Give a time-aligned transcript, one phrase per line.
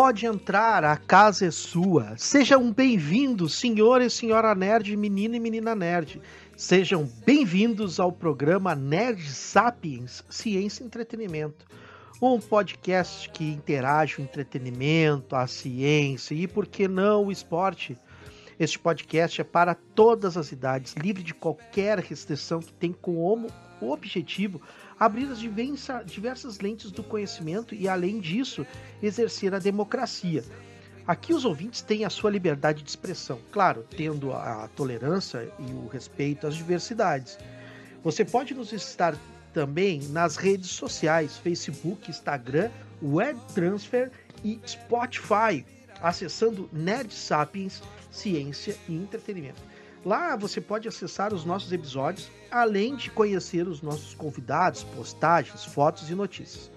[0.00, 2.16] Pode entrar, a casa é sua.
[2.16, 6.22] Sejam bem-vindos, senhor e senhora nerd, menino e menina nerd.
[6.56, 11.66] Sejam bem-vindos ao programa Nerd Sapiens Ciência e Entretenimento.
[12.22, 17.98] Um podcast que interage o entretenimento, a ciência e, por que não, o esporte.
[18.56, 23.48] Este podcast é para todas as idades, livre de qualquer restrição que tem como
[23.80, 24.60] objetivo
[24.98, 28.66] abrir as diversas lentes do conhecimento e, além disso,
[29.02, 30.42] exercer a democracia.
[31.06, 35.88] Aqui os ouvintes têm a sua liberdade de expressão, claro, tendo a tolerância e o
[35.88, 37.38] respeito às diversidades.
[38.04, 39.16] Você pode nos estar
[39.54, 42.70] também nas redes sociais, Facebook, Instagram,
[43.02, 44.10] Web Transfer
[44.44, 45.64] e Spotify,
[46.02, 49.67] acessando Nerd Sapiens, Ciência e Entretenimento.
[50.04, 56.08] Lá você pode acessar os nossos episódios, além de conhecer os nossos convidados, postagens, fotos
[56.08, 56.70] e notícias.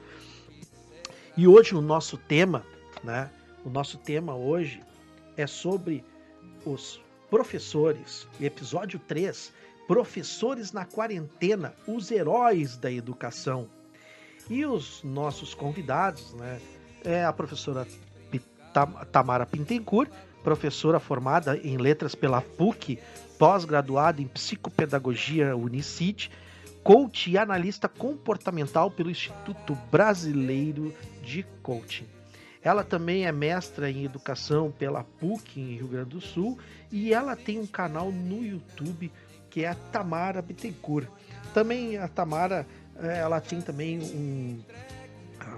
[1.38, 2.66] E hoje o nosso tema,
[3.04, 3.30] né?
[3.64, 4.82] O nosso tema hoje
[5.38, 6.04] é sobre
[6.66, 7.00] os
[7.30, 8.28] professores.
[8.40, 9.54] Episódio 3,
[9.88, 13.68] Professores na quarentena, os heróis da educação.
[14.50, 16.60] E os nossos convidados, né?
[17.04, 17.88] É a professora
[19.12, 20.10] Tamara Pintencourt,
[20.44, 23.00] professora formada em letras pela PUC,
[23.38, 26.30] pós-graduada em psicopedagogia Unicid,
[26.84, 32.08] coach e analista comportamental pelo Instituto Brasileiro de Coaching.
[32.64, 36.60] Ela também é mestra em educação pela PUC em Rio Grande do Sul
[36.92, 39.12] e ela tem um canal no YouTube
[39.50, 41.08] que é a Tamara Bittencourt.
[41.54, 42.66] Também a Tamara,
[42.98, 44.60] eh, ela tem também um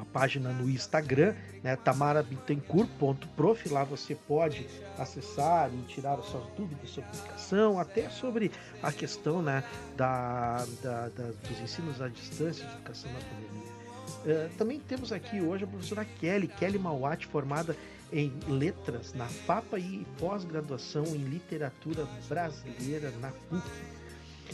[0.04, 3.70] a página no Instagram, né, tamarabittencourt.prof.
[3.70, 9.42] Lá você pode acessar e tirar as suas dúvidas sobre educação, até sobre a questão
[9.42, 9.64] né,
[9.98, 13.74] da, da, da dos ensinos à distância de educação na pandemia.
[14.24, 17.76] Uh, também temos aqui hoje a professora Kelly, Kelly Mauat, formada
[18.12, 23.64] em letras na FAPA e pós-graduação em literatura brasileira na PUC.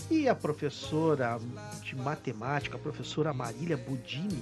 [0.10, 1.38] E a professora
[1.84, 4.42] de matemática, a professora Marília Budini,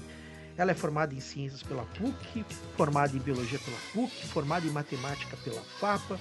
[0.57, 2.43] ela é formada em ciências pela PUC,
[2.75, 6.19] formada em biologia pela PUC, formada em matemática pela FAPA,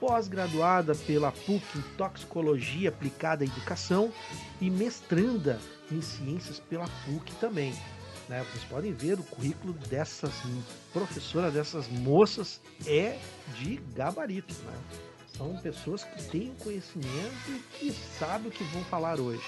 [0.00, 4.12] pós-graduada pela PUC em toxicologia aplicada à educação
[4.60, 5.60] e mestranda
[5.90, 7.72] em ciências pela PUC também.
[8.28, 8.44] Né?
[8.50, 10.32] Vocês podem ver o currículo dessas
[10.92, 13.18] professoras, dessas moças é
[13.58, 14.54] de gabarito.
[14.64, 14.78] Né?
[15.36, 19.44] São pessoas que têm conhecimento e que sabem o que vão falar hoje.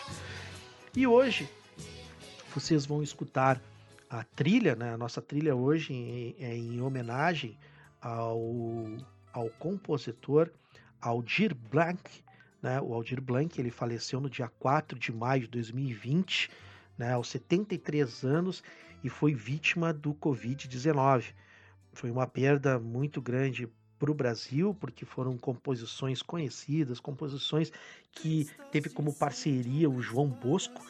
[0.94, 1.48] E hoje
[2.54, 3.60] vocês vão escutar
[4.10, 4.94] a trilha, né?
[4.94, 7.58] A nossa trilha hoje é em homenagem
[8.00, 8.40] ao,
[9.32, 10.50] ao compositor
[11.00, 12.00] Aldir Blanc,
[12.62, 12.80] né?
[12.80, 16.50] O Aldir Blanc, ele faleceu no dia 4 de maio de 2020,
[16.96, 17.12] né?
[17.12, 18.62] Aos 73 anos
[19.02, 21.34] e foi vítima do Covid-19.
[21.92, 27.72] Foi uma perda muito grande para o Brasil, porque foram composições conhecidas, composições
[28.12, 30.80] que teve como parceria o João Bosco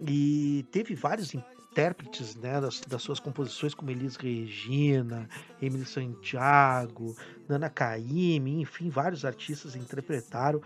[0.00, 1.34] e teve vários
[1.76, 5.28] intérpretes né, das, das, suas composições, como Elis Regina,
[5.60, 7.14] Emily Santiago,
[7.46, 10.62] Nana Caymmi, enfim, vários artistas interpretaram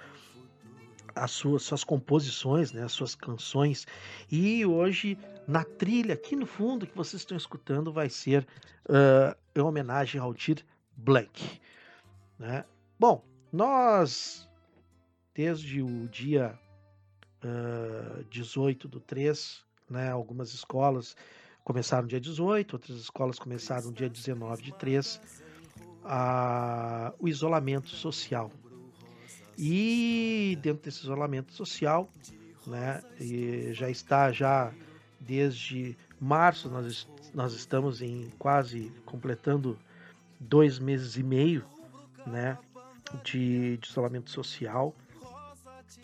[1.12, 3.88] as suas, suas composições, né, as suas canções.
[4.31, 8.47] E hoje, na trilha, aqui no fundo, que vocês estão escutando, vai ser
[8.88, 10.65] uh, em homenagem ao Tir
[10.97, 11.60] Blank.
[12.38, 12.65] Né?
[12.97, 14.48] Bom, nós,
[15.34, 16.56] desde o dia
[17.42, 20.10] uh, 18 do 3, né?
[20.10, 21.16] Algumas escolas
[21.64, 25.20] começaram dia 18, outras escolas começaram dia 19 de 3,
[26.04, 28.50] a, o isolamento social.
[29.58, 32.08] E dentro desse isolamento social,
[32.66, 33.02] né,
[33.72, 34.72] já está já
[35.18, 39.78] desde março, nós, nós estamos em quase completando
[40.38, 41.65] dois meses e meio
[42.26, 42.56] né,
[43.22, 44.94] de, de isolamento social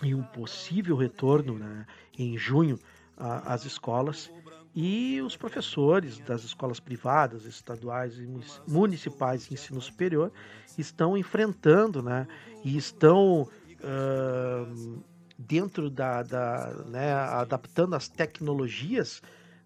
[0.03, 1.87] e um possível retorno né,
[2.19, 2.79] em junho
[3.17, 4.31] as escolas
[4.75, 8.29] e os professores das escolas privadas, estaduais e
[8.69, 10.31] municipais de ensino superior
[10.77, 12.29] estão enfrentando, né,
[12.63, 13.49] e estão
[13.81, 15.03] uh,
[15.39, 19.23] dentro da, da né, adaptando as tecnologias,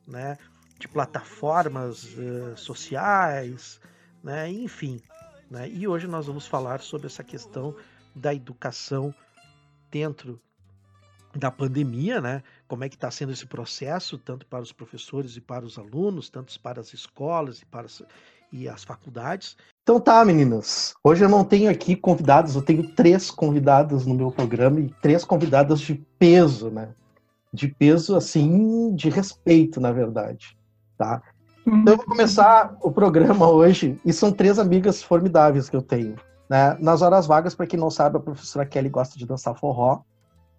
[0.06, 0.38] né,
[0.78, 3.80] de plataformas uh, sociais,
[4.22, 5.02] né, enfim,
[5.50, 7.74] né, e hoje nós vamos falar sobre essa questão
[8.14, 9.12] da educação
[9.90, 10.40] dentro
[11.34, 12.42] da pandemia, né?
[12.66, 16.28] Como é que está sendo esse processo, tanto para os professores e para os alunos,
[16.28, 18.02] tanto para as escolas e para as,
[18.52, 19.56] e as faculdades.
[19.82, 20.94] Então tá, meninas.
[21.02, 25.24] Hoje eu não tenho aqui convidados, eu tenho três convidados no meu programa e três
[25.24, 26.90] convidadas de peso, né?
[27.52, 30.56] De peso, assim, de respeito, na verdade,
[30.96, 31.22] tá?
[31.66, 36.16] Então eu vou começar o programa hoje, e são três amigas formidáveis que eu tenho.
[36.48, 36.76] Né?
[36.80, 40.00] Nas horas vagas, para quem não sabe, a professora Kelly gosta de dançar forró.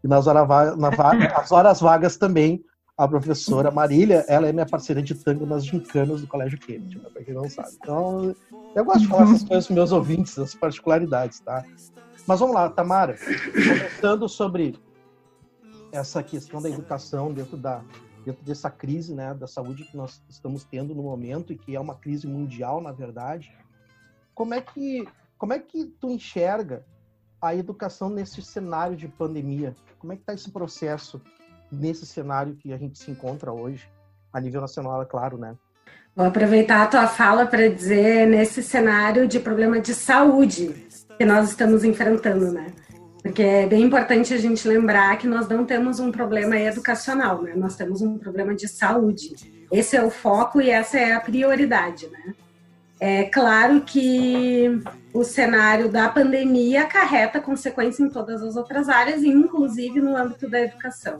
[0.03, 2.63] E nas horas, nas horas vagas também,
[2.97, 7.09] a professora Marília, ela é minha parceira de tango nas gincanas do Colégio Kennedy, né?
[7.11, 7.69] para quem não sabe.
[7.81, 8.35] Então,
[8.75, 11.63] eu gosto de falar essas coisas com meus ouvintes, as particularidades, tá?
[12.27, 13.15] Mas vamos lá, Tamara,
[13.51, 14.79] começando sobre
[15.91, 17.81] essa questão da educação dentro da
[18.23, 21.79] dentro dessa crise, né, da saúde que nós estamos tendo no momento e que é
[21.79, 23.51] uma crise mundial, na verdade.
[24.35, 25.07] Como é que
[25.39, 26.85] como é que tu enxerga
[27.41, 29.75] a educação nesse cenário de pandemia?
[30.01, 31.21] Como é que está esse processo
[31.71, 33.87] nesse cenário que a gente se encontra hoje,
[34.33, 35.55] a nível nacional, é claro, né?
[36.15, 40.87] Vou aproveitar a tua fala para dizer nesse cenário de problema de saúde
[41.19, 42.73] que nós estamos enfrentando, né?
[43.21, 47.53] Porque é bem importante a gente lembrar que nós não temos um problema educacional, né?
[47.55, 49.35] Nós temos um problema de saúde.
[49.71, 52.33] Esse é o foco e essa é a prioridade, né?
[53.03, 54.79] É claro que
[55.11, 60.61] o cenário da pandemia acarreta consequências em todas as outras áreas, inclusive no âmbito da
[60.61, 61.17] educação.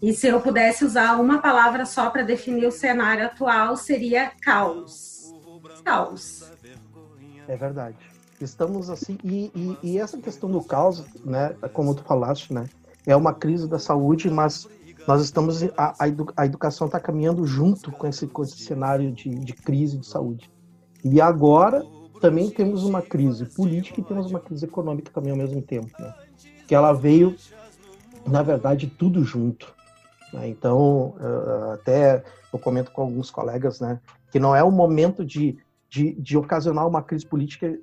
[0.00, 5.34] E se eu pudesse usar uma palavra só para definir o cenário atual, seria caos.
[5.84, 6.48] Caos.
[7.48, 7.96] É verdade.
[8.40, 12.68] Estamos assim, e, e, e, essa questão do caos, né, como tu falaste, né,
[13.04, 14.68] é uma crise da saúde, mas
[15.08, 15.96] nós estamos, a,
[16.36, 20.48] a educação está caminhando junto com esse, com esse cenário de, de crise de saúde.
[21.04, 21.84] E agora
[22.20, 26.14] também temos uma crise política e temos uma crise econômica também ao mesmo tempo, né,
[26.68, 27.36] que ela veio,
[28.26, 29.74] na verdade, tudo junto.
[30.32, 30.48] Né?
[30.48, 32.22] Então, uh, até
[32.52, 34.00] eu comento com alguns colegas, né,
[34.30, 35.58] que não é o momento de,
[35.90, 37.76] de, de ocasionar uma crise política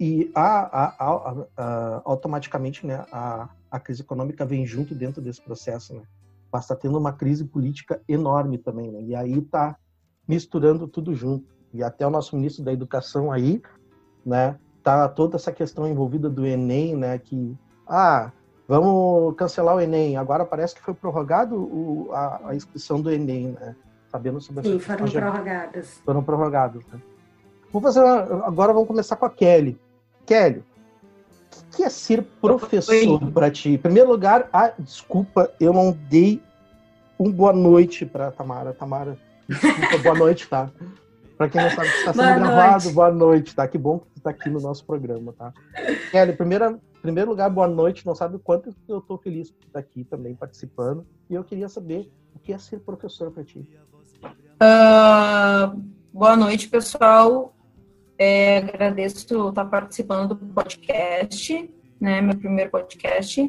[0.00, 5.94] e a, a, a, automaticamente né, a, a crise econômica vem junto dentro desse processo.
[5.94, 6.02] Né?
[6.54, 8.90] Está tendo uma crise política enorme também.
[8.90, 9.02] Né?
[9.02, 9.76] E aí está
[10.26, 11.46] misturando tudo junto.
[11.72, 13.62] E até o nosso ministro da Educação aí,
[14.24, 17.56] né, tá toda essa questão envolvida do Enem, né, que
[17.86, 18.32] ah,
[18.70, 20.16] Vamos cancelar o Enem.
[20.16, 23.74] Agora parece que foi prorrogado o, a, a, inscrição do Enem, né?
[24.06, 26.00] Sabendo sobre Sim, foram prorrogadas.
[26.04, 26.86] Foram prorrogados.
[26.86, 27.00] Né?
[27.72, 29.76] Vou fazer uma, agora vamos começar com a Kelly.
[30.24, 33.70] Kelly, o que é ser professor para ti?
[33.70, 36.40] Em primeiro lugar, ah, desculpa, eu não dei
[37.18, 38.72] um boa noite para Tamara.
[38.72, 39.18] Tamara,
[39.48, 40.70] desculpa, boa noite, tá?
[41.40, 42.94] Para quem não sabe que está sendo boa gravado, noite.
[42.94, 43.66] boa noite, tá?
[43.66, 45.54] Que bom que tu está aqui no nosso programa, tá?
[46.10, 48.04] Kelly, primeira, primeiro lugar, boa noite.
[48.04, 51.06] Não sabe o quanto eu estou feliz por estar aqui também participando.
[51.30, 53.66] E eu queria saber o que é ser professor para ti.
[54.22, 55.82] Uh,
[56.12, 57.56] boa noite, pessoal.
[58.18, 62.20] É, agradeço estar participando do podcast, né?
[62.20, 63.40] Meu primeiro podcast.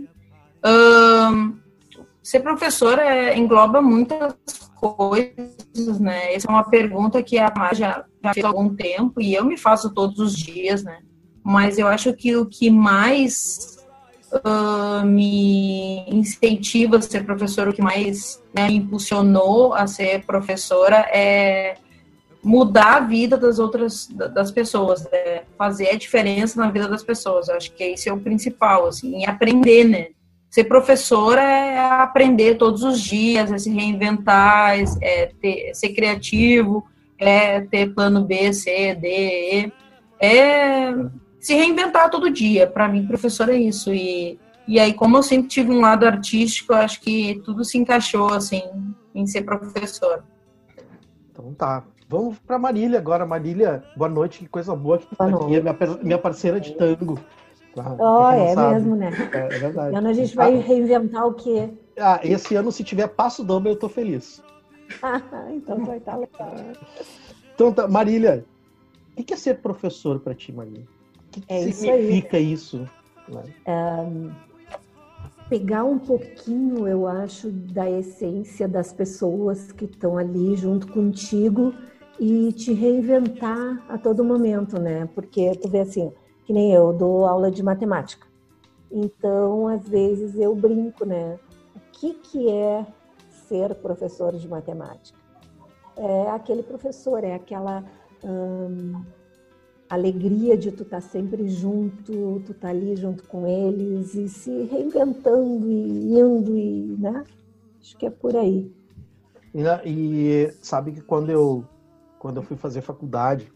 [0.66, 1.60] Uh,
[2.24, 6.34] ser professor é, engloba muitas coisas, né?
[6.34, 9.46] Essa é uma pergunta que a Mar já, já fez há algum tempo e eu
[9.46, 11.00] me faço todos os dias, né?
[11.44, 13.78] Mas eu acho que o que mais
[14.32, 20.98] uh, me incentiva a ser professora, o que mais né, me impulsionou a ser professora
[21.12, 21.76] é
[22.44, 25.44] mudar a vida das outras das pessoas, né?
[25.56, 27.48] fazer a diferença na vida das pessoas.
[27.48, 30.08] Eu acho que esse é o principal, assim, e aprender, né?
[30.52, 36.86] Ser professora é aprender todos os dias, é se reinventar, é ter, ser criativo,
[37.18, 39.74] é ter plano B, C, D, E.
[40.20, 40.94] É
[41.40, 42.68] se reinventar todo dia.
[42.68, 43.94] Para mim, professor é isso.
[43.94, 47.78] E, e aí, como eu sempre tive um lado artístico, eu acho que tudo se
[47.78, 48.62] encaixou, assim,
[49.16, 50.22] em ser professor.
[51.32, 51.86] Então tá.
[52.10, 53.26] Vamos para Marília agora.
[53.26, 55.56] Marília, boa noite, que coisa boa que tu tá aqui.
[55.56, 57.18] É minha, minha parceira de tango.
[57.76, 57.96] Tá?
[58.00, 58.74] Oh, é sabe.
[58.74, 59.12] mesmo, né?
[59.34, 59.96] É, é verdade.
[59.96, 61.70] ano a gente vai ah, reinventar o quê?
[61.98, 64.44] Ah, esse ano, se tiver passo dobro, eu tô feliz.
[65.54, 66.54] então vai estar tá legal.
[67.56, 68.46] Então, tá, Marília,
[69.18, 70.84] o que é ser professor para ti, Marília?
[71.28, 72.78] O que, é significa isso?
[72.78, 73.02] isso
[73.68, 74.32] um,
[75.50, 81.74] pegar um pouquinho, eu acho, da essência das pessoas que estão ali junto contigo
[82.20, 85.08] e te reinventar a todo momento, né?
[85.14, 86.12] Porque tu vê assim,
[86.46, 88.28] que nem eu dou aula de matemática.
[88.92, 91.40] Então, às vezes eu brinco, né?
[91.76, 92.86] O que que é
[93.48, 95.18] ser professor de matemática?
[95.96, 97.84] É aquele professor, é aquela
[98.24, 99.02] hum,
[99.90, 104.64] alegria de tu estar tá sempre junto, tu tá ali junto com eles e se
[104.64, 107.24] reinventando e indo e, né?
[107.80, 108.74] Acho que é por aí.
[109.54, 111.66] E, e sabe que quando eu
[112.20, 113.52] quando eu fui fazer faculdade,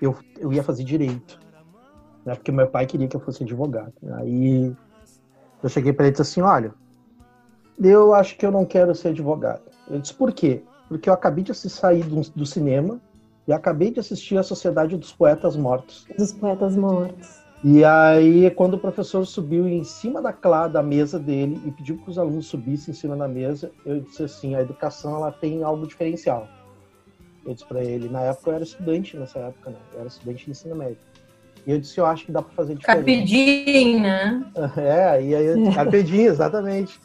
[0.00, 1.40] eu, eu ia fazer direito
[2.28, 2.34] né?
[2.34, 3.92] Porque meu pai queria que eu fosse advogado.
[4.14, 4.74] Aí
[5.62, 6.72] eu cheguei para ele e disse assim: olha,
[7.82, 9.62] eu acho que eu não quero ser advogado.
[9.88, 10.62] Ele disse: por quê?
[10.88, 13.00] porque eu acabei de sair do, do cinema
[13.46, 16.06] e acabei de assistir a Sociedade dos Poetas Mortos.
[16.16, 17.38] Dos Poetas Mortos.
[17.62, 22.10] E aí, quando o professor subiu em cima da, da mesa dele e pediu para
[22.10, 25.86] os alunos subissem em cima da mesa, eu disse assim: a educação ela tem algo
[25.86, 26.46] diferencial.
[27.44, 29.76] Eu disse para ele, na época eu era estudante nessa época, né?
[29.92, 30.98] Eu era estudante de ensino médio.
[31.68, 32.96] E eu disse, eu acho que dá para fazer diferente.
[32.96, 34.42] Carpedim, né?
[34.78, 36.98] É, e aí, carpedim, exatamente.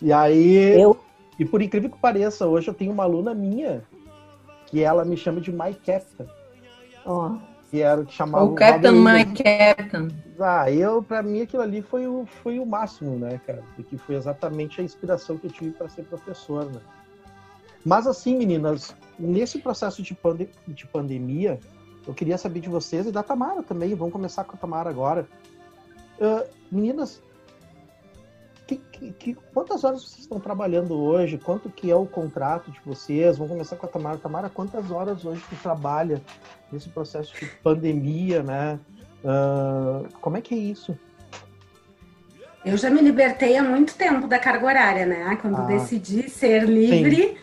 [0.00, 0.98] E aí, eu...
[1.38, 3.82] e por incrível que pareça, hoje eu tenho uma aluna minha
[4.68, 6.26] que ela me chama de My Captain.
[7.04, 7.28] Ó.
[7.28, 7.56] Oh.
[7.70, 10.08] Que era o que chamava o Captain My Captain.
[10.40, 13.62] Ah, eu, pra mim aquilo ali foi o, foi o máximo, né, cara?
[13.74, 16.80] Porque foi exatamente a inspiração que eu tive para ser professor, né?
[17.84, 21.60] Mas assim, meninas, nesse processo de, pande de pandemia,
[22.06, 23.94] eu queria saber de vocês e da Tamara também.
[23.94, 25.26] Vamos começar com a Tamara agora.
[26.18, 27.22] Uh, meninas,
[28.66, 31.38] que, que, que, quantas horas vocês estão trabalhando hoje?
[31.38, 33.38] Quanto que é o contrato de vocês?
[33.38, 34.18] Vamos começar com a Tamara.
[34.18, 36.20] Tamara, quantas horas hoje tu trabalha
[36.72, 38.78] nesse processo de pandemia, né?
[39.24, 40.98] Uh, como é que é isso?
[42.64, 45.38] Eu já me libertei há muito tempo da carga horária, né?
[45.40, 47.38] Quando ah, decidi ser livre,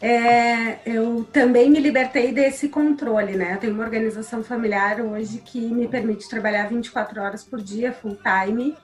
[0.00, 3.54] é, eu também me libertei desse controle, né?
[3.54, 8.16] Eu tenho uma organização familiar hoje que me permite trabalhar 24 horas por dia, full
[8.16, 8.76] time.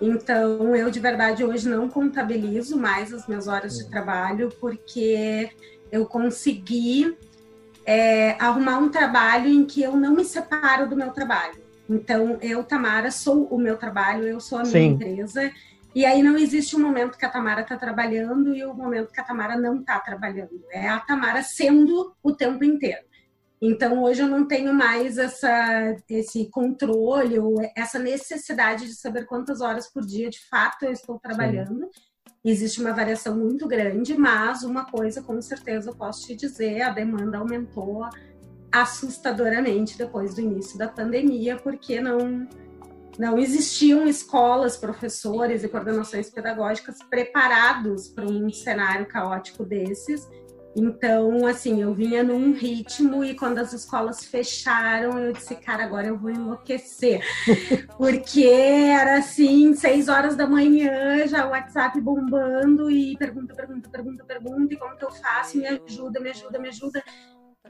[0.00, 5.50] Então, eu de verdade hoje não contabilizo mais as minhas horas de trabalho, porque
[5.90, 7.16] eu consegui
[7.86, 11.64] é, arrumar um trabalho em que eu não me separo do meu trabalho.
[11.88, 14.86] Então, eu, Tamara, sou o meu trabalho, eu sou a minha Sim.
[14.88, 15.50] empresa.
[15.96, 19.10] E aí não existe um momento que a Tamara está trabalhando e o um momento
[19.10, 20.62] que a Tamara não está trabalhando.
[20.70, 23.00] É a Tamara sendo o tempo inteiro.
[23.62, 29.62] Então, hoje eu não tenho mais essa, esse controle ou essa necessidade de saber quantas
[29.62, 31.84] horas por dia de fato eu estou trabalhando.
[31.84, 32.00] Sim.
[32.44, 36.90] Existe uma variação muito grande, mas uma coisa com certeza eu posso te dizer: a
[36.90, 38.06] demanda aumentou
[38.70, 42.46] assustadoramente depois do início da pandemia, porque não,
[43.18, 50.28] não existiam escolas, professores e coordenações pedagógicas preparados para um cenário caótico desses
[50.78, 56.08] então, assim, eu vinha num ritmo e quando as escolas fecharam, eu disse, cara, agora
[56.08, 57.22] eu vou enlouquecer.
[57.96, 64.22] Porque era assim, seis horas da manhã, já o WhatsApp bombando e pergunta, pergunta, pergunta,
[64.22, 65.56] pergunta, e como que eu faço?
[65.56, 67.02] Me ajuda, me ajuda, me ajuda.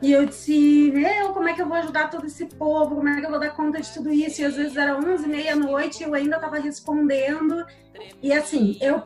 [0.03, 2.97] E eu disse, meu, como é que eu vou ajudar todo esse povo?
[2.97, 4.43] Como é que eu vou dar conta de tudo isso?
[4.43, 7.65] E às vezes era onze e meia noite eu ainda estava respondendo.
[8.23, 9.03] E assim, eu,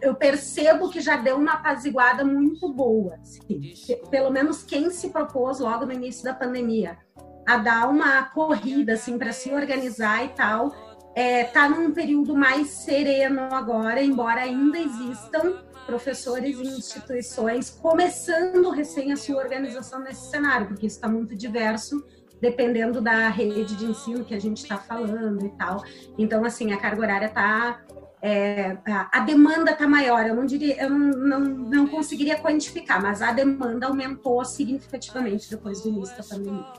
[0.00, 3.16] eu percebo que já deu uma apaziguada muito boa.
[3.20, 3.74] Assim,
[4.10, 6.98] pelo menos quem se propôs logo no início da pandemia
[7.44, 10.72] a dar uma corrida assim para se organizar e tal,
[11.16, 19.12] é, tá num período mais sereno agora, embora ainda existam professores e instituições começando recém
[19.12, 22.04] a sua organização nesse cenário, porque isso está muito diverso
[22.40, 25.84] dependendo da rede de ensino que a gente está falando e tal.
[26.18, 27.80] Então, assim, a carga horária está
[28.24, 30.24] é, a demanda está maior.
[30.24, 35.82] Eu não diria, eu não, não, não conseguiria quantificar, mas a demanda aumentou significativamente depois
[35.82, 36.72] do início da pandemia.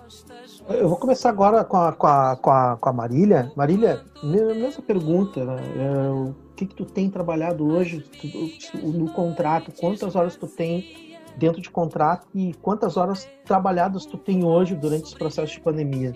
[0.69, 3.51] Eu vou começar agora com a, com a, com a, com a Marília.
[3.57, 6.09] Marília, mesma pergunta, né?
[6.09, 6.33] O
[6.67, 8.03] que, que tu tem trabalhado hoje
[8.83, 9.71] no contrato?
[9.79, 15.05] Quantas horas tu tem dentro de contrato e quantas horas trabalhadas tu tem hoje durante
[15.05, 16.13] esse processo de pandemia?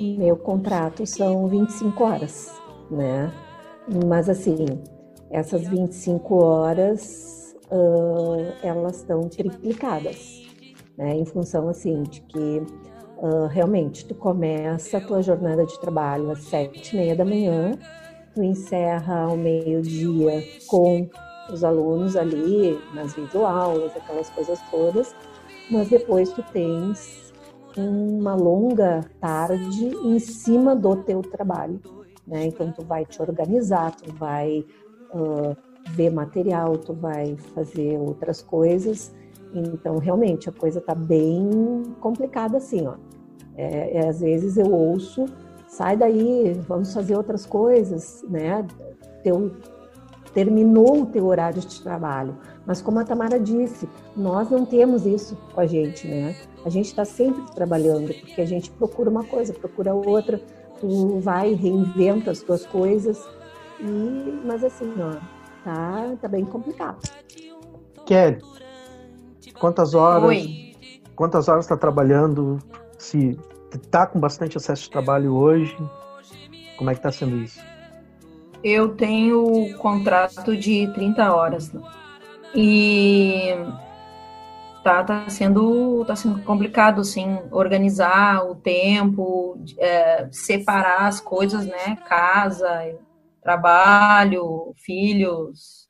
[0.00, 2.52] Meu contrato são 25 horas,
[2.90, 3.32] né?
[4.06, 4.66] Mas assim,
[5.30, 10.42] essas 25 horas uh, elas estão triplicadas,
[10.96, 11.14] né?
[11.14, 12.62] Em função assim de que
[13.18, 17.72] uh, realmente tu começa a tua jornada de trabalho às sete e meia da manhã,
[18.34, 21.08] tu encerra ao meio-dia com
[21.52, 25.14] os alunos ali nas videoaulas, aquelas coisas todas,
[25.70, 27.32] mas depois tu tens
[27.76, 31.80] uma longa tarde em cima do teu trabalho
[32.26, 32.46] né?
[32.46, 34.64] Então tu vai te organizar, tu vai
[35.12, 35.56] uh,
[35.90, 39.12] ver material, tu vai fazer outras coisas.
[39.54, 42.94] Então realmente a coisa tá bem complicada assim, ó.
[43.54, 45.26] É, é, às vezes eu ouço,
[45.72, 48.66] sai daí, vamos fazer outras coisas, né?
[49.22, 49.52] Teu,
[50.34, 52.36] terminou o teu horário de trabalho.
[52.66, 56.36] Mas como a Tamara disse, nós não temos isso com a gente, né?
[56.66, 60.38] A gente está sempre trabalhando, porque a gente procura uma coisa, procura outra,
[60.78, 63.18] tu vai, reinventa as tuas coisas.
[63.80, 65.16] E, mas assim, ó,
[65.64, 67.00] tá, tá bem complicado.
[68.04, 68.42] Kelly,
[69.58, 70.28] quantas horas?
[70.28, 70.74] Oi.
[71.16, 72.58] Quantas horas está trabalhando?
[72.98, 73.38] Se
[73.78, 75.76] tá com bastante acesso de trabalho hoje,
[76.76, 77.60] como é que está sendo isso?
[78.62, 81.72] Eu tenho contrato de 30 horas.
[82.54, 83.54] E
[84.82, 91.96] tá, tá sendo tá sendo complicado assim organizar o tempo é, separar as coisas né
[92.08, 92.68] casa
[93.40, 95.88] trabalho filhos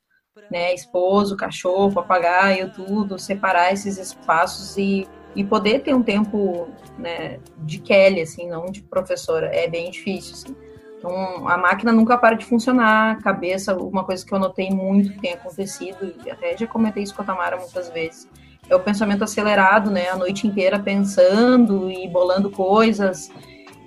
[0.49, 7.39] né esposo cachorro papagaio tudo separar esses espaços e, e poder ter um tempo né,
[7.59, 10.55] de Kelly assim não de professora é bem difícil assim.
[11.03, 15.19] Então, a máquina nunca para de funcionar, cabeça, uma coisa que eu notei muito que
[15.19, 18.25] tem acontecido, e até já comentei isso com a Tamara muitas vezes,
[18.69, 20.07] é o pensamento acelerado, né?
[20.07, 23.29] A noite inteira pensando e bolando coisas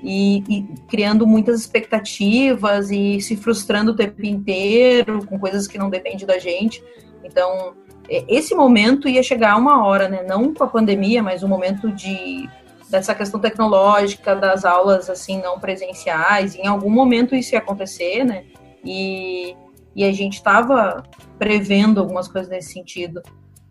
[0.02, 5.88] e, e, criando muitas expectativas e se frustrando o tempo inteiro com coisas que não
[5.88, 6.84] dependem da gente.
[7.24, 7.74] Então,
[8.08, 10.22] esse momento ia chegar uma hora, né?
[10.22, 12.48] Não com a pandemia, mas um momento de
[12.88, 16.54] dessa questão tecnológica das aulas assim não presenciais.
[16.54, 18.44] Em algum momento isso ia acontecer, né?
[18.84, 19.56] E,
[19.94, 21.02] e a gente estava
[21.38, 23.22] prevendo algumas coisas nesse sentido.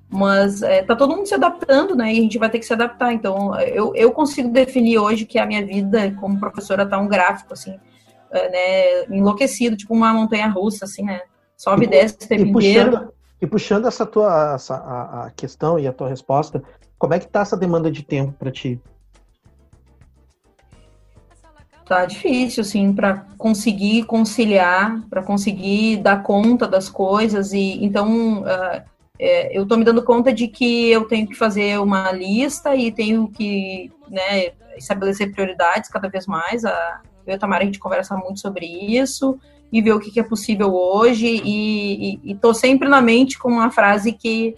[0.09, 2.13] Mas é, tá todo mundo se adaptando, né?
[2.13, 3.13] E a gente vai ter que se adaptar.
[3.13, 7.53] Então, eu, eu consigo definir hoje que a minha vida como professora tá um gráfico,
[7.53, 7.79] assim,
[8.31, 9.17] é, né?
[9.17, 11.21] Enlouquecido, tipo uma montanha russa, assim, né?
[11.57, 13.13] Sobe e desce o tempo e puxando, inteiro.
[13.41, 16.63] E puxando essa tua essa, a, a, questão e a tua resposta,
[16.97, 18.81] como é que tá essa demanda de tempo para ti?
[21.85, 28.81] Tá difícil, assim, para conseguir conciliar, para conseguir dar conta das coisas e então uh,
[29.19, 32.91] é, eu estou me dando conta de que eu tenho que fazer uma lista e
[32.91, 36.65] tenho que né, estabelecer prioridades cada vez mais.
[36.65, 39.37] A, eu e a Tamara, a gente conversa muito sobre isso
[39.71, 41.41] e ver o que, que é possível hoje.
[41.43, 44.55] E estou sempre na mente com uma frase que,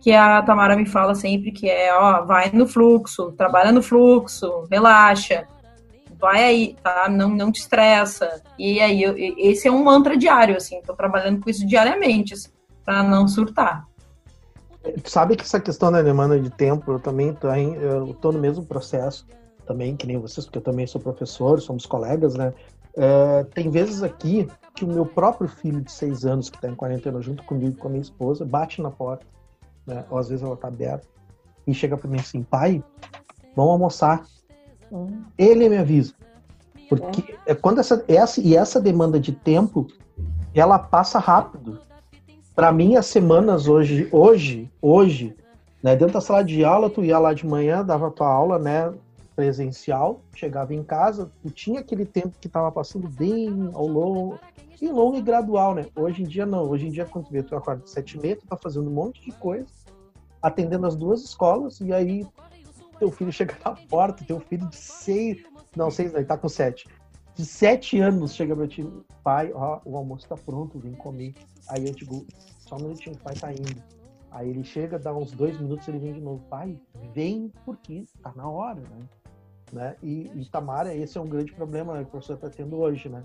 [0.00, 4.66] que a Tamara me fala sempre, que é, ó, vai no fluxo, trabalha no fluxo,
[4.70, 5.46] relaxa,
[6.18, 7.08] vai aí, tá?
[7.08, 8.42] Não, não te estressa.
[8.58, 12.56] E aí, eu, esse é um mantra diário, assim, estou trabalhando com isso diariamente, assim
[12.86, 13.84] para não surtar.
[15.04, 18.64] Sabe que essa questão da demanda de tempo, eu também tô, eu tô no mesmo
[18.64, 19.26] processo,
[19.66, 22.54] também, que nem vocês, porque eu também sou professor, somos colegas, né?
[22.96, 26.74] É, tem vezes aqui que o meu próprio filho de seis anos, que está em
[26.74, 29.26] quarentena junto comigo, com a minha esposa, bate na porta,
[29.86, 30.04] né?
[30.10, 31.06] Ou às vezes ela está aberta,
[31.66, 32.82] e chega para mim assim, pai,
[33.54, 34.24] vamos almoçar.
[34.90, 35.22] Hum.
[35.36, 36.14] Ele me avisa.
[36.88, 37.54] Porque é.
[37.54, 39.86] quando essa, essa, e essa demanda de tempo,
[40.54, 41.80] ela passa rápido
[42.56, 45.36] para mim, as semanas hoje, hoje, hoje,
[45.82, 48.90] né, dentro da sala de aula, tu ia lá de manhã, dava tua aula, né,
[49.36, 54.40] presencial, chegava em casa, tu tinha aquele tempo que tava passando bem ao longo,
[54.80, 55.86] e longo e gradual, né?
[55.94, 58.36] Hoje em dia não, hoje em dia quando tu vê, tu acorda sete e meia,
[58.36, 59.66] tu tá fazendo um monte de coisa,
[60.42, 62.26] atendendo as duas escolas, e aí
[62.98, 65.44] teu filho chega na porta, teu filho de seis,
[65.76, 66.88] não, seis não, ele tá com sete,
[67.36, 68.82] de sete anos chega pra ti,
[69.22, 71.34] pai, ó, o almoço tá pronto, vem comer.
[71.68, 72.26] Aí eu digo,
[72.60, 73.82] só um minutinho, pai tá indo.
[74.30, 76.78] Aí ele chega, dá uns dois minutos, ele vem de novo, pai,
[77.12, 79.06] vem porque tá na hora, né?
[79.72, 79.96] Né?
[80.02, 83.24] E, Tamara, esse é um grande problema que o professor está tendo hoje, né?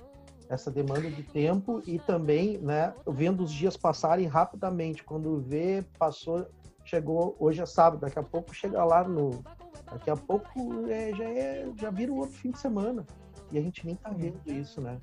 [0.50, 5.04] Essa demanda de tempo e também, né, vendo os dias passarem rapidamente.
[5.04, 6.46] Quando vê, passou,
[6.84, 9.44] chegou, hoje é sábado, daqui a pouco chega lá no.
[9.90, 13.06] Daqui a pouco é, já, é, já vira outro fim de semana.
[13.52, 14.98] E a gente nem tá vendo isso, né?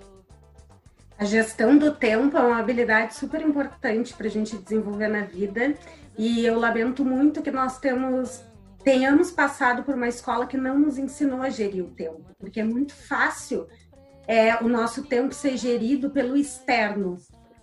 [1.19, 5.75] A gestão do tempo é uma habilidade super importante para a gente desenvolver na vida.
[6.17, 8.45] E eu lamento muito que nós temos
[8.85, 12.65] tenhamos passado por uma escola que não nos ensinou a gerir o tempo, porque é
[12.65, 13.67] muito fácil
[14.27, 17.19] é, o nosso tempo ser gerido pelo externo,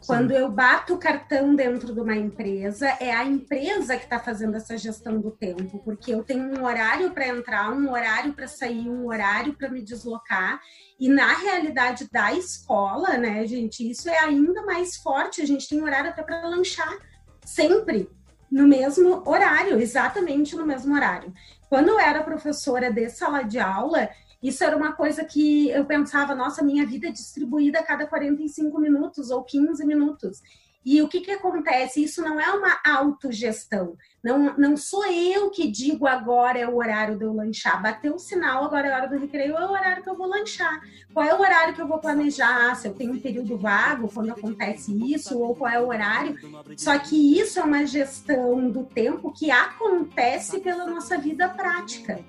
[0.06, 4.56] quando eu bato o cartão dentro de uma empresa, é a empresa que está fazendo
[4.56, 8.88] essa gestão do tempo, porque eu tenho um horário para entrar, um horário para sair,
[8.88, 10.60] um horário para me deslocar.
[11.00, 15.42] E na realidade da escola, né, gente, isso é ainda mais forte.
[15.42, 16.98] A gente tem horário até para lanchar,
[17.44, 18.08] sempre
[18.52, 21.34] no mesmo horário, exatamente no mesmo horário.
[21.70, 24.10] Quando eu era professora de sala de aula,
[24.42, 28.80] isso era uma coisa que eu pensava, nossa, minha vida é distribuída a cada 45
[28.80, 30.42] minutos ou 15 minutos.
[30.86, 32.04] E o que, que acontece?
[32.04, 33.98] Isso não é uma autogestão.
[34.24, 37.82] Não, não sou eu que digo agora é o horário de eu lanchar.
[37.82, 40.28] Bateu o sinal, agora é a hora do recreio, é o horário que eu vou
[40.28, 40.80] lanchar.
[41.14, 42.72] Qual é o horário que eu vou planejar?
[42.72, 46.38] Ah, se eu tenho um período vago, quando acontece isso, ou qual é o horário.
[46.78, 52.20] Só que isso é uma gestão do tempo que acontece pela nossa vida prática.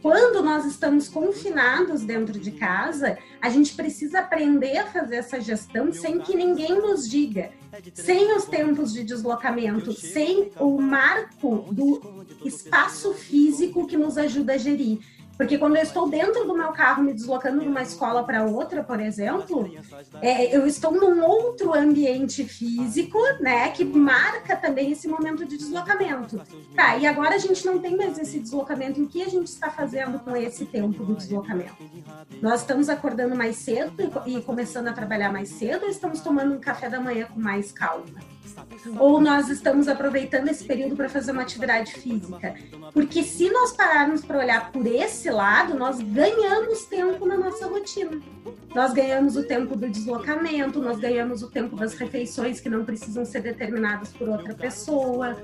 [0.00, 5.92] Quando nós estamos confinados dentro de casa, a gente precisa aprender a fazer essa gestão
[5.92, 7.50] sem que ninguém nos diga,
[7.94, 14.58] sem os tempos de deslocamento, sem o marco do espaço físico que nos ajuda a
[14.58, 15.00] gerir.
[15.36, 18.82] Porque quando eu estou dentro do meu carro me deslocando de uma escola para outra,
[18.82, 19.70] por exemplo,
[20.20, 26.40] é, eu estou num outro ambiente físico, né, que marca também esse momento de deslocamento.
[26.74, 29.02] Tá, e agora a gente não tem mais esse deslocamento.
[29.02, 31.76] O que a gente está fazendo com esse tempo do deslocamento?
[32.40, 33.92] Nós estamos acordando mais cedo
[34.26, 37.72] e, começando a trabalhar mais cedo ou estamos tomando um café da manhã com mais
[37.72, 38.20] calma?
[38.98, 42.54] Ou nós estamos aproveitando esse período para fazer uma atividade física?
[42.92, 48.20] Porque se nós pararmos para olhar por esse lado, nós ganhamos tempo na nossa rotina.
[48.74, 53.24] Nós ganhamos o tempo do deslocamento, nós ganhamos o tempo das refeições que não precisam
[53.24, 55.36] ser determinadas por outra pessoa.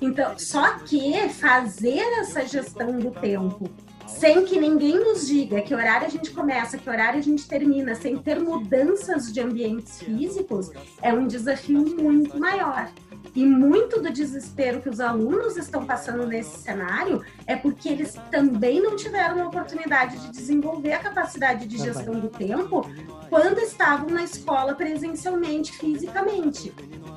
[0.00, 3.70] Então, só que fazer essa gestão do tempo
[4.06, 7.94] sem que ninguém nos diga que horário a gente começa, que horário a gente termina,
[7.94, 10.70] sem ter mudanças de ambientes físicos,
[11.02, 12.90] é um desafio muito maior.
[13.36, 18.80] E muito do desespero que os alunos estão passando nesse cenário é porque eles também
[18.80, 22.90] não tiveram a oportunidade de desenvolver a capacidade de gestão do tempo
[23.28, 26.72] quando estavam na escola presencialmente, fisicamente.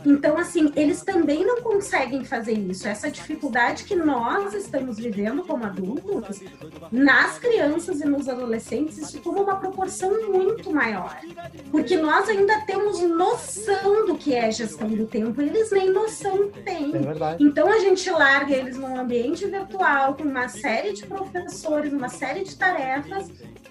[0.05, 2.85] Então, assim, eles também não conseguem fazer isso.
[2.85, 6.41] Essa dificuldade que nós estamos vivendo como adultos,
[6.91, 11.17] nas crianças e nos adolescentes, isso toma uma proporção muito maior.
[11.71, 16.08] Porque nós ainda temos noção do que é gestão do tempo, eles nem noção
[16.63, 16.91] têm.
[16.95, 22.09] É então, a gente larga eles num ambiente virtual, com uma série de professores, uma
[22.09, 23.29] série de tarefas,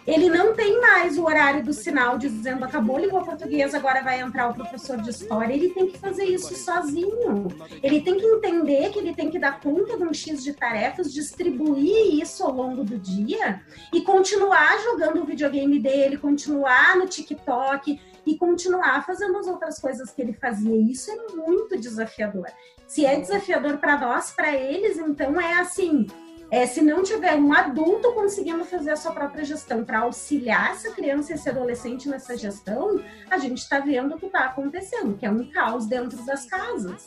[0.09, 4.23] ele não tem mais o horário do sinal dizendo acabou a língua portuguesa, agora vai
[4.23, 5.53] entrar o professor de história.
[5.53, 7.49] Ele tem que fazer isso sozinho.
[7.83, 11.13] Ele tem que entender que ele tem que dar conta de um X de tarefas,
[11.13, 13.61] distribuir isso ao longo do dia
[13.93, 20.11] e continuar jogando o videogame dele, continuar no TikTok e continuar fazendo as outras coisas
[20.11, 20.77] que ele fazia.
[20.77, 22.47] Isso é muito desafiador.
[22.87, 26.07] Se é desafiador para nós, para eles, então é assim
[26.51, 30.91] é, se não tiver um adulto conseguindo fazer a sua própria gestão para auxiliar essa
[30.91, 35.27] criança e esse adolescente nessa gestão, a gente está vendo o que está acontecendo, que
[35.27, 37.07] é um caos dentro das casas.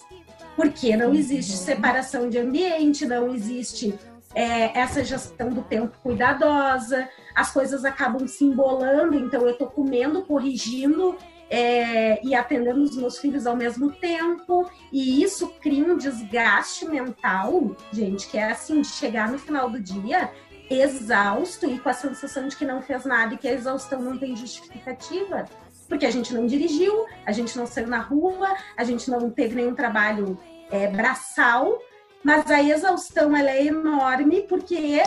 [0.55, 3.97] Porque não existe separação de ambiente, não existe
[4.35, 10.23] é, essa gestão do tempo cuidadosa, as coisas acabam se embolando, então eu estou comendo,
[10.23, 11.15] corrigindo
[11.49, 17.75] é, e atendendo os meus filhos ao mesmo tempo, e isso cria um desgaste mental,
[17.91, 20.31] gente, que é assim, de chegar no final do dia
[20.69, 24.17] exausto e com a sensação de que não fez nada e que a exaustão não
[24.17, 25.45] tem justificativa.
[25.89, 29.55] Porque a gente não dirigiu, a gente não saiu na rua, a gente não teve
[29.55, 30.39] nenhum trabalho
[30.71, 31.77] é, braçal,
[32.23, 35.01] mas a exaustão ela é enorme porque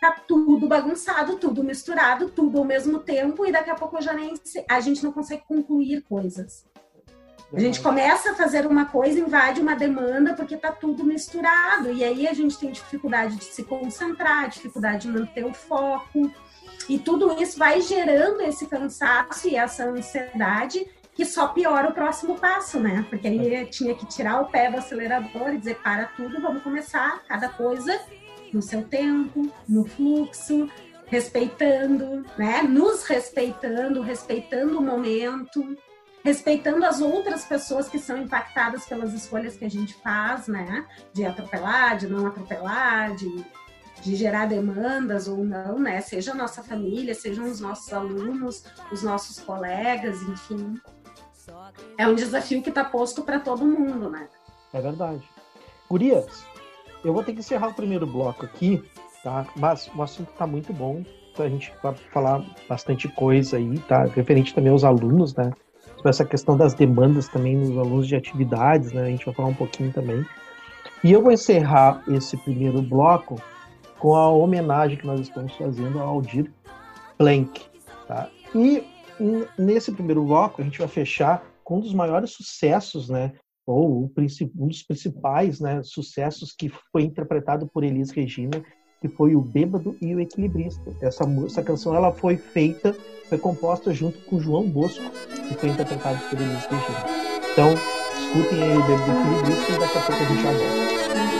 [0.00, 4.34] tá tudo bagunçado, tudo misturado, tudo ao mesmo tempo, e daqui a pouco já nem
[4.68, 6.66] a gente não consegue concluir coisas.
[7.52, 12.04] A gente começa a fazer uma coisa, invade uma demanda porque tá tudo misturado, e
[12.04, 16.30] aí a gente tem dificuldade de se concentrar, dificuldade de manter o foco,
[16.88, 22.38] e tudo isso vai gerando esse cansaço e essa ansiedade que só piora o próximo
[22.38, 23.04] passo, né?
[23.10, 27.24] Porque aí tinha que tirar o pé do acelerador e dizer para tudo, vamos começar
[27.26, 27.98] cada coisa
[28.52, 30.68] no seu tempo, no fluxo,
[31.06, 32.62] respeitando, né?
[32.62, 35.76] Nos respeitando, respeitando o momento,
[36.22, 40.86] respeitando as outras pessoas que são impactadas pelas escolhas que a gente faz, né?
[41.12, 43.44] De atropelar, de não atropelar, de,
[44.02, 46.00] de gerar demandas ou não, né?
[46.00, 50.78] Seja a nossa família, sejam os nossos alunos, os nossos colegas, enfim.
[51.96, 54.28] É um desafio que está posto para todo mundo, né?
[54.72, 55.22] É verdade.
[55.88, 56.44] Gurias,
[57.04, 58.82] eu vou ter que encerrar o primeiro bloco aqui,
[59.22, 59.46] tá?
[59.56, 61.02] Mas o assunto tá muito bom.
[61.32, 64.04] Então a gente vai falar bastante coisa aí, tá?
[64.04, 65.52] Referente também aos alunos, né?
[65.96, 69.02] Sobre essa questão das demandas também nos alunos de atividades, né?
[69.02, 70.24] A gente vai falar um pouquinho também.
[71.04, 73.40] E eu vou encerrar esse primeiro bloco
[73.98, 76.50] com a homenagem que nós estamos fazendo ao Aldir
[77.16, 77.66] Planck,
[78.06, 78.28] tá?
[78.54, 78.84] E
[79.58, 83.32] nesse primeiro bloco a gente vai fechar com um dos maiores sucessos, né,
[83.72, 88.62] ou um dos principais né, sucessos que foi interpretado por Elis Regina,
[89.00, 90.90] que foi o Bêbado e o Equilibrista.
[91.00, 92.94] Essa, essa canção ela foi feita,
[93.28, 95.04] foi composta junto com João Bosco,
[95.48, 97.04] que foi interpretado por Elis Regina.
[97.52, 97.74] Então,
[98.16, 101.37] escutem aí o Bêbado e o Equilibrista e daqui a pouco a gente já volta.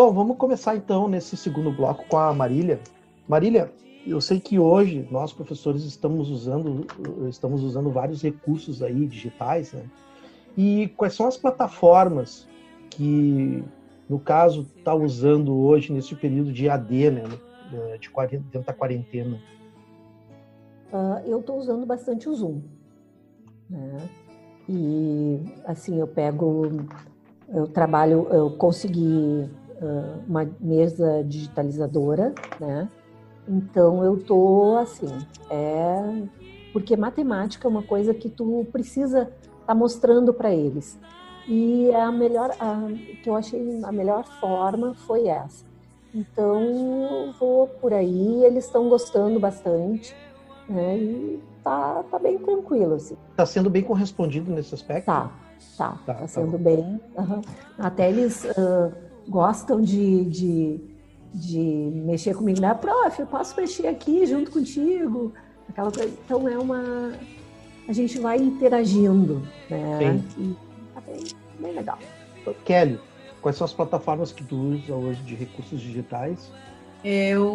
[0.00, 2.80] Bom, vamos começar então nesse segundo bloco com a Marília.
[3.28, 3.70] Marília,
[4.06, 6.86] eu sei que hoje nós professores estamos usando
[7.28, 9.84] estamos usando vários recursos aí digitais, né?
[10.56, 12.48] E quais são as plataformas
[12.88, 13.62] que,
[14.08, 17.24] no caso, está usando hoje nesse período de AD, né?
[18.00, 19.38] De quarentena, dentro da quarentena?
[20.90, 22.62] Uh, eu estou usando bastante o Zoom,
[23.68, 23.98] né?
[24.66, 26.86] E assim eu pego,
[27.50, 29.46] eu trabalho, eu consegui
[30.28, 32.88] uma mesa digitalizadora, né?
[33.48, 35.08] Então eu tô assim,
[35.50, 36.22] é
[36.72, 40.98] porque matemática é uma coisa que tu precisa estar tá mostrando para eles.
[41.48, 42.86] E a melhor, a,
[43.22, 45.64] que eu achei a melhor forma foi essa.
[46.14, 46.60] Então
[47.26, 50.14] eu vou por aí, eles estão gostando bastante,
[50.68, 50.96] né?
[50.96, 53.16] E tá, tá bem tranquilo assim.
[53.36, 55.06] Tá sendo bem correspondido nesse aspecto?
[55.06, 55.32] Tá,
[55.76, 57.00] tá, tá, tá sendo tá bem.
[57.16, 57.40] Uhum.
[57.78, 58.92] Até eles uh,
[59.30, 60.80] gostam de, de,
[61.32, 62.74] de mexer comigo, né?
[62.74, 65.32] Prof, eu posso mexer aqui junto contigo?
[65.68, 66.12] Aquela coisa.
[66.24, 67.12] Então é uma.
[67.88, 69.98] A gente vai interagindo, né?
[69.98, 70.42] Sim.
[70.42, 70.56] E
[70.94, 71.24] tá bem,
[71.60, 71.98] bem legal.
[72.64, 72.98] Kelly,
[73.40, 76.50] quais são as plataformas que tu usa hoje de recursos digitais?
[77.04, 77.48] Eu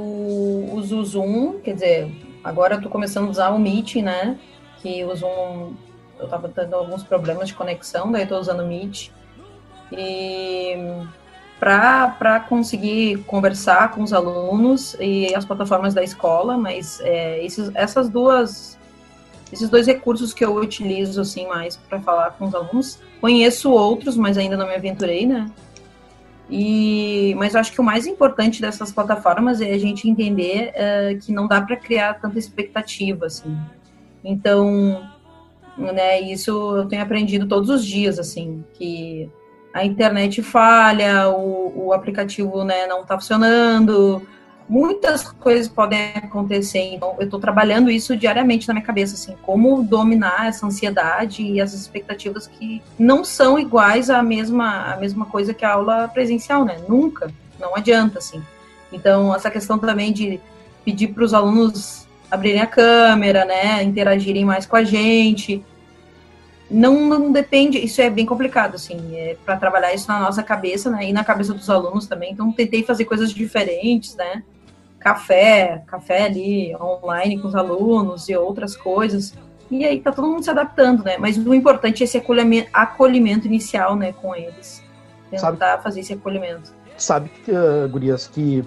[0.73, 2.11] uso o Zoom, quer dizer,
[2.43, 4.39] agora eu tô começando a usar o Meet, né?
[4.81, 5.73] Que o Zoom,
[6.19, 9.11] eu tava tendo alguns problemas de conexão, daí eu tô usando o Meet.
[9.91, 10.75] E
[11.59, 18.09] para conseguir conversar com os alunos e as plataformas da escola, mas é, esses, essas
[18.09, 18.77] duas,
[19.51, 22.99] esses dois recursos que eu utilizo assim mais para falar com os alunos.
[23.21, 25.49] Conheço outros, mas ainda não me aventurei, né?
[26.49, 31.19] E, mas eu acho que o mais importante dessas plataformas é a gente entender uh,
[31.19, 33.57] que não dá para criar tanta expectativa, assim.
[34.23, 35.09] Então,
[35.77, 39.29] né, isso eu tenho aprendido todos os dias, assim, que
[39.75, 44.25] a internet falha, o, o aplicativo né, não está funcionando,
[44.69, 46.93] muitas coisas podem acontecer.
[46.93, 51.59] Então, eu estou trabalhando isso diariamente na minha cabeça, assim, como dominar essa ansiedade e
[51.59, 56.63] as expectativas que não são iguais à mesma, à mesma coisa que a aula presencial,
[56.63, 56.77] né?
[56.87, 58.41] Nunca, não adianta, assim.
[58.93, 60.39] Então, essa questão também de
[60.85, 65.61] pedir para os alunos abrirem a câmera, né, interagirem mais com a gente,
[66.69, 70.89] não, não depende, isso é bem complicado, assim, é para trabalhar isso na nossa cabeça,
[70.89, 74.43] né, e na cabeça dos alunos também, então tentei fazer coisas diferentes, né,
[74.99, 79.33] café, café ali online com os alunos e outras coisas,
[79.69, 83.45] e aí tá todo mundo se adaptando, né, mas o importante é esse acolhimento, acolhimento
[83.45, 84.83] inicial, né, com eles,
[85.29, 86.73] tentar sabe, fazer esse acolhimento.
[86.97, 88.63] Sabe, uh, Gurias, que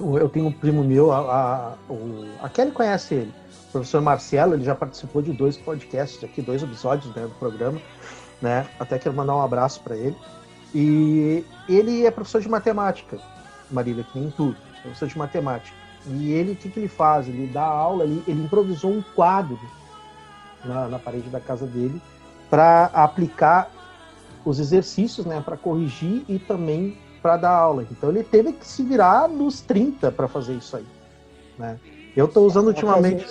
[0.00, 3.34] eu tenho um primo meu, a, a, a Kelly conhece ele,
[3.78, 7.80] professor Marcelo, ele já participou de dois podcasts aqui, dois episódios né, do programa,
[8.40, 8.66] né?
[8.78, 10.16] Até quero mandar um abraço para ele.
[10.74, 13.18] E ele é professor de matemática,
[13.70, 15.76] Marília, que nem tu, professor de matemática.
[16.06, 17.28] E ele, o que, que ele faz?
[17.28, 19.58] Ele dá aula, ele, ele improvisou um quadro
[20.64, 22.00] na, na parede da casa dele
[22.48, 23.70] para aplicar
[24.44, 27.84] os exercícios, né, para corrigir e também para dar aula.
[27.90, 30.86] Então ele teve que se virar nos 30 para fazer isso aí,
[31.58, 31.78] né?
[32.16, 33.26] Eu estou usando ultimamente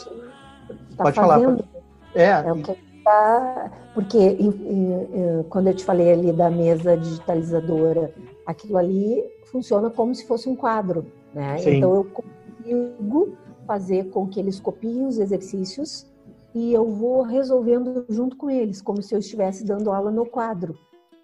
[0.97, 1.63] Tá Pode fazendo.
[1.63, 1.85] falar.
[2.15, 6.97] É, é o que tá, porque e, e, quando eu te falei ali da mesa
[6.97, 8.13] digitalizadora,
[8.45, 11.57] aquilo ali funciona como se fosse um quadro, né?
[11.59, 11.77] Sim.
[11.77, 16.05] Então eu consigo fazer com que eles copiem os exercícios
[16.53, 20.75] e eu vou resolvendo junto com eles, como se eu estivesse dando aula no quadro,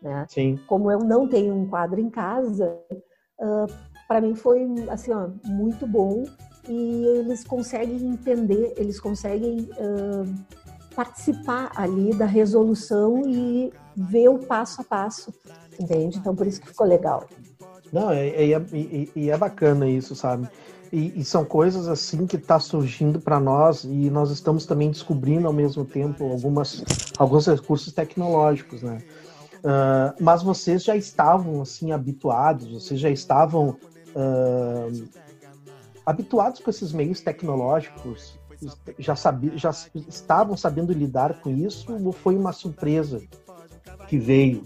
[0.01, 0.25] né?
[0.29, 0.59] Sim.
[0.67, 2.77] Como eu não tenho um quadro em casa,
[3.39, 3.71] uh,
[4.07, 6.25] para mim foi assim, ó, muito bom
[6.67, 10.33] e eles conseguem entender, eles conseguem uh,
[10.95, 15.33] participar ali da resolução e ver o passo a passo,
[15.79, 16.17] entende?
[16.17, 17.25] Então, por isso que ficou legal.
[17.91, 18.61] Não, é, é, é,
[19.15, 20.47] é, é bacana isso, sabe?
[20.91, 25.47] E, e, são coisas assim que está surgindo para nós e nós estamos também descobrindo
[25.47, 26.83] ao mesmo tempo algumas,
[27.17, 29.01] alguns recursos tecnológicos, né?
[29.59, 33.77] Uh, mas vocês já estavam assim habituados, vocês já estavam
[34.15, 35.07] uh,
[36.05, 38.39] habituados com esses meios tecnológicos,
[38.99, 39.71] já, sabi, já
[40.07, 43.21] estavam sabendo lidar com isso ou foi uma surpresa
[44.07, 44.63] que veio?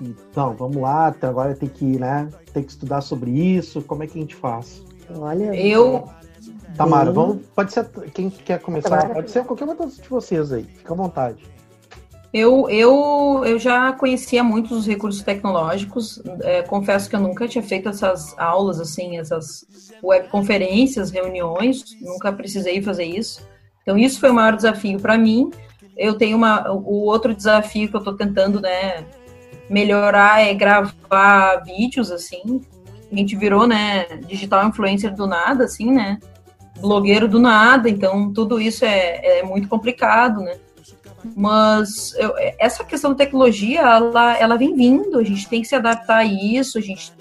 [0.00, 4.18] Então, vamos lá, agora tem que, né, tem que estudar sobre isso, como é que
[4.18, 4.82] a gente faz?
[5.10, 6.08] Olha, eu...
[6.76, 10.92] Tamara, vamos, pode ser quem quer começar, pode ser qualquer um de vocês aí, fica
[10.92, 11.44] à vontade.
[12.34, 16.20] Eu, eu, eu já conhecia muitos os recursos tecnológicos.
[16.42, 19.64] É, confesso que eu nunca tinha feito essas aulas, assim, essas
[20.02, 21.84] webconferências, reuniões.
[22.00, 23.40] Nunca precisei fazer isso.
[23.82, 25.48] Então, isso foi o maior desafio para mim.
[25.96, 29.04] Eu tenho uma, o outro desafio que eu estou tentando, né,
[29.70, 32.60] melhorar é gravar vídeos, assim.
[33.12, 36.18] A gente virou, né, digital influencer do nada, assim, né?
[36.80, 37.88] Blogueiro do nada.
[37.88, 40.56] Então, tudo isso é, é muito complicado, né?
[41.36, 45.74] Mas eu, essa questão da tecnologia, ela, ela vem vindo, a gente tem que se
[45.74, 47.12] adaptar a isso, a gente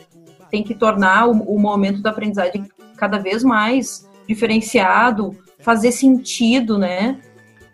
[0.49, 2.65] tem que tornar o, o momento da aprendizagem
[2.97, 7.19] cada vez mais diferenciado, fazer sentido, né,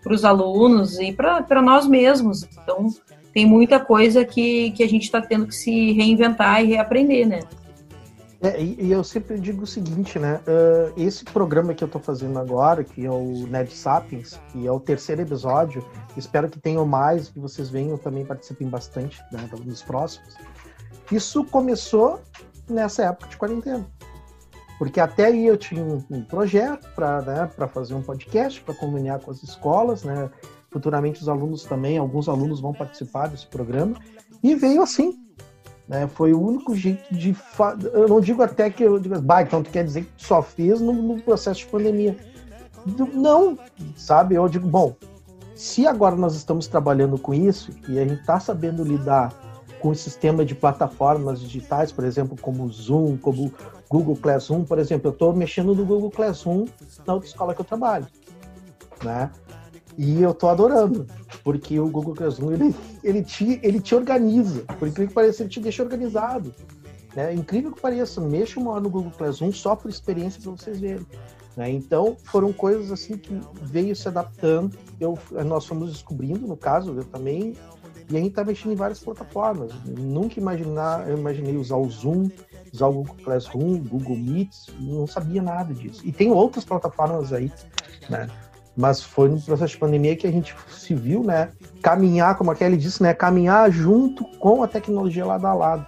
[0.02, 2.44] para os alunos e para nós mesmos.
[2.44, 2.88] Então,
[3.34, 7.40] tem muita coisa que, que a gente está tendo que se reinventar e reaprender, né?
[8.42, 10.40] É, e, eu sempre digo o seguinte, né?
[10.48, 14.72] Uh, esse programa que eu estou fazendo agora, que é o Nerd Sapiens, que é
[14.72, 15.86] o terceiro episódio,
[16.16, 20.36] espero que tenham mais, que vocês venham também participem bastante né, nos próximos.
[21.12, 22.22] Isso começou
[22.70, 23.86] nessa época de quarentena.
[24.78, 29.20] Porque até aí eu tinha um, um projeto para né, fazer um podcast, para comunicar
[29.20, 30.30] com as escolas, né?
[30.72, 33.98] Futuramente os alunos também, alguns alunos vão participar desse programa.
[34.42, 35.20] E veio assim,
[35.90, 36.08] né?
[36.08, 37.34] Foi o único jeito de.
[37.34, 37.76] Fa...
[37.92, 40.80] Eu não digo até que eu digo, bah, então tu quer dizer que só fez
[40.80, 42.16] no, no processo de pandemia.
[43.14, 43.58] Não,
[43.96, 44.36] sabe?
[44.36, 44.96] Eu digo, bom,
[45.56, 49.34] se agora nós estamos trabalhando com isso e a gente está sabendo lidar
[49.82, 53.54] com o sistema de plataformas digitais, por exemplo, como o Zoom, como o
[53.90, 56.66] Google Classroom, por exemplo, eu estou mexendo no Google Classroom
[57.06, 58.08] na outra escola que eu trabalho,
[59.04, 59.32] né?
[60.02, 61.06] E eu tô adorando,
[61.44, 62.74] porque o Google Classroom, ele,
[63.04, 66.56] ele, te, ele te organiza, por incrível que pareça, ele te deixa organizado.
[67.14, 67.34] Né?
[67.34, 71.06] Incrível que pareça, mexa uma hora no Google Classroom só por experiência para vocês verem.
[71.58, 71.72] Né?
[71.72, 77.04] Então, foram coisas assim que veio se adaptando, eu, nós fomos descobrindo, no caso, eu
[77.04, 77.58] também,
[78.10, 79.74] e a gente está mexendo em várias plataformas.
[79.86, 82.30] Nunca imaginar, eu imaginei usar o Zoom,
[82.74, 86.02] usar o Google Classroom, Google Meets, não sabia nada disso.
[86.06, 87.52] E tem outras plataformas aí,
[88.10, 88.30] né?
[88.80, 91.52] Mas foi no processo de pandemia que a gente se viu, né,
[91.84, 95.86] caminhar, como a Kelly disse, né, caminhar junto com a tecnologia lado a lado,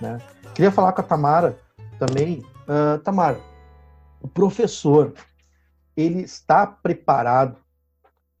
[0.00, 0.20] né.
[0.54, 1.58] Queria falar com a Tamara
[1.98, 2.44] também.
[2.68, 3.40] Uh, Tamara,
[4.20, 5.14] O professor,
[5.96, 7.56] ele está preparado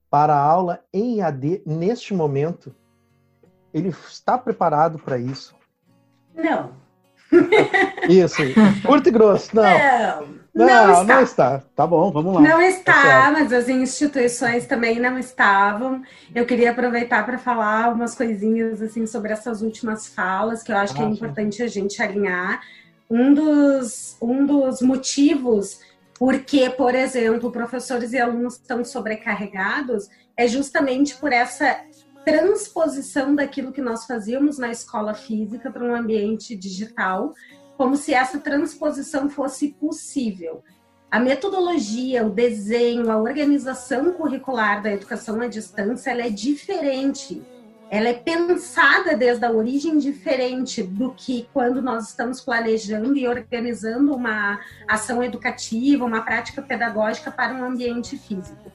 [0.08, 2.72] para a aula em AD neste momento?
[3.74, 5.56] Ele está preparado para isso?
[6.36, 6.70] Não.
[8.08, 8.42] Isso,
[8.86, 9.54] curto e grosso.
[9.54, 9.62] Não.
[9.64, 10.37] Não.
[10.54, 11.04] Não, Não está.
[11.04, 11.62] não está.
[11.76, 12.40] Tá bom, vamos lá.
[12.40, 13.32] Não Tá está, certo.
[13.32, 16.02] mas as instituições também não estavam.
[16.34, 20.94] Eu queria aproveitar para falar umas coisinhas assim sobre essas últimas falas que eu acho
[20.94, 21.14] que é Ah, sim.
[21.14, 22.60] importante a gente alinhar.
[23.10, 25.80] Um dos, um dos motivos
[26.18, 31.78] porque, por exemplo, professores e alunos estão sobrecarregados é justamente por essa
[32.24, 37.32] transposição daquilo que nós fazíamos na escola física para um ambiente digital,
[37.78, 40.64] como se essa transposição fosse possível.
[41.08, 47.40] A metodologia, o desenho, a organização curricular da educação à distância, ela é diferente.
[47.88, 54.12] Ela é pensada desde a origem diferente do que quando nós estamos planejando e organizando
[54.12, 58.72] uma ação educativa, uma prática pedagógica para um ambiente físico.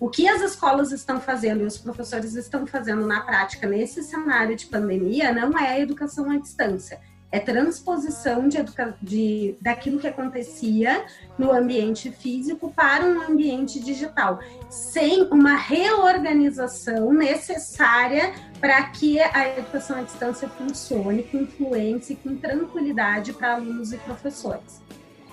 [0.00, 4.56] O que as escolas estão fazendo e os professores estão fazendo na prática nesse cenário
[4.56, 6.98] de pandemia não é educação à distância,
[7.32, 11.04] é transposição de, educa de daquilo que acontecia
[11.38, 19.98] no ambiente físico para um ambiente digital, sem uma reorganização necessária para que a educação
[19.98, 24.82] à distância funcione com influência e com tranquilidade para alunos e professores.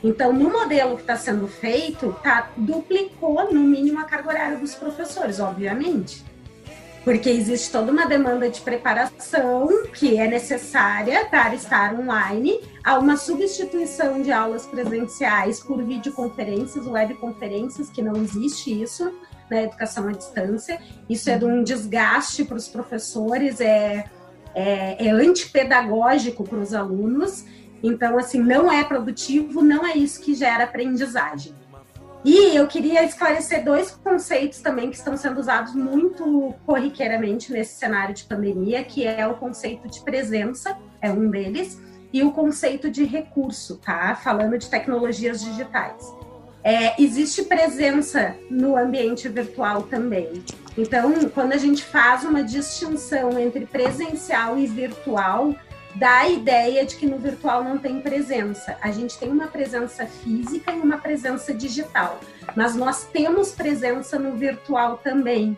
[0.03, 4.75] Então, no modelo que está sendo feito, tá, duplicou no mínimo a carga horária dos
[4.75, 6.23] professores, obviamente
[7.08, 13.16] porque existe toda uma demanda de preparação que é necessária para estar online, há uma
[13.16, 19.10] substituição de aulas presenciais por videoconferências, webconferências, que não existe isso
[19.49, 24.03] na educação à distância, isso é de um desgaste para os professores, é,
[24.53, 27.45] é, é antipedagógico para os alunos,
[27.82, 31.55] então, assim, não é produtivo, não é isso que gera aprendizagem.
[32.26, 38.13] E eu queria esclarecer dois conceitos também que estão sendo usados muito corriqueiramente nesse cenário
[38.13, 41.80] de pandemia, que é o conceito de presença, é um deles,
[42.11, 44.15] e o conceito de recurso, tá?
[44.15, 46.13] Falando de tecnologias digitais.
[46.63, 50.43] É, existe presença no ambiente virtual também.
[50.78, 55.55] Então, quando a gente faz uma distinção entre presencial e virtual,
[55.97, 58.77] dá a ideia de que no virtual não tem presença.
[58.81, 62.19] A gente tem uma presença física e uma presença digital,
[62.55, 65.57] mas nós temos presença no virtual também.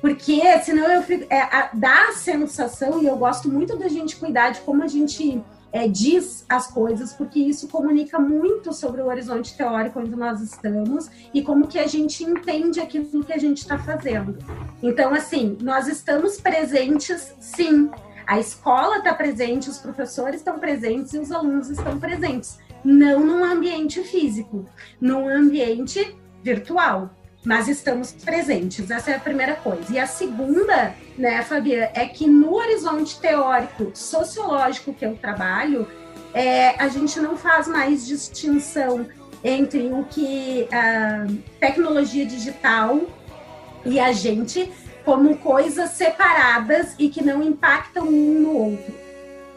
[0.00, 4.16] Porque senão eu fico, é, a, dá a sensação, e eu gosto muito da gente
[4.16, 9.06] cuidar de como a gente é, diz as coisas, porque isso comunica muito sobre o
[9.06, 13.58] horizonte teórico onde nós estamos e como que a gente entende aquilo que a gente
[13.58, 14.38] está fazendo.
[14.82, 17.90] Então, assim, nós estamos presentes, sim,
[18.26, 22.58] a escola está presente, os professores estão presentes e os alunos estão presentes.
[22.84, 24.66] Não num ambiente físico,
[25.00, 27.10] num ambiente virtual.
[27.44, 29.92] Mas estamos presentes, essa é a primeira coisa.
[29.92, 35.86] E a segunda, né, Fabiana, é que no horizonte teórico, sociológico que eu trabalho,
[36.34, 39.06] é, a gente não faz mais distinção
[39.44, 41.24] entre o que a
[41.60, 43.00] tecnologia digital
[43.84, 44.72] e a gente
[45.06, 49.06] como coisas separadas e que não impactam um no outro.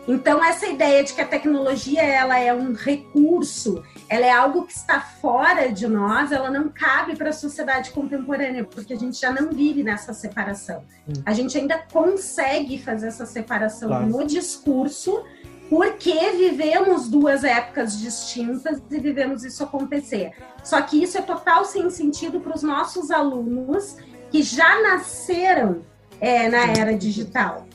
[0.08, 4.74] Então essa ideia de que a tecnologia ela é um recurso, ela é algo que
[4.74, 9.32] está fora de nós, ela não cabe para a sociedade contemporânea, porque a gente já
[9.32, 10.84] não vive nessa separação.
[11.26, 14.06] A gente ainda consegue fazer essa separação Claro.
[14.06, 15.24] no discurso,
[15.68, 20.32] porque vivemos duas épocas distintas e vivemos isso acontecer.
[20.64, 23.96] Só que isso é total sem sentido para os nossos alunos
[24.32, 25.82] que já nasceram
[26.20, 27.66] é, na era digital.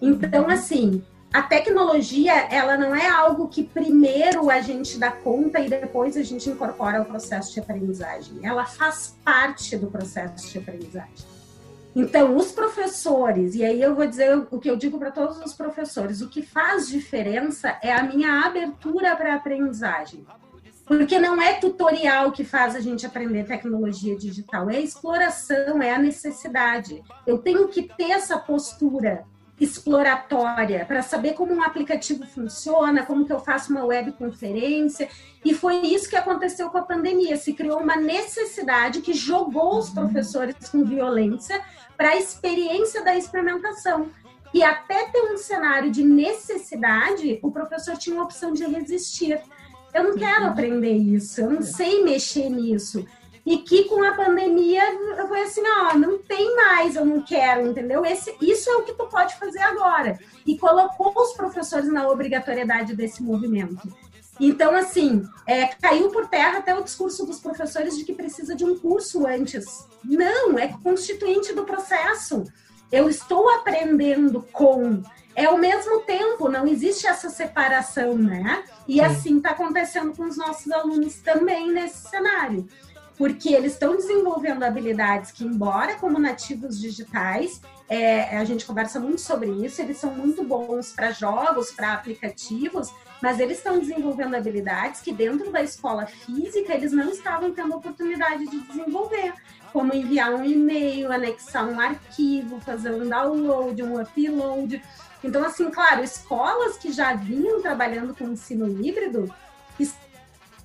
[0.00, 5.68] Então, assim, a tecnologia, ela não é algo que primeiro a gente dá conta e
[5.68, 8.38] depois a gente incorpora ao processo de aprendizagem.
[8.42, 11.32] Ela faz parte do processo de aprendizagem.
[11.94, 15.52] Então, os professores, e aí eu vou dizer o que eu digo para todos os
[15.52, 20.26] professores, o que faz diferença é a minha abertura para a aprendizagem.
[20.84, 25.94] Porque não é tutorial que faz a gente aprender tecnologia digital, é a exploração, é
[25.94, 27.02] a necessidade.
[27.26, 29.24] Eu tenho que ter essa postura
[29.60, 35.08] exploratória para saber como um aplicativo funciona, como que eu faço uma webconferência.
[35.44, 37.36] E foi isso que aconteceu com a pandemia.
[37.36, 41.60] Se criou uma necessidade que jogou os professores com violência
[41.96, 44.10] para a experiência da experimentação.
[44.54, 49.40] E até ter um cenário de necessidade, o professor tinha a opção de resistir.
[49.92, 53.06] Eu não quero aprender isso, eu não sei mexer nisso.
[53.44, 54.82] E que com a pandemia
[55.26, 58.06] foi assim, ó, não tem mais, eu não quero, entendeu?
[58.06, 60.18] Esse, isso é o que tu pode fazer agora.
[60.46, 63.82] E colocou os professores na obrigatoriedade desse movimento.
[64.40, 68.64] Então, assim, é, caiu por terra até o discurso dos professores de que precisa de
[68.64, 69.86] um curso antes.
[70.04, 72.44] Não, é constituinte do processo.
[72.90, 75.02] Eu estou aprendendo com.
[75.34, 78.64] É ao mesmo tempo, não existe essa separação, né?
[78.86, 82.68] E assim está acontecendo com os nossos alunos também nesse cenário
[83.16, 89.20] porque eles estão desenvolvendo habilidades que, embora como nativos digitais, é, a gente conversa muito
[89.20, 95.00] sobre isso, eles são muito bons para jogos, para aplicativos, mas eles estão desenvolvendo habilidades
[95.00, 99.34] que dentro da escola física eles não estavam tendo oportunidade de desenvolver,
[99.72, 104.82] como enviar um e-mail, anexar um arquivo, fazer um download, um upload.
[105.22, 109.32] Então, assim, claro, escolas que já vinham trabalhando com ensino híbrido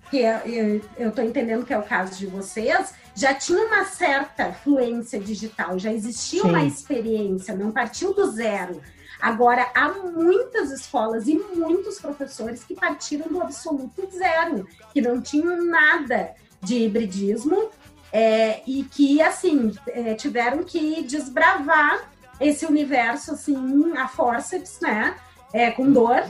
[0.09, 4.53] que é, eu estou entendendo que é o caso de vocês, já tinha uma certa
[4.53, 6.49] fluência digital, já existia Sim.
[6.49, 8.81] uma experiência, não partiu do zero.
[9.19, 15.65] Agora, há muitas escolas e muitos professores que partiram do absoluto zero, que não tinham
[15.65, 17.69] nada de hibridismo
[18.13, 25.15] é, e que, assim, é, tiveram que desbravar esse universo, assim, a forceps, né?
[25.53, 26.23] É, com dor,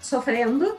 [0.00, 0.76] sofrendo,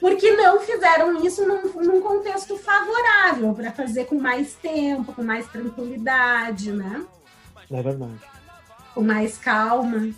[0.00, 5.46] porque não fizeram isso num, num contexto favorável para fazer com mais tempo, com mais
[5.46, 7.04] tranquilidade, né?
[7.70, 8.20] É verdade.
[8.94, 10.12] Com mais calma.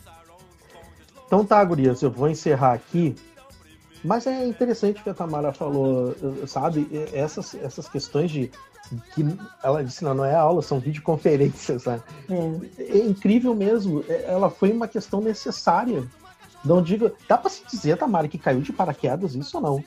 [1.27, 3.15] Então tá, gurias, eu vou encerrar aqui.
[4.05, 6.15] Mas é interessante o que a Tamara falou,
[6.47, 6.89] sabe?
[7.13, 8.51] Essas, essas questões de
[9.15, 9.25] que
[9.63, 12.01] ela disse, não, não é aula, são videoconferências, né?
[12.29, 12.83] É.
[12.83, 14.05] é incrível mesmo.
[14.09, 16.07] É, ela foi uma questão necessária
[16.67, 17.11] não digo.
[17.29, 19.85] Dá pra se dizer, Tamara, que caiu de paraquedas isso ou não?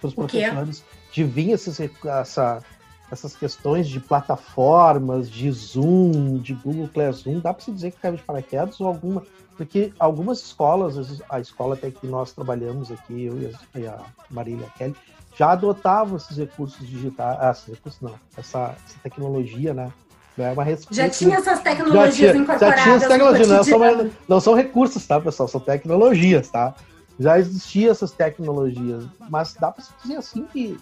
[0.00, 2.62] Para os professores de vir esses, essa,
[3.10, 8.16] essas questões de plataformas, de Zoom, de Google Classroom, dá para se dizer que caiu
[8.16, 9.22] de paraquedas ou alguma.
[9.56, 13.38] Porque algumas escolas, a escola até que nós trabalhamos aqui, eu
[13.74, 13.98] e a
[14.30, 14.94] Marília Kelly,
[15.36, 19.92] já adotavam esses recursos digitais, ah, esses recursos não, essa, essa tecnologia, né?
[20.38, 22.76] É uma já tinha essas tecnologias já tinha, incorporadas.
[22.76, 25.48] Já tinha essas tecnologias, não são, não são recursos, tá, pessoal?
[25.48, 26.74] São tecnologias, tá?
[27.18, 30.78] Já existiam essas tecnologias, mas dá para dizer assim que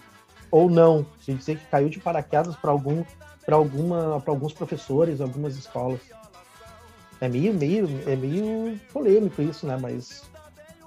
[0.51, 3.03] ou não, se dizer que caiu de paraquedas para algum
[3.45, 6.01] para alguma para alguns professores, algumas escolas.
[7.21, 9.77] É meio meio é meio polêmico isso, né?
[9.81, 10.23] Mas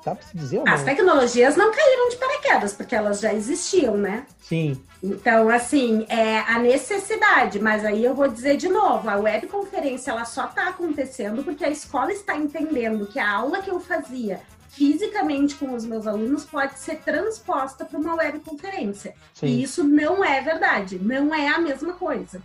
[0.05, 0.73] Dá pra se dizer ou não?
[0.73, 4.27] As tecnologias não caíram de paraquedas, porque elas já existiam, né?
[4.41, 4.81] Sim.
[5.03, 10.25] Então, assim, é a necessidade, mas aí eu vou dizer de novo, a webconferência ela
[10.25, 15.57] só está acontecendo porque a escola está entendendo que a aula que eu fazia fisicamente
[15.57, 19.15] com os meus alunos pode ser transposta para uma webconferência.
[19.43, 22.41] E isso não é verdade, não é a mesma coisa.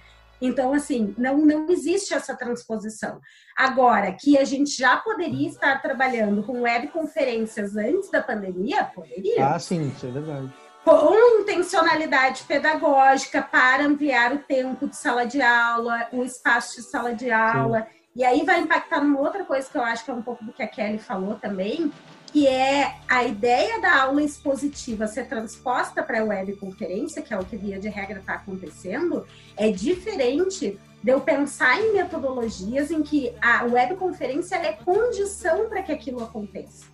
[0.46, 3.22] Então, assim, não, não existe essa transposição.
[3.56, 9.48] Agora, que a gente já poderia estar trabalhando com webconferências antes da pandemia, poderia.
[9.48, 10.54] Ah, sim, isso é verdade.
[10.84, 17.16] Com intencionalidade pedagógica para ampliar o tempo de sala de aula, o espaço de sala
[17.16, 17.84] de aula.
[17.84, 18.04] Sim.
[18.18, 20.52] E aí vai impactar numa outra coisa que eu acho que é um pouco do
[20.52, 21.89] que a Kelly falou também,
[22.34, 27.46] que é a ideia da aula expositiva ser transposta para a webconferência, que é o
[27.46, 29.24] que via de regra está acontecendo,
[29.56, 35.92] é diferente de eu pensar em metodologias em que a webconferência é condição para que
[35.92, 36.86] aquilo aconteça.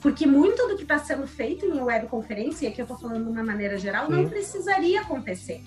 [0.00, 3.30] Porque muito do que está sendo feito em webconferência, e aqui eu estou falando de
[3.30, 4.12] uma maneira geral, Sim.
[4.12, 5.62] não precisaria acontecer.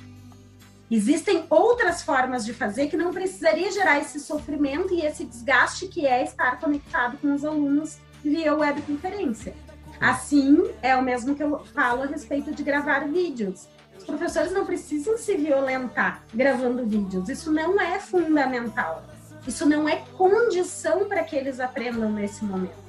[0.91, 6.05] Existem outras formas de fazer que não precisaria gerar esse sofrimento e esse desgaste que
[6.05, 9.53] é estar conectado com os alunos via webconferência.
[9.99, 13.67] Assim, é o mesmo que eu falo a respeito de gravar vídeos.
[13.97, 17.29] Os professores não precisam se violentar gravando vídeos.
[17.29, 19.03] Isso não é fundamental.
[19.47, 22.83] Isso não é condição para que eles aprendam nesse momento.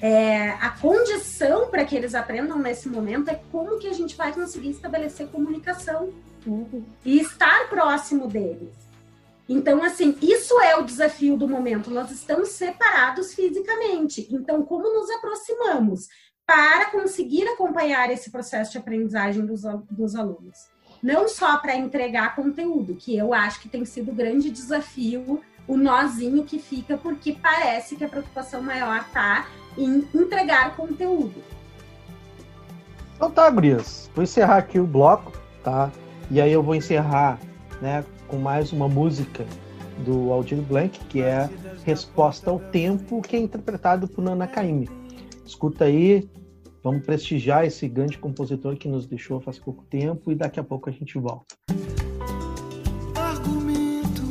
[0.00, 4.32] É, a condição para que eles aprendam nesse momento é como que a gente vai
[4.32, 6.10] conseguir estabelecer comunicação
[6.46, 6.84] uhum.
[7.04, 8.85] e estar próximo deles.
[9.48, 11.90] Então, assim, isso é o desafio do momento.
[11.90, 14.26] Nós estamos separados fisicamente.
[14.30, 16.08] Então, como nos aproximamos
[16.44, 20.56] para conseguir acompanhar esse processo de aprendizagem dos, dos alunos?
[21.02, 25.76] Não só para entregar conteúdo, que eu acho que tem sido o grande desafio, o
[25.76, 31.42] nozinho que fica, porque parece que a preocupação maior está em entregar conteúdo.
[33.14, 34.10] Então tá, Brias.
[34.14, 35.32] Vou encerrar aqui o bloco,
[35.62, 35.90] tá?
[36.30, 37.38] E aí eu vou encerrar,
[37.80, 39.46] né, com mais uma música
[40.04, 41.48] do Aldir Blanc, que é
[41.84, 44.88] Resposta ao Tempo, que é interpretado por Nana Caymmi.
[45.44, 46.28] Escuta aí,
[46.82, 50.90] vamos prestigiar esse grande compositor que nos deixou faz pouco tempo e daqui a pouco
[50.90, 51.54] a gente volta.
[53.14, 54.22] Argumento,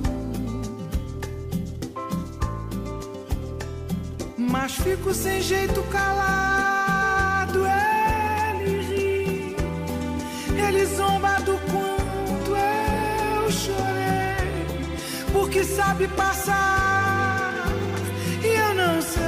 [4.38, 7.85] mas fico sem jeito calado, ele
[15.66, 17.66] sabe passar
[18.44, 19.22] e eu não sei.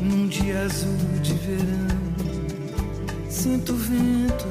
[0.00, 1.98] Num dia azul de verão,
[3.28, 4.46] sinto vento.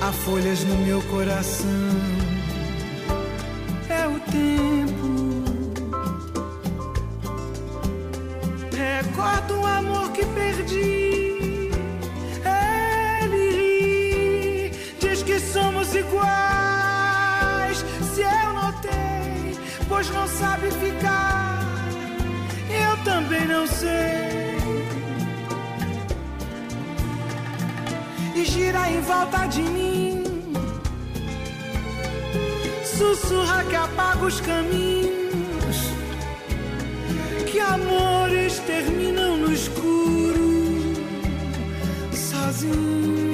[0.00, 1.68] Há folhas no meu coração,
[3.90, 5.08] é o tempo.
[8.72, 10.97] Recordo o amor que perdi.
[19.98, 21.58] Pois não sabe ficar,
[22.70, 24.56] eu também não sei.
[28.36, 30.22] E gira em volta de mim,
[32.84, 35.78] sussurra que apaga os caminhos
[37.50, 40.94] que amores terminam no escuro,
[42.12, 43.27] sozinhos.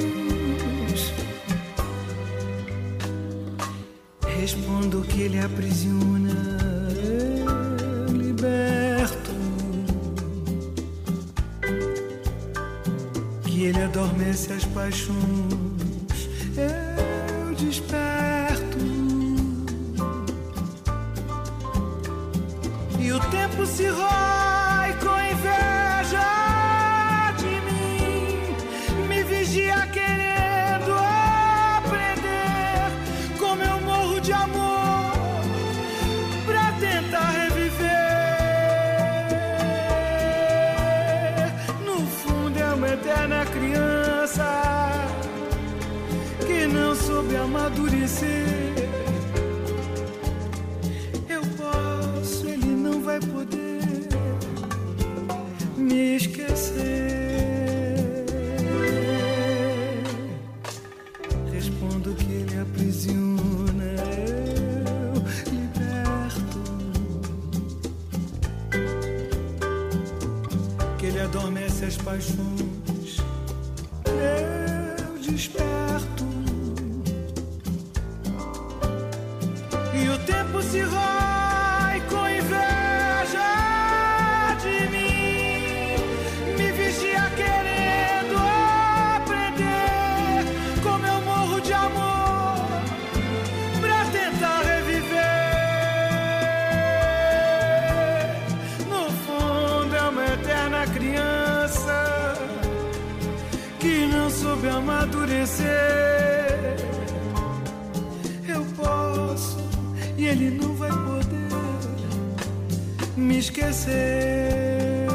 [113.25, 115.07] Me esquecer.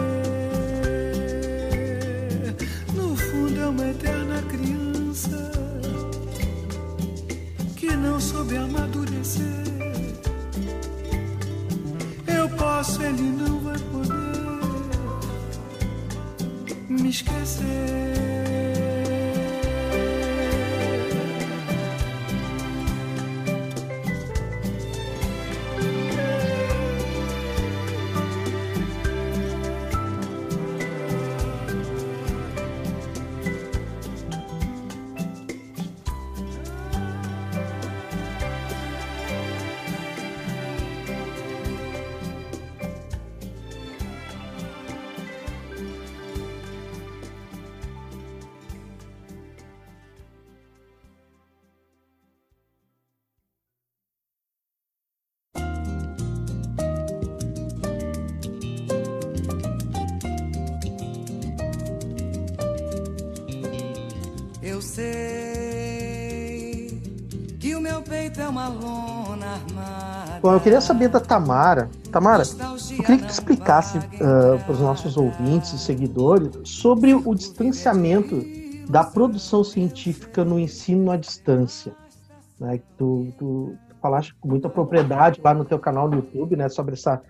[2.93, 5.53] No fundo é uma eterna criança
[7.77, 9.45] que não soube amadurecer.
[12.27, 14.31] Eu posso, ele não vai poder
[16.89, 18.70] me esquecer.
[70.61, 71.89] Eu queria saber da Tamara.
[72.13, 78.45] Tamara, eu queria que tu explicasse para os nossos ouvintes e seguidores sobre o distanciamento
[78.87, 81.95] da produção científica no ensino à distância.
[82.59, 82.79] Né?
[82.99, 86.93] Tu, tu, tu falaste com muita propriedade lá no teu canal no YouTube, né, sobre
[86.93, 87.23] essa,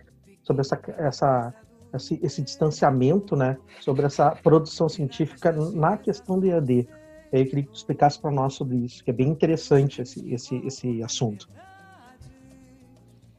[0.42, 1.54] sobre essa, essa
[1.94, 6.88] esse, esse distanciamento, né, sobre essa produção científica na questão do EAD.
[7.32, 10.56] Eu queria que tu explicasse para nós sobre isso, que é bem interessante esse, esse,
[10.66, 11.48] esse assunto.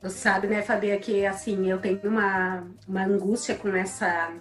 [0.02, 4.32] Você sabe, né, Fabia, que assim, eu tenho uma, uma angústia com essa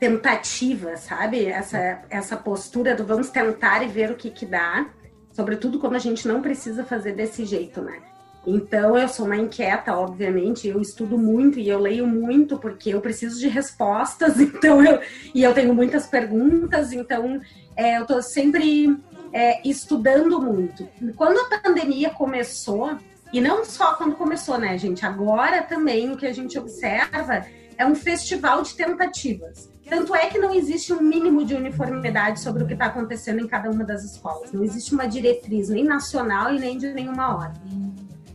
[0.00, 1.46] tentativa, sabe?
[1.46, 4.86] Essa, essa postura do vamos tentar e ver o que que dá,
[5.32, 8.00] sobretudo quando a gente não precisa fazer desse jeito, né?
[8.46, 13.00] Então, eu sou uma inquieta, obviamente, eu estudo muito e eu leio muito porque eu
[13.00, 15.00] preciso de respostas, então eu,
[15.34, 17.40] e eu tenho muitas perguntas, então
[17.76, 18.98] é, eu estou sempre
[19.32, 20.86] é, estudando muito.
[21.16, 22.98] Quando a pandemia começou,
[23.36, 25.04] e não só quando começou, né, gente?
[25.04, 27.44] Agora também o que a gente observa
[27.76, 29.68] é um festival de tentativas.
[29.88, 33.46] Tanto é que não existe um mínimo de uniformidade sobre o que está acontecendo em
[33.46, 34.52] cada uma das escolas.
[34.52, 37.94] Não existe uma diretriz nem nacional e nem de nenhuma ordem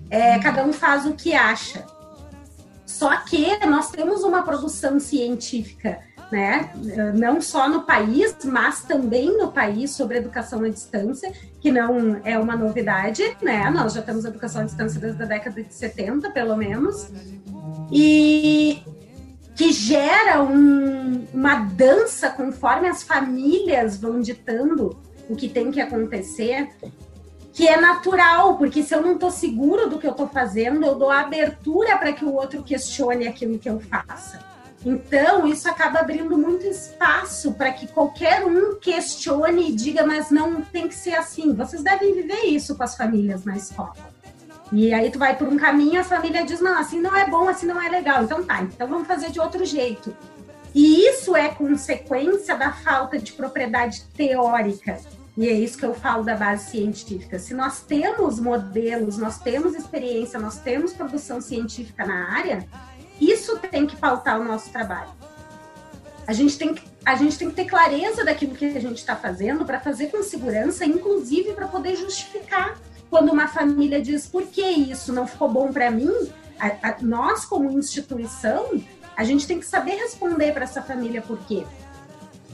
[0.09, 1.85] é, cada um faz o que acha.
[2.85, 5.99] Só que nós temos uma produção científica,
[6.31, 6.71] né?
[7.15, 12.37] Não só no país, mas também no país sobre educação à distância, que não é
[12.37, 13.69] uma novidade, né?
[13.69, 17.09] Nós já temos educação à distância desde a década de 70, pelo menos.
[17.91, 18.83] E
[19.55, 24.97] que gera um, uma dança conforme as famílias vão ditando
[25.29, 26.69] o que tem que acontecer
[27.59, 30.95] que é natural, porque se eu não estou seguro do que eu estou fazendo, eu
[30.95, 34.39] dou abertura para que o outro questione aquilo que eu faça.
[34.85, 40.61] Então, isso acaba abrindo muito espaço para que qualquer um questione e diga, mas não
[40.61, 41.53] tem que ser assim.
[41.53, 43.93] Vocês devem viver isso com as famílias na escola.
[44.71, 47.49] E aí tu vai por um caminho, a família diz, não, assim não é bom,
[47.49, 48.23] assim não é legal.
[48.23, 50.15] Então tá, então vamos fazer de outro jeito.
[50.73, 54.99] E isso é consequência da falta de propriedade teórica
[55.39, 57.39] e é isso que eu falo da base científica.
[57.39, 62.67] Se nós temos modelos, nós temos experiência, nós temos produção científica na área,
[63.49, 65.09] isso tem que pautar o nosso trabalho.
[66.27, 69.15] A gente tem que, a gente tem que ter clareza daquilo que a gente está
[69.15, 72.77] fazendo para fazer com segurança, inclusive para poder justificar.
[73.09, 76.13] Quando uma família diz por que isso não ficou bom para mim,
[76.59, 78.79] a, a, nós, como instituição,
[79.17, 81.65] a gente tem que saber responder para essa família por quê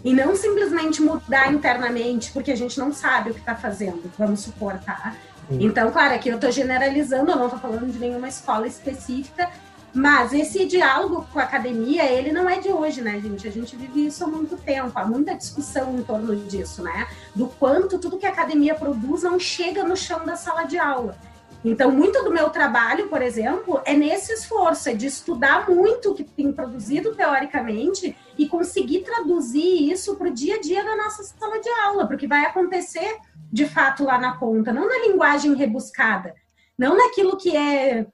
[0.03, 4.41] e não simplesmente mudar internamente, porque a gente não sabe o que está fazendo, vamos
[4.41, 5.15] supor, tá?
[5.49, 9.49] Então, claro, aqui eu estou generalizando, eu não estou falando de nenhuma escola específica,
[9.95, 13.47] mas esse diálogo com a academia, ele não é de hoje, né, gente?
[13.47, 17.07] A gente vive isso há muito tempo, há muita discussão em torno disso, né?
[17.33, 21.17] Do quanto tudo que a academia produz não chega no chão da sala de aula.
[21.63, 26.13] Então, muito do meu trabalho, por exemplo, é nesse esforço, é de estudar muito o
[26.13, 31.23] que tem produzido teoricamente e conseguir traduzir isso para o dia a dia da nossa
[31.23, 33.17] sala de aula, porque vai acontecer
[33.49, 36.35] de fato lá na ponta, não na linguagem rebuscada,
[36.77, 38.05] não naquilo que é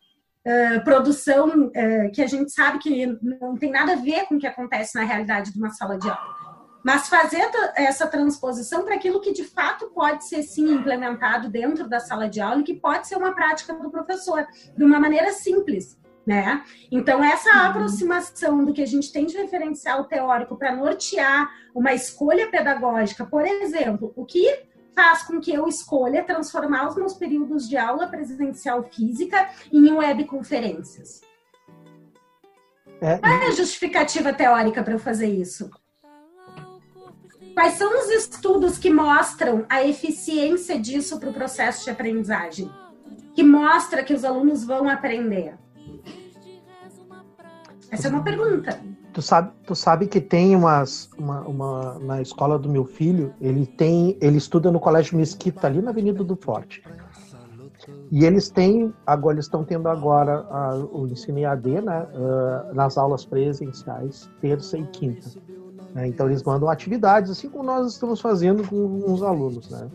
[0.47, 4.39] uh, produção uh, que a gente sabe que não tem nada a ver com o
[4.39, 6.41] que acontece na realidade de uma sala de aula
[6.83, 11.99] mas fazer essa transposição para aquilo que de fato pode ser sim implementado dentro da
[11.99, 15.99] sala de aula e que pode ser uma prática do professor, de uma maneira simples.
[16.25, 16.63] Né?
[16.91, 17.69] Então, essa uhum.
[17.69, 23.43] aproximação do que a gente tem de referencial teórico para nortear uma escolha pedagógica, por
[23.45, 24.47] exemplo, o que
[24.95, 31.21] faz com que eu escolha transformar os meus períodos de aula presencial física em webconferências?
[33.01, 35.69] É, Qual é a justificativa teórica para eu fazer isso?
[37.53, 42.71] Quais são os estudos que mostram a eficiência disso para o processo de aprendizagem?
[43.33, 45.57] Que mostra que os alunos vão aprender?
[47.89, 48.79] Essa é uma pergunta.
[49.13, 53.65] Tu sabe, tu sabe que tem umas, uma, uma, na escola do meu filho, ele
[53.65, 56.81] tem, ele estuda no Colégio Mesquita, ali na Avenida do Forte.
[58.11, 62.97] E eles têm, agora eles estão tendo agora a, o ensino EAD, né, uh, nas
[62.97, 65.29] aulas presenciais, terça e quinta.
[65.93, 66.07] Né?
[66.07, 69.89] Então eles mandam atividades, assim como nós estamos fazendo com os alunos, né?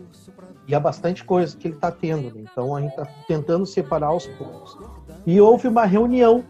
[0.67, 2.35] E há bastante coisa que ele está tendo.
[2.35, 2.45] Né?
[2.51, 4.77] Então a gente está tentando separar aos poucos.
[5.25, 6.43] E houve uma reunião,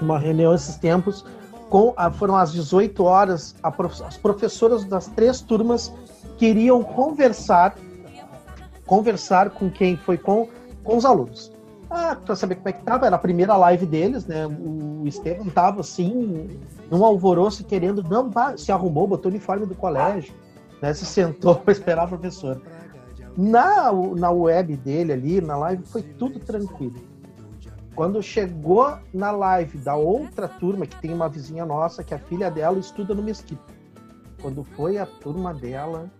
[0.00, 1.24] uma reunião esses tempos,
[1.70, 3.72] com foram às 18 horas, a,
[4.06, 5.94] as professoras das três turmas
[6.36, 7.76] queriam conversar,
[8.84, 10.48] conversar com quem foi com,
[10.82, 11.52] com os alunos.
[11.88, 14.46] Ah, para saber como é que tava, era a primeira live deles, né?
[14.46, 16.58] O Estevam tava assim,
[16.90, 20.34] num alvoroço, querendo, não, se arrumou, botou o uniforme do colégio,
[20.82, 20.92] né?
[20.92, 22.60] Se sentou para esperar a professora.
[23.36, 27.09] Na, na web dele ali, na live, foi tudo tranquilo.
[27.94, 32.50] Quando chegou na live da outra turma, que tem uma vizinha nossa, que a filha
[32.50, 33.74] dela estuda no Mesquita.
[34.40, 36.10] Quando foi a turma dela,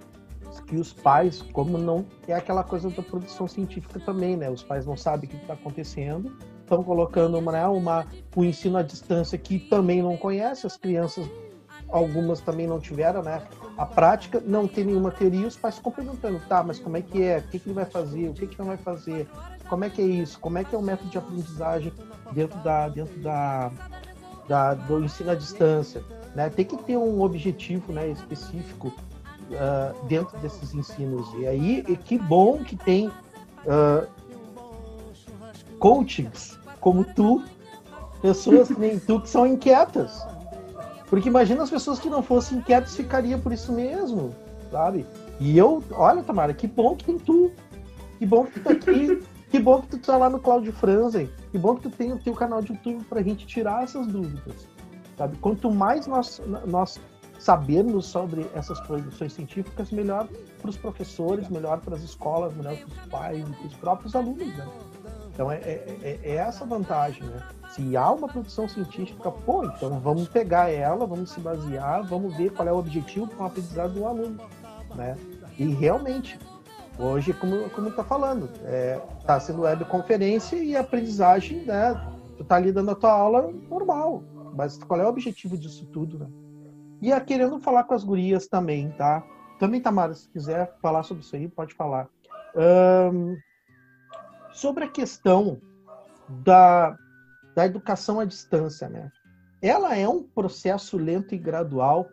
[0.66, 4.50] que os pais, como não é aquela coisa da produção científica também, né?
[4.50, 8.76] Os pais não sabem o que está acontecendo, estão colocando uma, né, uma o ensino
[8.76, 11.28] à distância que também não conhece, as crianças
[11.88, 13.42] algumas também não tiveram, né?
[13.76, 17.22] A prática não tem nenhuma teoria, os pais ficam perguntando, tá, mas como é que
[17.22, 17.38] é?
[17.38, 18.28] O que, que ele vai fazer?
[18.28, 19.28] O que, que não vai fazer?
[19.70, 20.38] Como é que é isso?
[20.40, 21.92] Como é que é o método de aprendizagem
[22.32, 23.70] dentro da dentro da,
[24.48, 26.02] da do ensino à distância?
[26.34, 26.50] Né?
[26.50, 31.32] Tem que ter um objetivo, né, específico uh, dentro desses ensinos.
[31.38, 34.06] E aí, e que bom que tem uh,
[35.78, 37.42] coachings como tu,
[38.20, 40.26] pessoas que nem tu que são inquietas.
[41.08, 44.34] Porque imagina as pessoas que não fossem inquietas ficariam por isso mesmo,
[44.70, 45.06] sabe?
[45.38, 47.52] E eu, olha, Tamara, que bom que tem tu.
[48.18, 49.22] Que bom que tu tá aqui.
[49.50, 51.28] Que bom que tu tá lá no Cláudio Franzen.
[51.50, 54.68] Que bom que tu tem o teu canal de YouTube pra gente tirar essas dúvidas.
[55.18, 55.36] Sabe?
[55.38, 56.98] Quanto mais nós, nós
[57.38, 60.28] sabermos sobre essas produções científicas, melhor
[60.60, 64.14] para os professores, melhor para as escolas, melhor para os pais e para os próprios
[64.14, 64.46] alunos.
[64.46, 64.68] Né?
[65.32, 67.22] Então é, é, é, é essa vantagem.
[67.24, 67.42] Né?
[67.70, 72.50] Se há uma produção científica, pô, então vamos pegar ela, vamos se basear, vamos ver
[72.50, 74.38] qual é o objetivo com o aprendizado do aluno.
[74.94, 75.16] Né?
[75.58, 76.38] E realmente,
[77.00, 81.94] hoje, como como está falando, é, tá sendo webconferência e aprendizagem, né?
[82.36, 84.22] Tu está ali dando a tua aula normal,
[84.54, 86.26] mas qual é o objetivo disso tudo, né?
[87.00, 89.24] E a, querendo falar com as gurias também, tá?
[89.58, 92.08] Também, Tamara, se quiser falar sobre isso aí, pode falar.
[92.54, 93.36] Um,
[94.52, 95.60] sobre a questão
[96.28, 96.96] da,
[97.54, 99.10] da educação à distância, né?
[99.62, 102.08] Ela é um processo lento e gradual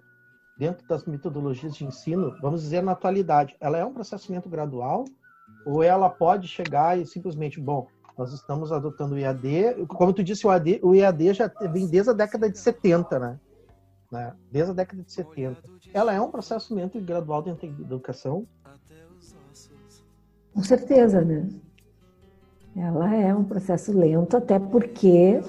[0.57, 3.55] dentro das metodologias de ensino, vamos dizer na atualidade.
[3.59, 5.05] Ela é um processo lento gradual
[5.65, 7.87] ou ela pode chegar e simplesmente, bom,
[8.17, 12.13] nós estamos adotando o EAD, como tu disse, o EAD, o já vem desde a
[12.13, 13.39] década de 70, né?
[14.11, 14.33] né?
[14.51, 15.61] Desde a década de 70.
[15.93, 16.31] Ela é um
[16.95, 18.47] e gradual dentro da educação?
[20.53, 21.47] Com certeza, né?
[22.75, 25.39] Ela é um processo lento, até porque,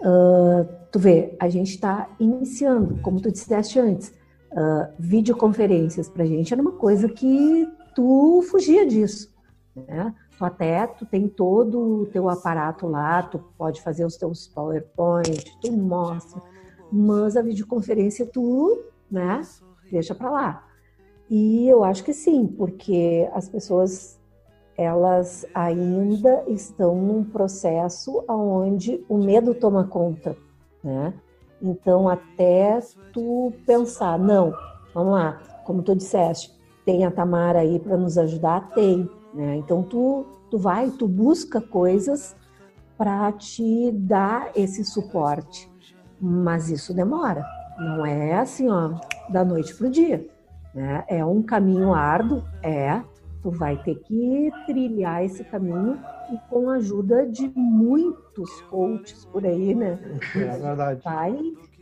[0.00, 4.12] uh, tu vê, a gente está iniciando, como tu disseste antes,
[4.52, 9.32] uh, videoconferências para a gente era uma coisa que tu fugia disso,
[9.74, 10.14] né?
[10.36, 15.44] Tu até, tu tem todo o teu aparato lá, tu pode fazer os teus PowerPoint,
[15.60, 16.40] tu mostra,
[16.90, 19.42] mas a videoconferência tu, né,
[19.90, 20.66] deixa para lá.
[21.28, 24.18] E eu acho que sim, porque as pessoas
[24.76, 30.34] elas ainda estão num processo onde o medo toma conta,
[30.82, 31.12] né?
[31.62, 32.78] Então até
[33.12, 34.52] tu pensar, não,
[34.94, 36.52] vamos lá, como tu disseste,
[36.84, 39.56] tem a Tamara aí para nos ajudar, tem, né?
[39.56, 42.34] Então tu tu vai, tu busca coisas
[42.98, 45.70] para te dar esse suporte.
[46.20, 47.46] Mas isso demora.
[47.78, 48.92] Não é assim, ó,
[49.30, 50.26] da noite para o dia.
[50.74, 51.04] Né?
[51.08, 53.00] É um caminho árduo, é.
[53.42, 55.98] Tu vai ter que trilhar esse caminho
[56.32, 59.98] e com a ajuda de muitos coaches por aí, né?
[60.34, 61.02] É verdade.
[61.02, 61.36] Vai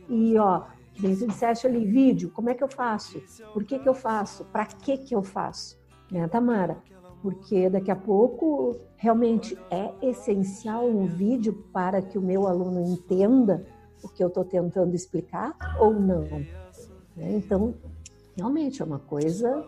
[0.09, 0.63] e, ó,
[0.99, 3.21] dentro de disseste ali, vídeo, como é que eu faço?
[3.53, 4.43] Por que que eu faço?
[4.45, 5.77] Para que que eu faço?
[6.11, 6.77] Né, Tamara?
[7.21, 13.65] Porque daqui a pouco realmente é essencial um vídeo para que o meu aluno entenda
[14.01, 16.23] o que eu estou tentando explicar ou não.
[17.15, 17.35] Né?
[17.35, 17.75] Então,
[18.35, 19.65] realmente é uma coisa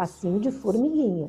[0.00, 1.28] passinho de formiguinha.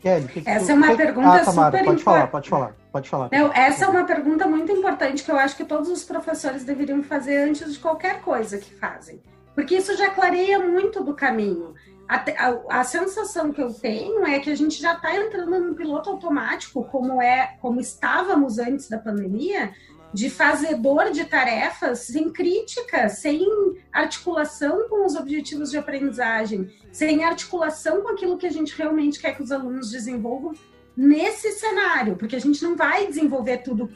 [0.00, 0.72] Kelly, que essa que...
[0.72, 3.28] é uma pergunta ah, Tamara, super pode falar, pode falar, pode falar.
[3.30, 7.00] Não, essa é uma pergunta muito importante que eu acho que todos os professores deveriam
[7.02, 9.22] fazer antes de qualquer coisa que fazem,
[9.54, 11.74] porque isso já clareia muito do caminho.
[12.08, 15.74] A, a, a sensação que eu tenho é que a gente já está entrando num
[15.74, 19.72] piloto automático, como é, como estávamos antes da pandemia,
[20.12, 23.46] de fazedor de tarefas sem crítica, sem
[23.92, 29.36] articulação com os objetivos de aprendizagem, sem articulação com aquilo que a gente realmente quer
[29.36, 30.52] que os alunos desenvolvam
[30.96, 33.88] nesse cenário, porque a gente não vai desenvolver tudo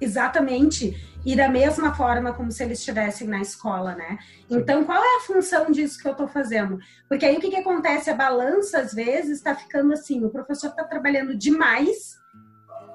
[0.00, 0.96] exatamente
[1.26, 4.18] e da mesma forma como se eles estivessem na escola, né?
[4.48, 6.78] Então, qual é a função disso que eu estou fazendo?
[7.08, 8.08] Porque aí o que, que acontece?
[8.08, 12.18] A balança, às vezes, está ficando assim: o professor está trabalhando demais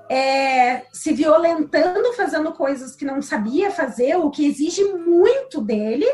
[0.10, 6.06] é, se violentando, fazendo coisas que não sabia fazer, o que exige muito dele,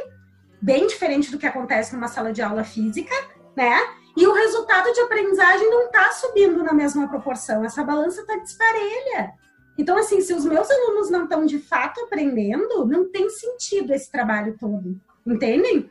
[0.61, 3.13] bem diferente do que acontece numa sala de aula física,
[3.55, 3.77] né?
[4.15, 9.31] E o resultado de aprendizagem não está subindo na mesma proporção, essa balança está desparelha.
[9.77, 14.11] Então, assim, se os meus alunos não estão de fato aprendendo, não tem sentido esse
[14.11, 15.89] trabalho todo, entendem?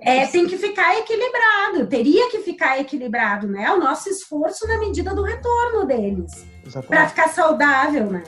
[0.00, 3.70] É, tem que ficar equilibrado, teria que ficar equilibrado, né?
[3.72, 6.46] O nosso esforço na medida do retorno deles.
[6.88, 8.24] Para ficar saudável, né?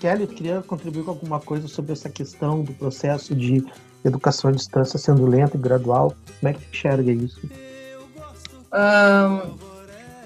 [0.00, 3.64] Kelly, queria contribuir com alguma coisa sobre essa questão do processo de
[4.04, 6.14] educação à distância sendo lento e gradual.
[6.40, 7.40] Como é que enxerga isso?
[8.72, 9.56] Um,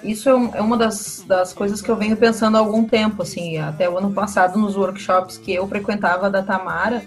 [0.03, 3.59] isso é, é uma das, das coisas que eu venho pensando há algum tempo, assim,
[3.59, 7.05] até o ano passado nos workshops que eu frequentava da Tamara,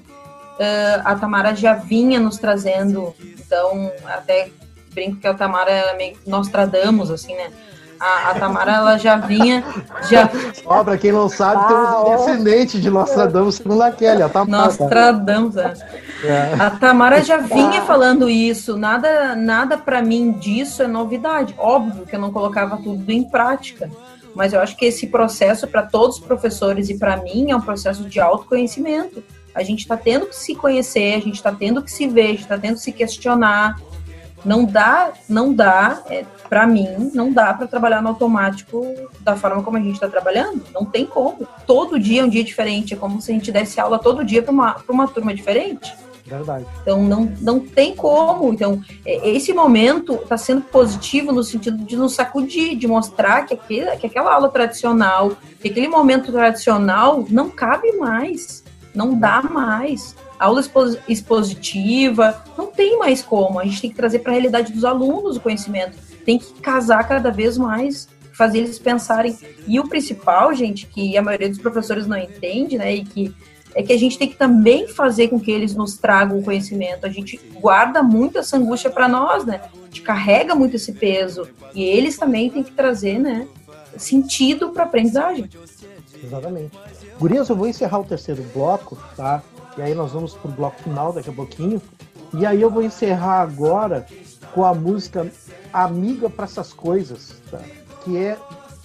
[0.62, 4.50] uh, a Tamara já vinha nos trazendo, então até
[4.94, 7.52] brinco que a Tamara era meio Nostradamus, assim, né?
[8.02, 9.64] A, a, Tamara ela já vinha.
[10.10, 10.28] Já...
[10.66, 14.30] Ó, pra quem não sabe, ah, temos um descendente de Nostradamus segundo a Kelly, a
[14.30, 14.66] Tamara.
[14.66, 15.74] Nostradamus, é.
[16.24, 16.56] é.
[16.60, 18.76] A Tamara já vinha falando isso.
[18.76, 21.54] Nada, nada para mim disso é novidade.
[21.60, 23.88] Óbvio que eu não colocava tudo em prática.
[24.34, 27.62] mas eu acho que esse processo para todos os professores e para mim é um
[27.62, 29.24] processo de autoconhecimento.
[29.54, 32.30] A gente está tendo que se conhecer, a gente está tendo que se ver, a
[32.30, 33.80] gente está tendo que se questionar.
[34.44, 38.86] Não dá, não dá, é, para mim, não dá para trabalhar no automático
[39.22, 40.62] da forma como a gente está trabalhando.
[40.74, 41.48] Não tem como.
[41.66, 42.94] Todo dia é um dia diferente.
[42.94, 45.96] É como se a gente desse aula todo dia para uma, uma turma diferente.
[46.26, 46.66] Verdade.
[46.82, 48.52] Então não, não tem como.
[48.52, 53.54] Então, é, esse momento está sendo positivo no sentido de nos sacudir, de mostrar que,
[53.54, 55.32] aquele, que aquela aula tradicional,
[55.62, 58.62] que aquele momento tradicional não cabe mais,
[58.94, 60.18] não dá mais.
[60.38, 60.62] A aula
[61.08, 63.58] expositiva, não tem mais como.
[63.58, 66.11] A gente tem que trazer para a realidade dos alunos o conhecimento.
[66.26, 69.38] Tem que casar cada vez mais, fazer eles pensarem.
[69.68, 73.36] E o principal, gente, que a maioria dos professores não entende, né, e que
[73.74, 77.06] é que a gente tem que também fazer com que eles nos tragam o conhecimento.
[77.06, 79.62] A gente guarda muito essa angústia para nós, né?
[79.74, 81.48] A gente carrega muito esse peso.
[81.74, 83.48] E eles também têm que trazer, né?
[83.98, 85.50] Sentido para aprendizagem.
[86.22, 86.78] Exatamente.
[87.18, 89.42] Gurias, eu vou encerrar o terceiro bloco, tá?
[89.78, 91.82] E aí nós vamos pro bloco final daqui a pouquinho.
[92.34, 94.06] E aí eu vou encerrar agora
[94.54, 95.30] com a música
[95.74, 97.60] Amiga para essas coisas, tá?
[98.04, 98.38] que é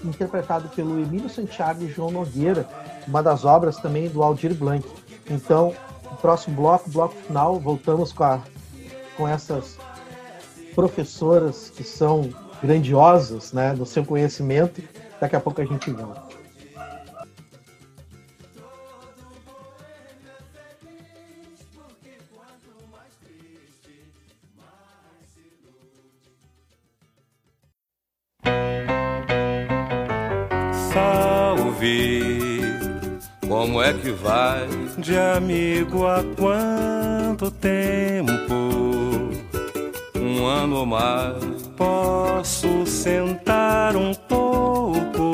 [0.04, 2.66] interpretado pelo Emílio Santiago e João Nogueira,
[3.08, 4.86] uma das obras também do Aldir Blanc.
[5.28, 5.74] Então,
[6.20, 8.40] próximo bloco, bloco final, voltamos com, a,
[9.16, 9.78] com essas
[10.74, 12.30] professoras que são
[12.62, 14.82] grandiosas né, no seu conhecimento.
[15.20, 16.25] Daqui a pouco a gente volta.
[33.76, 34.66] Como é que vai?
[34.98, 38.32] De amigo há quanto tempo?
[40.14, 41.62] Um ano ou mais.
[41.76, 45.32] Posso sentar um pouco?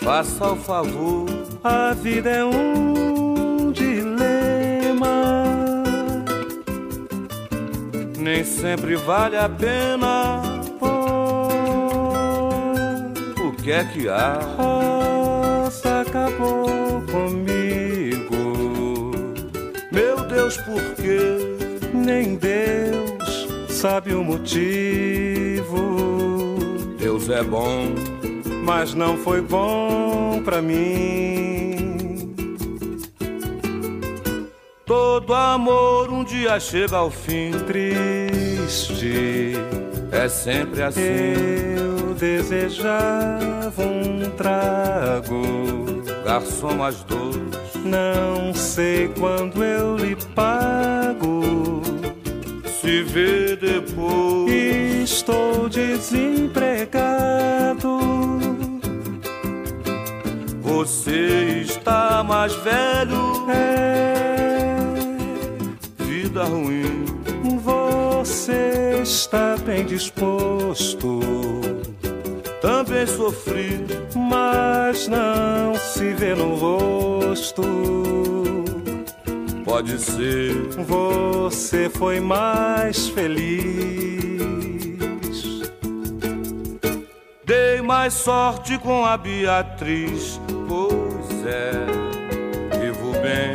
[0.00, 1.26] Faça o favor.
[1.62, 5.44] A vida é um dilema.
[8.18, 10.42] Nem sempre vale a pena.
[10.80, 11.27] Oh, o
[13.68, 14.40] que é que há?
[14.56, 18.32] Roça acabou comigo.
[19.92, 21.20] Meu Deus, por quê?
[21.92, 25.76] Nem Deus sabe o motivo.
[26.98, 27.92] Deus é bom,
[28.64, 32.24] mas não foi bom pra mim.
[34.86, 37.50] Todo amor um dia chega ao fim.
[37.66, 39.52] Triste,
[40.10, 41.00] É sempre assim.
[41.00, 46.02] eu desejava um trago.
[46.24, 47.36] Garçom mais dois.
[47.84, 51.82] Não sei quando eu lhe pago.
[52.80, 54.48] Se vê depois.
[55.04, 57.98] Estou desempregado.
[60.60, 63.48] Você está mais velho.
[63.50, 64.76] É,
[66.04, 66.97] Vida ruim.
[68.28, 71.20] Você está bem disposto,
[72.60, 73.86] Também sofri.
[74.14, 77.62] mas não se vê no rosto.
[79.64, 80.52] Pode ser.
[80.86, 83.62] Você foi mais feliz.
[87.46, 90.38] Dei mais sorte com a Beatriz.
[90.68, 91.86] Pois é.
[92.78, 93.54] Vivo bem.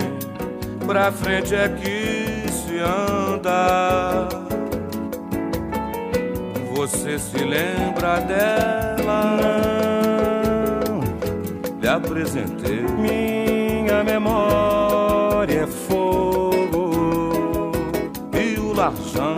[0.87, 4.42] Pra frente é que se anda.
[6.83, 9.37] Você se lembra dela?
[10.83, 10.99] Não,
[11.79, 12.81] Lhe apresentei.
[12.81, 16.91] minha memória é fogo.
[18.33, 19.35] E o Larjan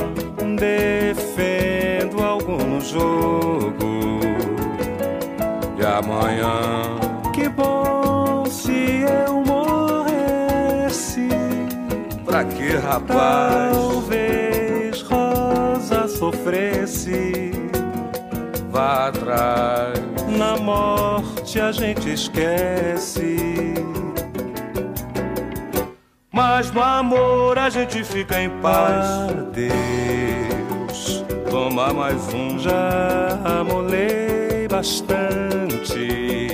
[0.57, 3.75] Defendo algum jogo.
[5.79, 6.97] e amanhã.
[7.31, 11.27] Que bom se eu morresse.
[12.25, 13.77] Pra que rapaz?
[13.77, 14.44] Talvez
[16.25, 17.51] sofresse.
[18.71, 19.99] Vá atrás.
[20.27, 23.73] Na morte a gente esquece.
[26.31, 29.05] Mas no amor a gente fica em paz.
[29.29, 31.23] Adeus.
[31.49, 32.57] Toma mais um.
[32.59, 36.47] Já amolei bastante.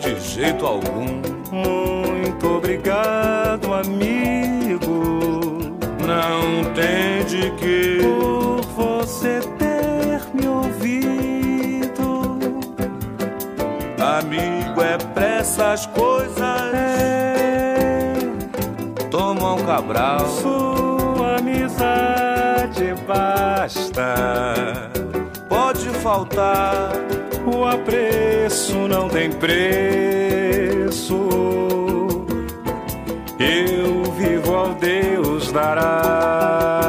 [0.00, 1.22] De jeito algum.
[1.50, 4.80] Muito obrigado, amigo,
[6.00, 8.43] Não tem de que.
[9.24, 12.38] Você ter me ouvido.
[13.98, 16.74] Amigo é pra essas coisas.
[16.74, 18.16] É,
[19.10, 20.26] Toma um cabral.
[20.28, 24.90] sua amizade basta.
[25.48, 26.92] Pode faltar.
[27.46, 31.14] o apreço não tem preço.
[33.38, 36.83] Eu vivo ao Deus dará.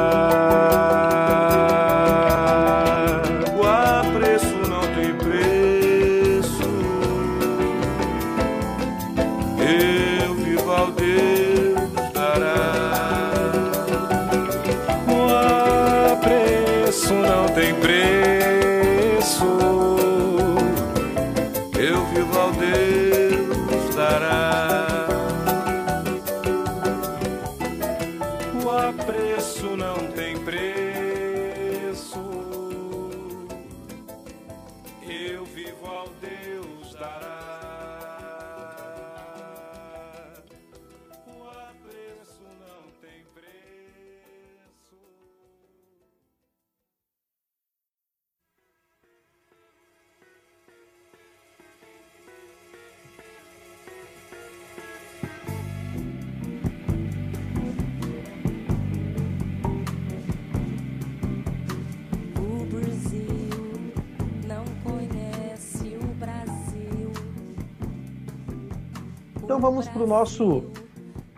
[70.16, 70.63] Nosso,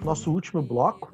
[0.03, 1.11] nosso último bloco.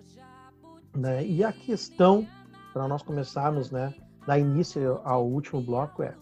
[0.93, 1.25] Né?
[1.25, 2.27] E a questão,
[2.73, 3.93] para nós começarmos, né,
[4.27, 6.13] dar início ao último bloco, é: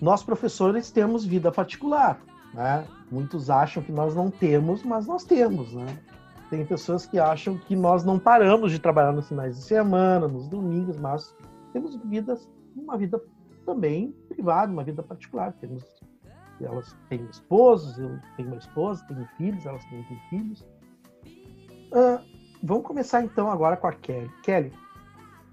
[0.00, 2.20] nós professores temos vida particular.
[2.54, 2.86] Né?
[3.10, 5.72] Muitos acham que nós não temos, mas nós temos.
[5.72, 5.98] Né?
[6.48, 10.46] Tem pessoas que acham que nós não paramos de trabalhar nos finais de semana, nos
[10.46, 11.34] domingos, mas
[11.72, 13.20] temos vidas, uma vida
[13.66, 15.52] também privada, uma vida particular.
[15.54, 15.82] Temos
[16.64, 20.60] elas têm esposos, eu tenho uma esposa, tenho filhos, elas têm filhos.
[21.92, 22.24] Uh,
[22.62, 24.30] vamos começar então agora com a Kelly.
[24.42, 24.72] Kelly,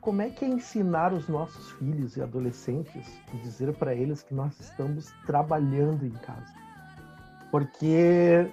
[0.01, 4.33] como é que é ensinar os nossos filhos e adolescentes e dizer para eles que
[4.33, 6.53] nós estamos trabalhando em casa?
[7.51, 8.49] Porque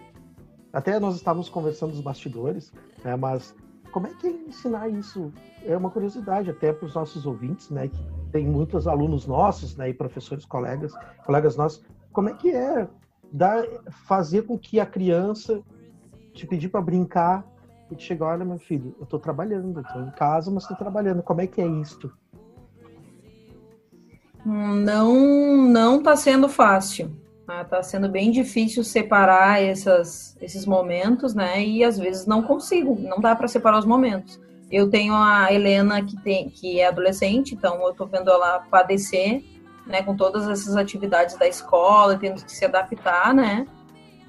[0.72, 2.72] até nós estávamos conversando nos bastidores,
[3.04, 3.54] né, mas
[3.92, 5.32] como é que é ensinar isso?
[5.64, 9.90] É uma curiosidade até para os nossos ouvintes, né, que tem muitos alunos nossos, né,
[9.90, 10.92] e professores, colegas,
[11.24, 11.84] colegas nossos
[12.14, 12.86] como é que é
[13.30, 13.64] dar,
[14.06, 15.60] fazer com que a criança
[16.32, 17.44] te pedir para brincar
[17.90, 21.22] e te chegar, olha, meu filho, eu estou trabalhando, estou em casa, mas estou trabalhando.
[21.22, 22.10] Como é que é isto?
[24.46, 27.10] Não, não está sendo fácil.
[27.40, 31.62] Está tá sendo bem difícil separar essas, esses momentos, né?
[31.62, 34.40] E às vezes não consigo, não dá para separar os momentos.
[34.70, 39.42] Eu tenho a Helena que tem, que é adolescente, então eu estou vendo ela padecer
[39.86, 43.66] né, com todas essas atividades da escola, tendo que se adaptar, né?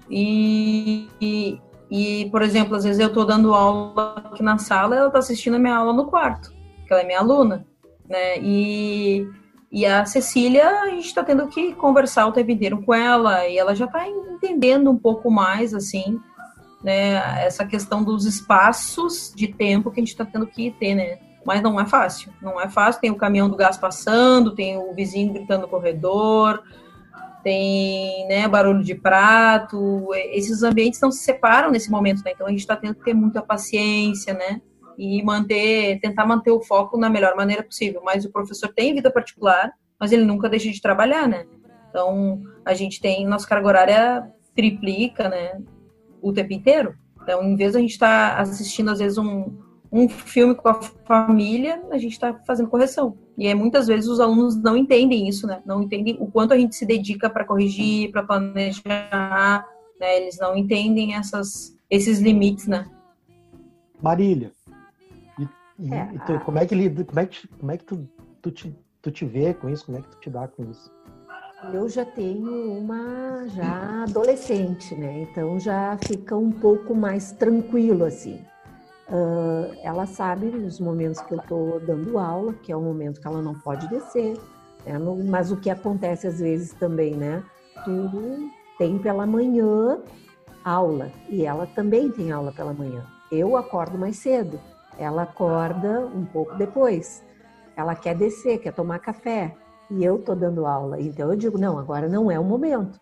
[0.09, 5.07] E, e, e por exemplo, às vezes eu estou dando aula aqui na sala, ela
[5.07, 7.65] está assistindo a minha aula no quarto, porque ela é minha aluna,
[8.07, 8.37] né?
[8.39, 9.27] E,
[9.71, 13.57] e a Cecília, a gente está tendo que conversar o tempo inteiro com ela, e
[13.57, 16.19] ela já está entendendo um pouco mais, assim,
[16.83, 21.17] né, essa questão dos espaços de tempo que a gente está tendo que ter, né?
[21.45, 22.33] Mas não é fácil.
[22.41, 22.99] Não é fácil.
[22.99, 26.63] Tem o caminhão do gás passando, tem o vizinho gritando no corredor,
[27.43, 30.09] tem né, barulho de prato.
[30.31, 32.31] Esses ambientes não se separam nesse momento, né?
[32.33, 34.59] Então a gente está tendo que ter muita paciência, né?
[34.97, 38.01] E manter, tentar manter o foco na melhor maneira possível.
[38.03, 41.45] Mas o professor tem vida particular, mas ele nunca deixa de trabalhar, né?
[41.89, 45.61] Então a gente tem nossa carga horária triplica, né?
[46.21, 46.95] O tempo inteiro.
[47.21, 49.64] Então, em vez de a gente estar tá assistindo às vezes um,
[49.95, 53.17] um filme com a família, a gente está fazendo correção.
[53.37, 55.61] E é, muitas vezes os alunos não entendem isso, né?
[55.65, 59.65] Não entendem o quanto a gente se dedica para corrigir, para planejar,
[59.97, 60.17] né?
[60.17, 62.85] Eles não entendem essas, esses limites, né?
[64.01, 64.51] Marília,
[65.39, 65.47] e,
[65.79, 68.09] e, é, e tu, como é que como é que, como é que tu,
[68.41, 69.85] tu, te, tu te vê com isso?
[69.85, 70.93] Como é que tu te dá com isso?
[71.73, 75.21] Eu já tenho uma já adolescente, né?
[75.21, 78.41] Então já fica um pouco mais tranquilo assim.
[79.07, 83.27] Uh, ela sabe nos momentos que eu estou dando aula, que é o momento que
[83.27, 84.35] ela não pode descer,
[84.85, 84.97] né?
[85.29, 87.43] mas o que acontece às vezes também, né?
[87.83, 88.49] Tudo
[88.79, 89.99] tem pela manhã
[90.63, 93.05] aula e ela também tem aula pela manhã.
[93.31, 94.59] Eu acordo mais cedo,
[94.97, 97.23] ela acorda um pouco depois.
[97.75, 99.55] Ela quer descer, quer tomar café
[99.91, 100.99] e eu estou dando aula.
[100.99, 102.99] Então eu digo: não, agora não é o momento.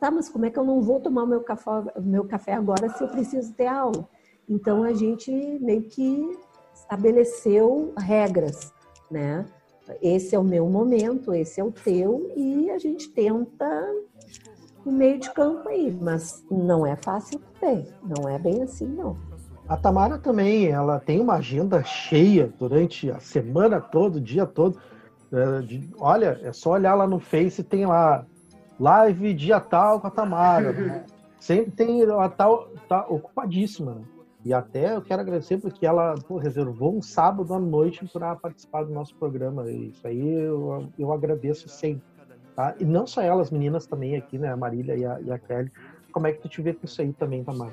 [0.00, 1.70] Tá, mas como é que eu não vou tomar meu café,
[2.00, 4.08] meu café agora se eu preciso ter aula?
[4.48, 6.38] Então a gente meio que
[6.74, 8.72] estabeleceu regras,
[9.10, 9.46] né?
[10.00, 13.66] Esse é o meu momento, esse é o teu, e a gente tenta
[14.84, 19.16] o meio de campo aí, mas não é fácil também, não é bem assim, não.
[19.68, 24.78] A Tamara também, ela tem uma agenda cheia durante a semana toda, o dia todo.
[25.32, 28.26] É, de, olha, é só olhar lá no Face, tem lá
[28.78, 30.72] live dia tal com a Tamara.
[30.72, 31.04] Né?
[31.38, 32.46] Sempre tem, ela tá,
[32.88, 34.02] tá ocupadíssima.
[34.44, 38.82] E até eu quero agradecer porque ela pô, reservou um sábado à noite para participar
[38.84, 39.70] do nosso programa.
[39.70, 42.02] Isso aí eu, eu agradeço sempre.
[42.56, 42.74] Tá?
[42.78, 44.52] E não só elas, meninas também aqui, né?
[44.52, 45.70] A Marília e a, e a Kelly.
[46.10, 47.72] Como é que tu te vê com isso aí também, Tamara?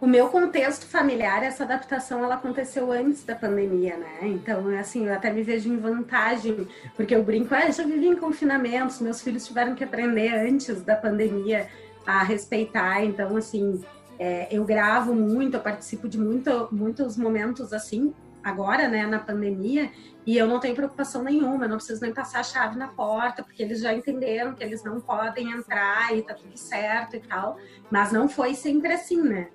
[0.00, 4.18] o meu contexto familiar, essa adaptação, ela aconteceu antes da pandemia, né?
[4.22, 8.06] Então, assim, eu até me vejo em vantagem, porque eu brinco, ah, eu já vivi
[8.06, 11.68] em confinamentos, meus filhos tiveram que aprender antes da pandemia
[12.06, 13.82] a respeitar, então, assim,
[14.18, 19.90] é, eu gravo muito, eu participo de muito, muitos momentos, assim, agora, né, na pandemia,
[20.24, 23.62] e eu não tenho preocupação nenhuma, não preciso nem passar a chave na porta, porque
[23.62, 27.56] eles já entenderam que eles não podem entrar e tá tudo certo e tal,
[27.90, 29.48] mas não foi sempre assim, né?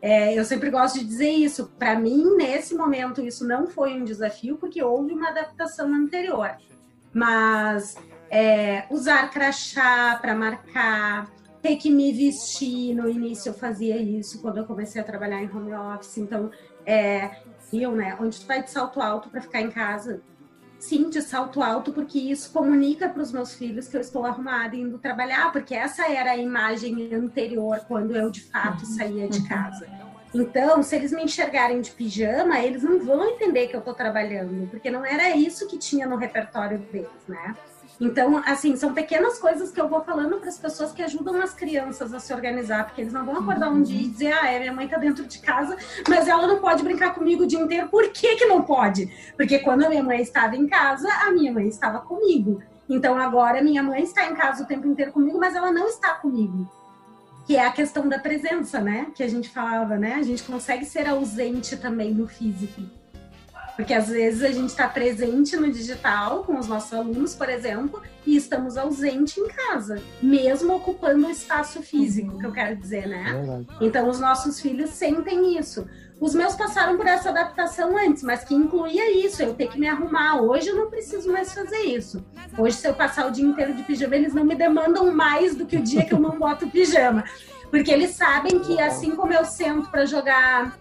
[0.00, 1.72] É, eu sempre gosto de dizer isso.
[1.78, 6.56] Para mim, nesse momento, isso não foi um desafio, porque houve uma adaptação anterior.
[7.14, 7.96] Mas
[8.28, 11.30] é, usar crachá para marcar,
[11.62, 12.94] ter que me vestir.
[12.94, 16.18] No início, eu fazia isso quando eu comecei a trabalhar em home office.
[16.18, 16.50] Então,
[16.84, 18.16] é, eu, né?
[18.20, 20.20] Onde tu vai de salto alto para ficar em casa?
[20.78, 24.74] Sim, de salto alto, porque isso comunica para os meus filhos que eu estou arrumada
[24.74, 29.86] indo trabalhar, porque essa era a imagem anterior quando eu de fato saía de casa.
[30.34, 34.68] Então, se eles me enxergarem de pijama, eles não vão entender que eu estou trabalhando,
[34.70, 37.54] porque não era isso que tinha no repertório deles, né?
[38.00, 41.54] Então, assim, são pequenas coisas que eu vou falando para as pessoas que ajudam as
[41.54, 44.58] crianças a se organizar, porque eles não vão acordar um dia e dizer, ah, é,
[44.58, 45.76] minha mãe está dentro de casa,
[46.08, 47.88] mas ela não pode brincar comigo o dia inteiro.
[47.88, 49.10] Por que, que não pode?
[49.36, 52.62] Porque quando a minha mãe estava em casa, a minha mãe estava comigo.
[52.88, 56.14] Então, agora minha mãe está em casa o tempo inteiro comigo, mas ela não está
[56.14, 56.68] comigo
[57.44, 59.08] que é a questão da presença, né?
[59.14, 60.14] Que a gente falava, né?
[60.14, 62.82] A gente consegue ser ausente também no físico.
[63.76, 68.02] Porque às vezes a gente está presente no digital com os nossos alunos, por exemplo,
[68.26, 73.64] e estamos ausente em casa, mesmo ocupando o espaço físico, que eu quero dizer, né?
[73.80, 75.86] É então os nossos filhos sentem isso.
[76.20, 79.88] Os meus passaram por essa adaptação antes, mas que incluía isso, eu ter que me
[79.88, 80.40] arrumar.
[80.40, 82.24] Hoje eu não preciso mais fazer isso.
[82.56, 85.66] Hoje, se eu passar o dia inteiro de pijama, eles não me demandam mais do
[85.66, 87.24] que o dia que eu não boto pijama.
[87.72, 90.78] Porque eles sabem que assim como eu sento para jogar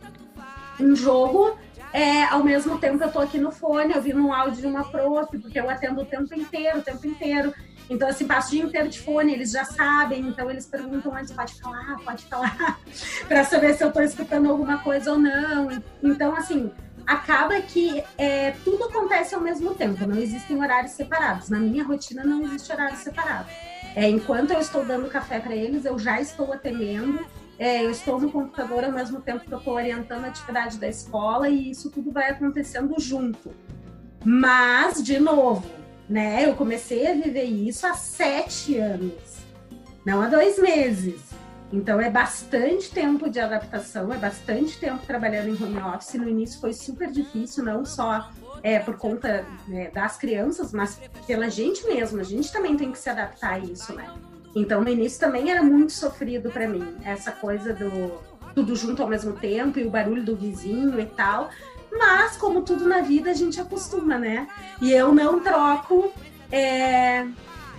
[0.79, 1.57] um jogo,
[1.93, 5.37] é, ao mesmo tempo eu tô aqui no fone, ouvindo um áudio de uma prof,
[5.37, 7.53] porque eu atendo o tempo inteiro, o tempo inteiro.
[7.89, 11.33] Então, assim, passo o dia inteiro de fone, eles já sabem, então eles perguntam antes,
[11.33, 12.79] pode falar, pode falar,
[13.27, 15.69] para saber se eu estou escutando alguma coisa ou não.
[16.01, 16.71] Então, assim,
[17.05, 21.49] acaba que é, tudo acontece ao mesmo tempo, não existem horários separados.
[21.49, 23.49] Na minha rotina não existe horário separado.
[23.93, 27.19] É, enquanto eu estou dando café para eles, eu já estou atendendo
[27.61, 30.87] é, eu estou no computador ao mesmo tempo que eu estou orientando a atividade da
[30.87, 33.51] escola e isso tudo vai acontecendo junto.
[34.25, 35.63] Mas, de novo,
[36.09, 36.43] né?
[36.43, 39.13] Eu comecei a viver isso há sete anos,
[40.03, 41.21] não há dois meses.
[41.71, 46.15] Então é bastante tempo de adaptação, é bastante tempo trabalhando em home office.
[46.15, 48.31] No início foi super difícil, não só
[48.63, 52.19] é, por conta né, das crianças, mas pela gente mesmo.
[52.19, 54.11] A gente também tem que se adaptar a isso, né?
[54.55, 58.19] Então, no início também era muito sofrido para mim, essa coisa do
[58.53, 61.49] tudo junto ao mesmo tempo e o barulho do vizinho e tal.
[61.91, 64.47] Mas, como tudo na vida, a gente acostuma, né?
[64.81, 66.11] E eu não troco
[66.51, 67.25] é,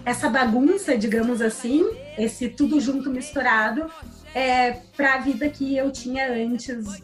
[0.04, 1.84] essa bagunça, digamos assim,
[2.18, 3.90] esse tudo junto misturado,
[4.34, 7.02] é, para a vida que eu tinha antes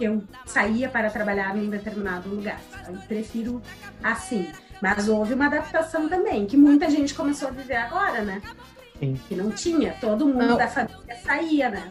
[0.00, 2.60] eu saía para trabalhar em determinado lugar.
[2.88, 3.60] Eu prefiro
[4.02, 4.48] assim.
[4.80, 8.40] Mas houve uma adaptação também, que muita gente começou a viver agora, né?
[9.00, 9.18] Sim.
[9.28, 10.56] Que não tinha, todo mundo não.
[10.56, 11.90] da família saía, né?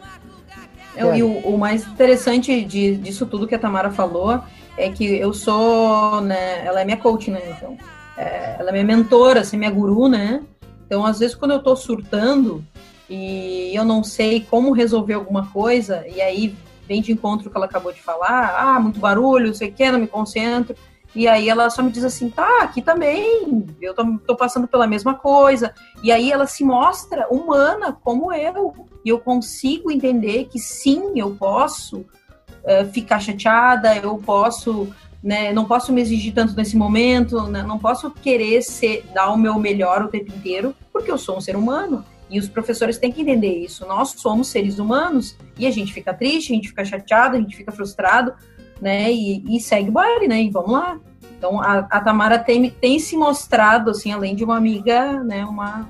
[0.96, 4.40] Eu, e o, o, mais interessante de, disso tudo que a Tamara falou
[4.76, 7.76] é que eu sou, né, ela é minha coach, né, então,
[8.16, 10.42] é, ela é minha mentora, assim, minha guru, né,
[10.86, 12.64] então às vezes quando eu tô surtando
[13.08, 16.56] e eu não sei como resolver alguma coisa, e aí
[16.88, 19.72] vem de encontro o que ela acabou de falar, ah, muito barulho, não sei o
[19.72, 20.74] que, não me concentro,
[21.14, 24.86] e aí ela só me diz assim, tá, aqui também, eu tô, tô, passando pela
[24.86, 25.74] mesma coisa.
[26.02, 28.86] E aí ela se mostra humana como eu.
[29.04, 34.88] E eu consigo entender que sim, eu posso uh, ficar chateada, eu posso,
[35.22, 39.36] né, não posso me exigir tanto nesse momento, né, não posso querer ser, dar o
[39.36, 42.04] meu melhor o tempo inteiro, porque eu sou um ser humano.
[42.30, 43.84] E os professores têm que entender isso.
[43.84, 47.56] Nós somos seres humanos e a gente fica triste, a gente fica chateado, a gente
[47.56, 48.32] fica frustrado,
[48.80, 49.12] né?
[49.12, 50.42] E, e segue o baile, né?
[50.42, 50.98] E vamos lá.
[51.36, 55.44] Então a, a, Tamara tem, tem se mostrado, assim, além de uma amiga, né?
[55.44, 55.88] Uma,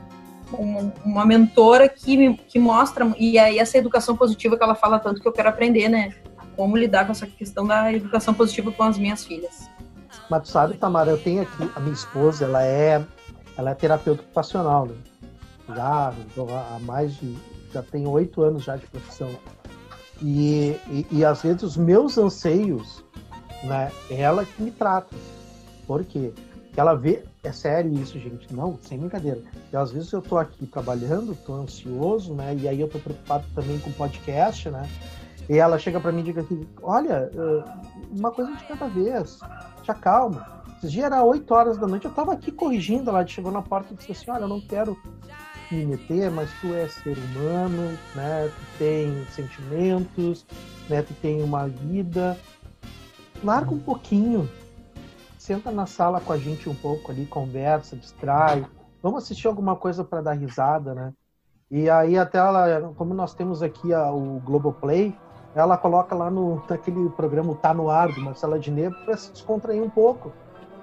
[0.52, 5.20] um, uma mentora que, que mostra, e aí essa educação positiva que ela fala tanto
[5.20, 6.14] que eu quero aprender, né?
[6.56, 9.68] Como lidar com essa questão da educação positiva com as minhas filhas.
[10.28, 13.04] Mas tu sabe, Tamara, eu tenho aqui, a minha esposa, ela é
[13.60, 14.94] ela é terapeuta ocupacional, né?
[15.68, 17.36] Já há mais de.
[17.72, 19.28] Já tem oito anos já de profissão.
[20.22, 23.02] E, e, e, às vezes os meus anseios,
[23.64, 23.90] né?
[24.10, 25.16] É ela que me trata.
[25.86, 26.32] Por quê?
[26.66, 27.24] Porque ela vê.
[27.42, 28.52] É sério isso, gente?
[28.54, 29.40] Não, sem brincadeira.
[29.72, 32.54] E às vezes eu tô aqui trabalhando, tô ansioso, né?
[32.54, 34.86] E aí eu tô preocupado também com podcast, né?
[35.48, 37.30] E ela chega para mim e diz aqui, olha,
[38.10, 39.40] uma coisa de cada vez,
[39.82, 40.62] te acalma.
[40.76, 43.92] Esses dias era 8 horas da noite, eu tava aqui corrigindo, ela chegou na porta
[43.92, 44.96] e disse assim, olha, eu não quero
[45.74, 48.48] me meter, mas tu é ser humano, né?
[48.48, 50.46] Tu tem sentimentos,
[50.88, 51.02] né?
[51.02, 52.36] Tu tem uma vida.
[53.42, 54.48] Larga um pouquinho.
[55.38, 58.66] Senta na sala com a gente um pouco ali, conversa, distrai.
[59.02, 61.12] Vamos assistir alguma coisa para dar risada, né?
[61.70, 65.16] E aí até ela, como nós temos aqui a, o Globoplay,
[65.54, 69.82] ela coloca lá no naquele programa Tá no Ar do Marcela Diné para se descontrair
[69.82, 70.32] um pouco.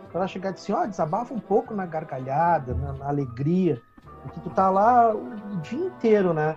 [0.09, 3.81] Para ela chegar e dizer, ó, oh, desabafa um pouco na gargalhada, na, na alegria.
[4.27, 6.55] Porque tu tá lá o dia inteiro, né?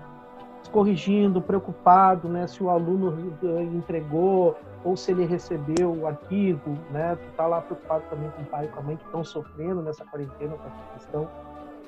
[0.71, 2.47] Corrigindo, preocupado, né?
[2.47, 3.35] Se o aluno
[3.75, 7.17] entregou ou se ele recebeu o arquivo, né?
[7.17, 9.83] Tu tá lá preocupado também com o pai e com a mãe que estão sofrendo
[9.83, 11.29] nessa quarentena com essa questão.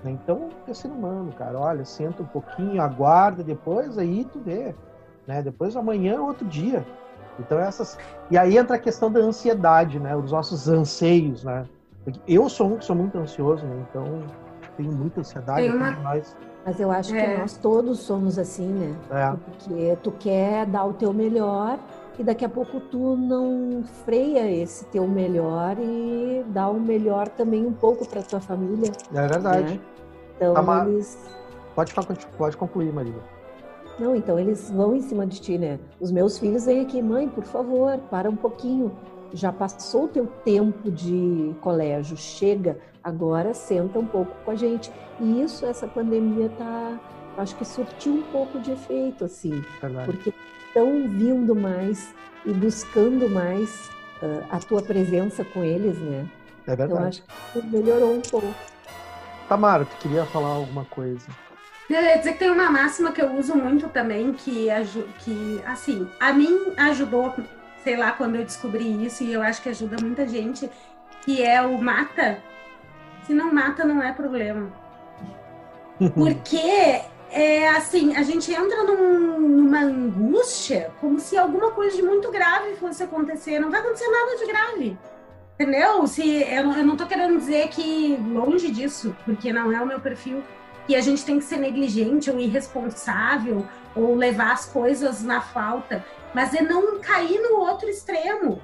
[0.02, 0.10] Né?
[0.10, 1.58] Então, é ser humano, cara.
[1.58, 4.74] Olha, senta um pouquinho, aguarda depois, aí tu vê.
[5.26, 5.42] Né?
[5.42, 6.84] Depois amanhã é outro dia.
[7.38, 7.98] Então essas
[8.30, 10.14] e aí entra a questão da ansiedade, né?
[10.16, 11.64] Os nossos anseios, né?
[12.26, 13.84] Eu sou um que sou muito ansioso, né?
[13.88, 14.04] Então
[14.76, 15.68] tenho muita ansiedade.
[15.68, 15.92] Uma...
[15.92, 16.36] Mais...
[16.64, 17.34] Mas eu acho é.
[17.34, 18.96] que nós todos somos assim, né?
[19.10, 19.36] É.
[19.36, 21.78] Porque tu quer dar o teu melhor
[22.18, 27.66] e daqui a pouco tu não freia esse teu melhor e dá o melhor também
[27.66, 28.92] um pouco para tua família.
[29.12, 29.74] É verdade.
[29.74, 29.80] Né?
[30.36, 30.86] Então Amar...
[30.86, 31.18] eles
[31.74, 31.92] pode
[32.36, 33.14] pode concluir, Maria.
[33.98, 35.78] Não, então eles vão em cima de ti, né?
[36.00, 38.90] Os meus filhos vêm aqui, mãe, por favor, para um pouquinho.
[39.32, 44.90] Já passou o teu tempo de colégio, chega, agora senta um pouco com a gente.
[45.20, 47.00] E isso, essa pandemia tá,
[47.38, 50.06] acho que surtiu um pouco de efeito, assim, Verdade.
[50.06, 50.34] porque
[50.66, 52.14] estão vindo mais
[52.44, 53.88] e buscando mais
[54.22, 56.28] uh, a tua presença com eles, né?
[56.66, 56.92] É verdade.
[56.92, 57.22] Então acho
[57.52, 58.54] que melhorou um pouco.
[59.48, 61.26] Tamara, tu queria falar alguma coisa?
[61.90, 64.68] Eu ia dizer que tem uma máxima que eu uso muito também, que,
[65.18, 67.34] que assim, a mim ajudou,
[67.82, 70.70] sei lá, quando eu descobri isso, e eu acho que ajuda muita gente,
[71.22, 72.38] que é o mata.
[73.26, 74.72] Se não mata, não é problema.
[76.14, 82.30] Porque é assim, a gente entra num, numa angústia como se alguma coisa de muito
[82.30, 83.58] grave fosse acontecer.
[83.58, 84.98] Não vai acontecer nada de grave.
[85.54, 86.06] Entendeu?
[86.06, 90.00] Se, eu, eu não tô querendo dizer que longe disso, porque não é o meu
[90.00, 90.42] perfil
[90.86, 93.64] que a gente tem que ser negligente ou irresponsável
[93.94, 96.04] ou levar as coisas na falta,
[96.34, 98.60] mas é não cair no outro extremo.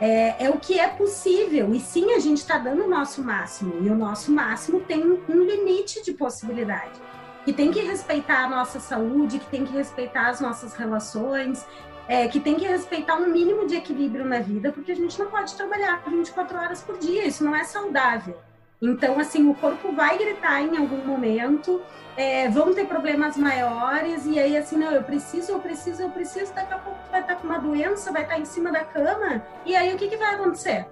[0.00, 1.74] É, é o que é possível.
[1.74, 3.82] E sim, a gente está dando o nosso máximo.
[3.82, 7.00] E o nosso máximo tem um limite de possibilidade.
[7.44, 11.64] Que tem que respeitar a nossa saúde, que tem que respeitar as nossas relações,
[12.08, 15.26] é, que tem que respeitar um mínimo de equilíbrio na vida, porque a gente não
[15.26, 17.24] pode trabalhar 24 horas por dia.
[17.24, 18.36] Isso não é saudável.
[18.80, 21.80] Então, assim, o corpo vai gritar em algum momento,
[22.16, 26.52] é, vão ter problemas maiores, e aí, assim, não, eu preciso, eu preciso, eu preciso,
[26.52, 29.74] daqui a pouco vai estar com uma doença, vai estar em cima da cama, e
[29.74, 30.86] aí o que, que vai acontecer?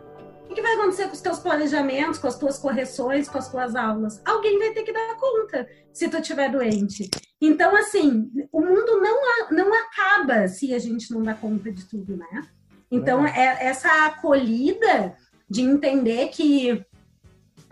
[0.44, 3.51] O que, que vai acontecer com os teus planejamentos, com as tuas correções, com as
[3.51, 4.20] tuas aulas?
[4.24, 7.09] Alguém vai ter que dar conta se tu estiver doente.
[7.40, 9.20] Então, assim, o mundo não,
[9.51, 12.43] não acaba se a gente não dá conta de tudo, né?
[12.90, 15.16] Então, é, essa acolhida
[15.48, 16.85] de entender que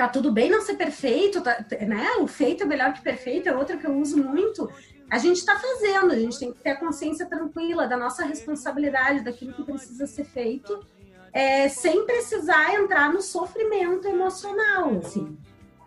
[0.02, 2.16] tá tudo bem não ser perfeito, tá, né?
[2.18, 4.68] O feito é melhor que perfeito, é outra que eu uso muito.
[5.08, 9.20] A gente está fazendo, a gente tem que ter a consciência tranquila da nossa responsabilidade,
[9.22, 10.84] daquilo que precisa ser feito,
[11.32, 15.36] é, sem precisar entrar no sofrimento emocional, assim.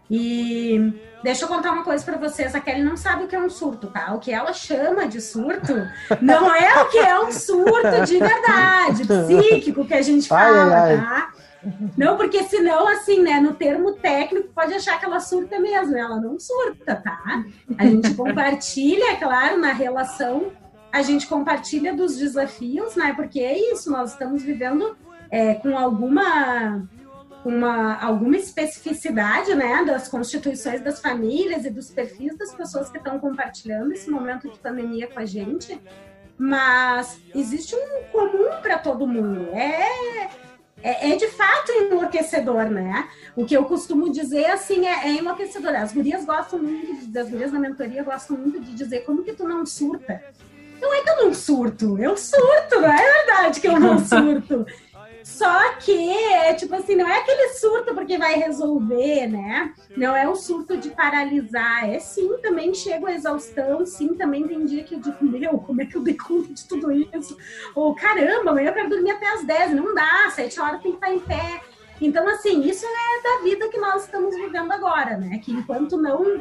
[0.09, 0.93] E
[1.23, 2.53] deixa eu contar uma coisa para vocês.
[2.53, 4.13] A Kelly não sabe o que é um surto, tá?
[4.13, 5.73] O que ela chama de surto
[6.21, 10.93] não é o que é um surto de verdade, psíquico que a gente fala, ai,
[10.93, 10.97] ai.
[10.97, 11.33] tá?
[11.97, 15.97] Não, porque senão, assim, né, no termo técnico, pode achar que ela surta mesmo.
[15.97, 17.43] Ela não surta, tá?
[17.77, 20.51] A gente compartilha, é claro, na relação,
[20.91, 23.13] a gente compartilha dos desafios, né?
[23.15, 24.95] Porque é isso, nós estamos vivendo
[25.29, 26.87] é, com alguma
[27.45, 33.19] uma, alguma especificidade né, das constituições das famílias e dos perfis das pessoas que estão
[33.19, 35.79] compartilhando esse momento de pandemia com a gente,
[36.37, 39.49] mas existe um comum para todo mundo.
[39.53, 40.27] É
[40.85, 43.09] é, é, de fato enlouquecedor, né?
[43.35, 45.73] O que eu costumo dizer, assim, é, é enlouquecedor.
[45.75, 49.33] As gurias gostam muito, de, as gurias na mentoria gostam muito de dizer como que
[49.33, 50.23] tu não surta.
[50.79, 54.63] Não é que eu não surto, eu surto, não é verdade que eu não surto.
[55.25, 59.73] Só que, tipo assim, não é aquele surto porque vai resolver, né?
[59.97, 61.89] Não é o surto de paralisar.
[61.89, 65.81] É sim, também chega a exaustão, sim, também tem dia que eu digo, meu, como
[65.81, 67.35] é que eu dei conta de tudo isso?
[67.73, 70.97] Ou caramba, amanhã eu quero dormir até as 10, não dá, sete horas tem que
[70.97, 71.59] estar em pé.
[71.99, 75.39] Então, assim, isso é da vida que nós estamos vivendo agora, né?
[75.39, 76.39] Que enquanto não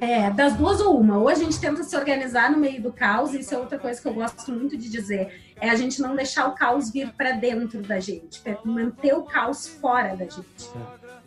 [0.00, 1.18] é, das duas ou uma.
[1.18, 4.08] Ou a gente tenta se organizar no meio do caos, isso é outra coisa que
[4.08, 5.52] eu gosto muito de dizer.
[5.60, 9.68] É a gente não deixar o caos vir para dentro da gente, manter o caos
[9.68, 10.70] fora da gente.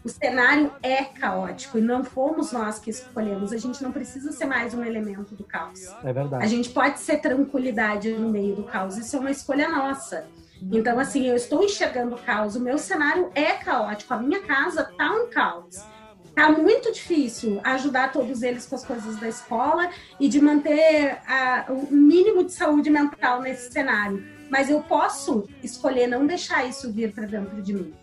[0.04, 3.54] O cenário é caótico e não fomos nós que escolhemos.
[3.54, 5.88] A gente não precisa ser mais um elemento do caos.
[6.04, 6.44] É verdade.
[6.44, 8.98] A gente pode ser tranquilidade no meio do caos.
[8.98, 10.26] Isso é uma escolha nossa.
[10.72, 12.56] Então, assim, eu estou enxergando o caos.
[12.56, 14.14] O meu cenário é caótico.
[14.14, 15.93] A minha casa tá um caos
[16.36, 19.90] tá muito difícil ajudar todos eles com as coisas da escola
[20.20, 24.24] e de manter a, o mínimo de saúde mental nesse cenário.
[24.50, 27.94] Mas eu posso escolher não deixar isso vir para dentro de mim.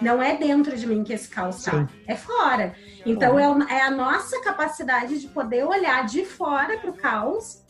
[0.00, 2.74] Não é dentro de mim que esse caos está, é fora.
[3.04, 7.64] Então é, é a nossa capacidade de poder olhar de fora para o caos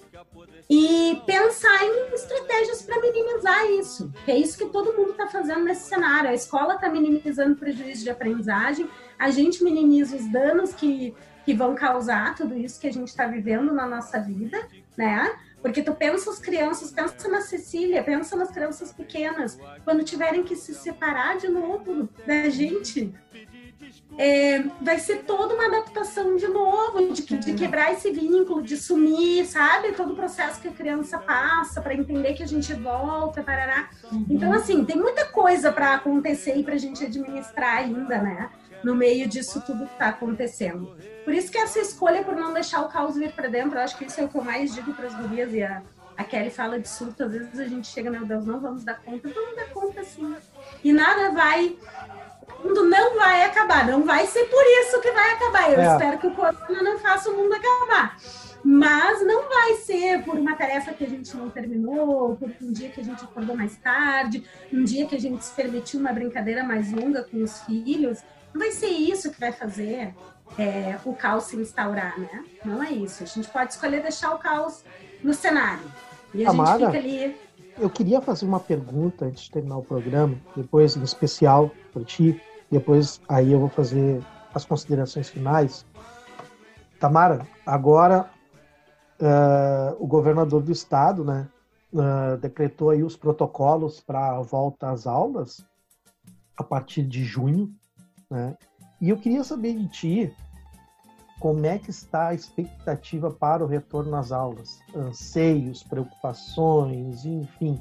[0.68, 4.12] e pensar em estratégias para minimizar isso.
[4.26, 6.30] É isso que todo mundo está fazendo nesse cenário.
[6.30, 8.88] A escola está minimizando o prejuízo de aprendizagem,
[9.18, 11.14] a gente minimiza os danos que,
[11.44, 14.59] que vão causar tudo isso que a gente está vivendo na nossa vida,
[14.97, 15.36] né?
[15.62, 20.55] Porque tu pensa as crianças, pensa na Cecília, pensa nas crianças pequenas, quando tiverem que
[20.55, 23.12] se separar de novo da gente,
[24.18, 29.44] é, vai ser toda uma adaptação de novo, de, de, quebrar esse vínculo, de sumir,
[29.44, 29.93] sabe?
[29.93, 33.90] Todo o processo que a criança passa para entender que a gente volta, parará.
[34.10, 34.26] Uhum.
[34.30, 38.51] Então, assim, tem muita coisa para acontecer e para a gente administrar ainda, né?
[38.82, 40.96] No meio disso tudo que está acontecendo.
[41.24, 43.96] Por isso que essa escolha por não deixar o caos vir para dentro, eu acho
[43.96, 45.82] que isso é o que eu mais digo para as gurias e a,
[46.16, 49.00] a Kelly fala de surto, às vezes a gente chega, meu Deus, não vamos dar
[49.00, 50.36] conta, vamos dar conta sim.
[50.84, 51.76] E nada vai
[52.66, 53.86] mundo não vai acabar.
[53.86, 55.72] Não vai ser por isso que vai acabar.
[55.72, 55.92] Eu é.
[55.92, 58.16] espero que o corona não faça o mundo acabar.
[58.64, 62.88] Mas não vai ser por uma tarefa que a gente não terminou, por um dia
[62.88, 64.42] que a gente acordou mais tarde,
[64.72, 68.18] um dia que a gente se permitiu uma brincadeira mais longa com os filhos.
[68.56, 70.14] Não vai ser isso que vai fazer
[70.58, 72.42] é, o caos se instaurar, né?
[72.64, 73.22] Não é isso.
[73.22, 74.82] A gente pode escolher deixar o caos
[75.22, 75.84] no cenário.
[76.32, 77.36] E a gente fica ali.
[77.78, 82.40] Eu queria fazer uma pergunta antes de terminar o programa, depois em especial para ti.
[82.70, 84.24] Depois aí eu vou fazer
[84.54, 85.84] as considerações finais.
[86.98, 88.30] Tamara, agora
[89.20, 91.46] uh, o governador do estado, né,
[91.92, 95.62] uh, decretou aí os protocolos para a volta às aulas
[96.56, 97.70] a partir de junho,
[98.30, 98.56] né?
[99.00, 100.36] E eu queria saber de ti
[101.38, 107.78] como é que está a expectativa para o retorno às aulas, anseios, preocupações, enfim.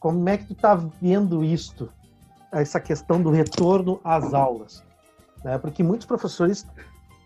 [0.00, 1.90] Como é que tu está vendo isto
[2.50, 4.82] essa questão do retorno às aulas,
[5.44, 5.58] né?
[5.58, 6.66] Porque muitos professores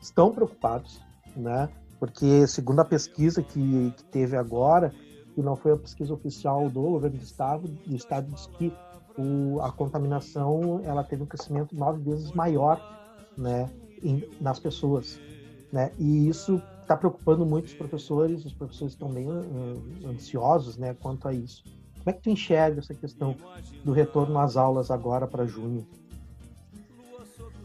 [0.00, 1.00] estão preocupados,
[1.36, 1.68] né?
[2.00, 4.92] Porque segundo a pesquisa que, que teve agora,
[5.34, 8.72] que não foi a pesquisa oficial do governo do estado, do estado diz que
[9.18, 12.80] o, a contaminação ela teve um crescimento nove vezes maior,
[13.36, 13.68] né?
[14.00, 15.18] Em, nas pessoas,
[15.72, 15.90] né?
[15.98, 18.44] E isso está preocupando muitos professores.
[18.44, 20.94] Os professores estão bem uh, ansiosos, né?
[21.00, 21.64] Quanto a isso.
[21.64, 23.36] Como é que tu enxerga essa questão
[23.84, 25.84] do retorno às aulas agora para junho?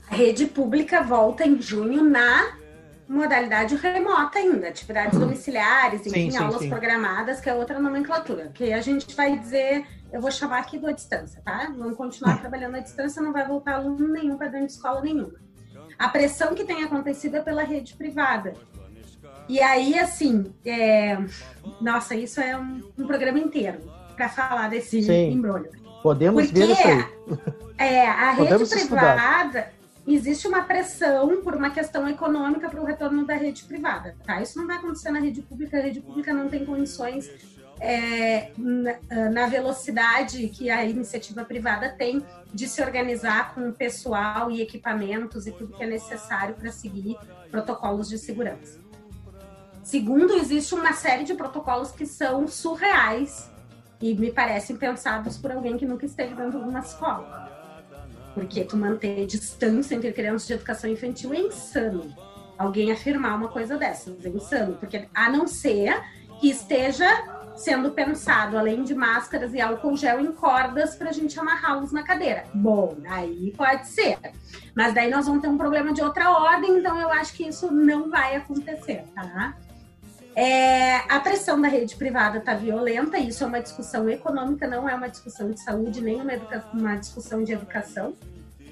[0.09, 2.57] A rede pública volta em junho na
[3.07, 5.25] modalidade remota ainda, atividades uhum.
[5.25, 6.69] domiciliares, enfim, sim, sim, aulas sim.
[6.69, 10.85] programadas, que é outra nomenclatura, que a gente vai dizer, eu vou chamar aqui do
[10.85, 11.73] à distância, tá?
[11.75, 15.33] Vamos continuar trabalhando à distância, não vai voltar aluno nenhum para dentro de escola nenhuma.
[15.97, 18.53] A pressão que tem acontecido é pela rede privada.
[19.49, 21.17] E aí, assim, é...
[21.81, 23.79] nossa, isso é um, um programa inteiro
[24.15, 25.31] para falar desse Sim.
[25.31, 25.71] embrulho.
[26.03, 27.05] Podemos Porque, ver isso aí.
[27.79, 29.73] É, a rede privada, estudar.
[30.05, 34.39] existe uma pressão por uma questão econômica para o retorno da rede privada, tá?
[34.43, 37.27] Isso não vai acontecer na rede pública, a rede pública não tem condições
[37.79, 42.23] é, na, na, velocidade que a iniciativa privada tem
[42.53, 47.17] de se organizar com pessoal e equipamentos e tudo que é necessário para seguir
[47.51, 48.79] protocolos de segurança.
[49.83, 53.49] Segundo, existe uma série de protocolos que são surreais
[54.01, 57.51] e me parecem pensados por alguém que nunca esteve dentro de uma escola.
[58.33, 62.15] Porque tu manter distância entre crianças de educação infantil é insano.
[62.57, 64.77] Alguém afirmar uma coisa dessas é insano.
[64.77, 66.01] Porque a não ser
[66.39, 67.05] que esteja
[67.55, 72.03] sendo pensado, além de máscaras e álcool gel, em cordas para a gente amarrá-los na
[72.03, 72.45] cadeira.
[72.53, 74.17] Bom, aí pode ser.
[74.75, 77.71] Mas daí nós vamos ter um problema de outra ordem, então eu acho que isso
[77.71, 79.55] não vai acontecer, tá?
[80.35, 84.95] É, a pressão da rede privada está violenta, isso é uma discussão econômica, não é
[84.95, 86.33] uma discussão de saúde, nem uma,
[86.73, 88.15] uma discussão de educação.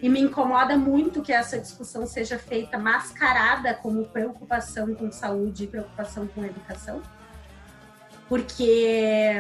[0.01, 5.67] E me incomoda muito que essa discussão seja feita mascarada como preocupação com saúde e
[5.67, 7.03] preocupação com educação.
[8.31, 9.35] Porque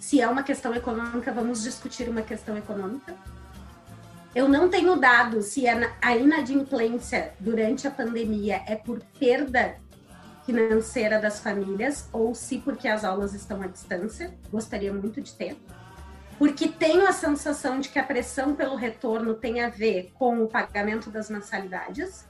[0.00, 3.14] se é uma questão econômica, vamos discutir uma questão econômica.
[4.34, 9.76] Eu não tenho dados se a inadimplência durante a pandemia é por perda
[10.46, 14.32] financeira das famílias ou se porque as aulas estão à distância.
[14.50, 15.58] Gostaria muito de ter
[16.38, 20.48] porque tenho a sensação de que a pressão pelo retorno tem a ver com o
[20.48, 22.26] pagamento das mensalidades.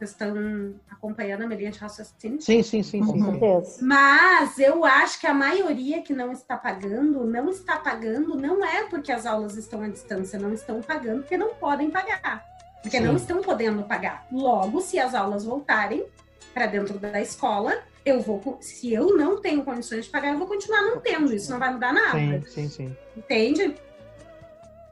[0.00, 2.40] Vocês estão acompanhando a minha linha de raciocínio?
[2.40, 3.04] Sim, sim, sim.
[3.04, 3.62] sim, uhum.
[3.62, 3.84] sim.
[3.84, 8.84] Mas eu acho que a maioria que não está pagando, não está pagando, não é
[8.84, 12.42] porque as aulas estão à distância, não estão pagando porque não podem pagar.
[12.80, 13.04] Porque sim.
[13.04, 14.26] não estão podendo pagar.
[14.32, 16.06] Logo, se as aulas voltarem
[16.54, 20.48] para dentro da escola, eu vou, se eu não tenho condições de pagar, eu vou
[20.48, 22.18] continuar não tendo, isso não vai mudar nada.
[22.18, 22.96] Sim, sim, sim.
[23.14, 23.74] Entende?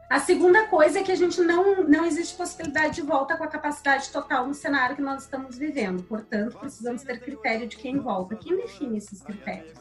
[0.08, 3.46] A segunda coisa é que a gente não, não existe possibilidade de volta com a
[3.46, 6.02] capacidade total no cenário que nós estamos vivendo.
[6.02, 8.34] Portanto, precisamos ter critério de quem volta.
[8.34, 9.78] Quem define esses critérios?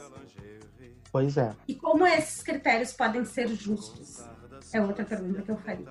[1.12, 1.54] Pois é.
[1.66, 4.26] E como esses critérios podem ser justos?
[4.74, 5.88] É outra pergunta que eu faria.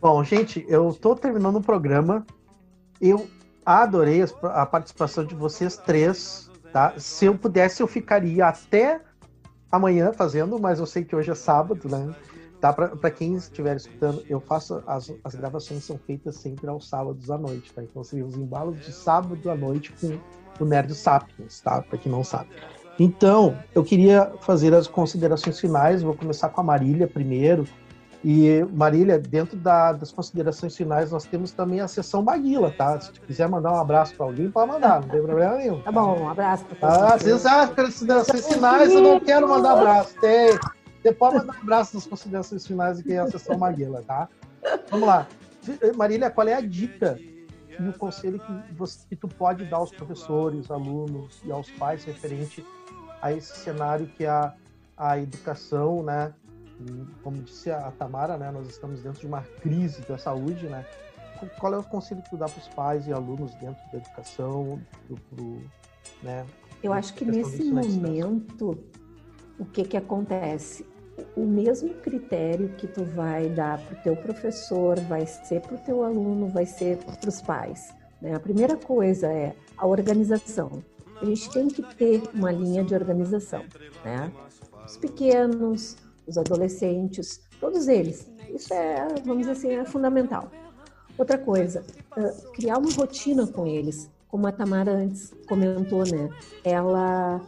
[0.00, 2.24] Bom, gente, eu estou terminando o programa.
[3.00, 3.28] Eu
[3.64, 6.48] adorei a participação de vocês três.
[6.72, 6.94] Tá?
[6.96, 9.00] Se eu pudesse, eu ficaria até
[9.70, 12.14] amanhã fazendo, mas eu sei que hoje é sábado, né?
[12.60, 12.72] Tá?
[12.72, 17.36] Para quem estiver escutando, eu faço as, as gravações são feitas sempre aos sábados à
[17.36, 17.82] noite, tá?
[17.82, 20.18] Então seria os embalos de sábado à noite com
[20.58, 21.82] o Nerd Sapiens, tá?
[21.82, 22.48] Para quem não sabe.
[22.98, 26.02] Então, eu queria fazer as considerações finais.
[26.02, 27.66] Vou começar com a Marília primeiro.
[28.24, 32.98] E, Marília, dentro da, das considerações finais, nós temos também a sessão Maguila, tá?
[32.98, 35.80] Se quiser mandar um abraço para alguém, pode mandar, não tem problema nenhum.
[35.82, 37.12] Tá bom, um abraço para todos.
[37.12, 40.14] Ah, vocês acham que considerações finais eu não quero mandar abraço.
[40.20, 40.58] Tem.
[41.06, 44.28] Você pode mandar um abraço nas considerações finais que é a sessão Maguila, tá?
[44.90, 45.28] Vamos lá.
[45.94, 47.16] Marília, qual é a dica
[47.78, 52.02] e o conselho que, você, que tu pode dar aos professores, alunos e aos pais
[52.02, 52.66] referente
[53.22, 54.52] a esse cenário que é a,
[54.96, 56.34] a educação, né?
[56.80, 60.84] E, como disse a Tamara, né, nós estamos dentro de uma crise da saúde, né?
[61.60, 64.80] Qual é o conselho que tu dá para os pais e alunos dentro da educação,
[65.06, 65.62] pro, pro,
[66.20, 66.44] né?
[66.82, 68.76] Eu acho que nesse momento,
[69.56, 70.95] o que que acontece?
[71.36, 75.78] O mesmo critério que tu vai dar para o teu professor, vai ser para o
[75.78, 77.94] teu aluno, vai ser para os pais.
[78.20, 78.34] Né?
[78.34, 80.82] A primeira coisa é a organização.
[81.20, 83.64] A gente tem que ter uma linha de organização,
[84.04, 84.30] né?
[84.84, 88.30] Os pequenos, os adolescentes, todos eles.
[88.54, 90.50] Isso é, vamos dizer assim, é fundamental.
[91.16, 91.82] Outra coisa,
[92.52, 96.28] criar uma rotina com eles, como a Tamara antes comentou, né?
[96.62, 97.40] Ela,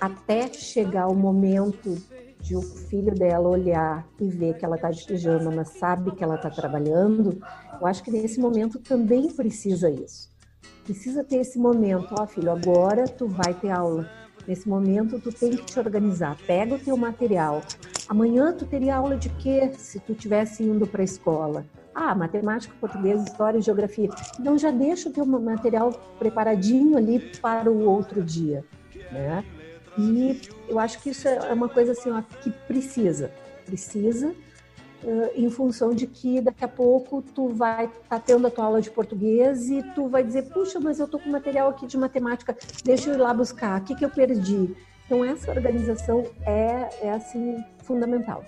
[0.00, 1.96] até chegar o momento
[2.40, 6.24] de o filho dela olhar e ver que ela está de pijama, mas sabe que
[6.24, 7.40] ela está trabalhando,
[7.80, 10.30] eu acho que nesse momento também precisa isso.
[10.84, 14.08] Precisa ter esse momento, ó oh, filho, agora tu vai ter aula
[14.46, 16.36] Nesse momento, tu tem que te organizar.
[16.46, 17.60] Pega o teu material.
[18.08, 21.64] Amanhã tu teria aula de quê se tu tivesse indo para a escola?
[21.94, 24.08] Ah, matemática, português, história, geografia.
[24.38, 28.64] Então já deixa o teu material preparadinho ali para o outro dia,
[29.12, 29.44] né?
[29.98, 30.40] E
[30.70, 33.32] eu acho que isso é uma coisa assim ó, que precisa,
[33.66, 38.50] precisa uh, em função de que daqui a pouco tu vai estar tá tendo a
[38.50, 41.86] tua aula de português e tu vai dizer, puxa, mas eu tô com material aqui
[41.86, 44.74] de matemática, deixa eu ir lá buscar, o que, que eu perdi?
[45.04, 48.44] Então essa organização é, é assim fundamental.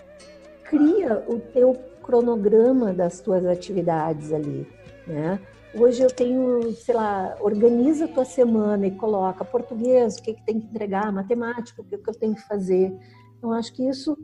[0.63, 4.67] Cria o teu cronograma das tuas atividades ali,
[5.07, 5.41] né?
[5.75, 10.45] Hoje eu tenho, sei lá, organiza a tua semana e coloca português, o que, que
[10.45, 12.93] tem que entregar, matemática, o que, que eu tenho que fazer.
[13.39, 14.17] Então, acho que isso,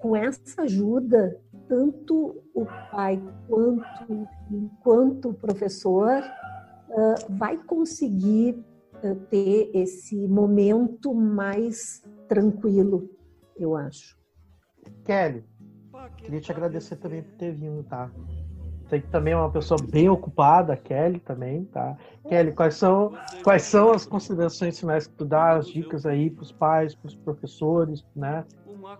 [0.00, 1.38] com essa ajuda,
[1.68, 8.64] tanto o pai quanto enquanto professor uh, vai conseguir
[9.30, 13.10] ter esse momento mais tranquilo,
[13.56, 14.18] eu acho.
[15.04, 15.44] Kelly,
[16.16, 18.10] queria te agradecer também por ter vindo, tá?
[18.88, 21.96] Que também é uma pessoa bem ocupada, Kelly também, tá?
[22.28, 26.42] Kelly, quais são, quais são as considerações finais que tu dá, as dicas aí para
[26.42, 28.44] os pais, para os professores, né?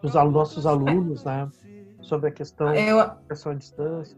[0.01, 1.49] Para os nossos alunos, né?
[2.07, 4.17] sobre a questão eu, da à distância?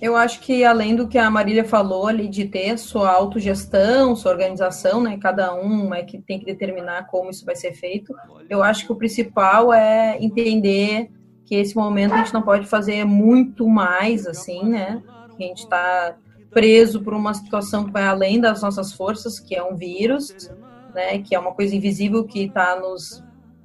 [0.00, 4.32] Eu acho que além do que a Marília falou ali de ter sua autogestão, sua
[4.32, 5.18] organização, né?
[5.18, 8.14] Cada um é que tem que determinar como isso vai ser feito.
[8.50, 11.10] Eu acho que o principal é entender
[11.44, 15.02] que esse momento a gente não pode fazer muito mais, assim, né?
[15.06, 16.16] A gente está
[16.50, 20.50] preso por uma situação que vai além das nossas forças, que é um vírus,
[20.94, 23.22] né, que é uma coisa invisível que está nos,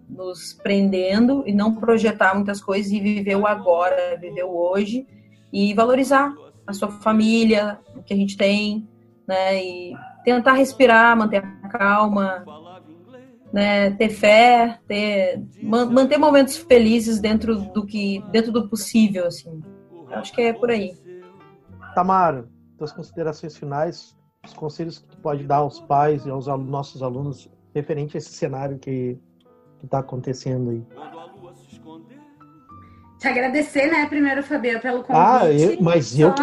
[0.10, 5.07] nos prendendo e não projetar muitas coisas e viver o agora, viver o hoje
[5.53, 6.34] e valorizar
[6.65, 8.88] a sua família, o que a gente tem,
[9.27, 9.93] né, e
[10.26, 12.43] tentar respirar, manter a calma,
[13.52, 19.62] né, ter fé, ter manter momentos felizes dentro do que dentro do possível, assim.
[20.12, 20.94] Acho que é por aí.
[21.96, 22.48] Tamara,
[22.78, 24.16] tuas considerações finais,
[24.46, 28.32] os conselhos que tu pode dar aos pais e aos nossos alunos referente a esse
[28.32, 29.18] cenário que
[29.84, 30.84] está acontecendo aí
[33.20, 35.28] te agradecer, né, primeiro, Fabiano, pelo convite.
[35.28, 36.41] Ah, eu, mas eu que,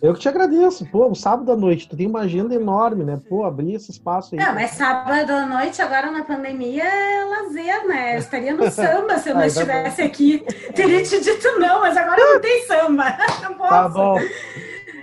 [0.00, 0.86] eu que te agradeço.
[0.86, 3.20] Pô, um sábado à noite, tu tem uma agenda enorme, né?
[3.28, 4.40] Pô, abrir esse espaço aí.
[4.40, 8.14] Não, mas sábado à noite, agora na pandemia, é lazer, né?
[8.14, 10.44] Eu estaria no samba se eu não estivesse aqui.
[10.76, 13.16] Teria te dito não, mas agora não tem samba.
[13.42, 13.70] Não posso.
[13.70, 14.20] Tá bom.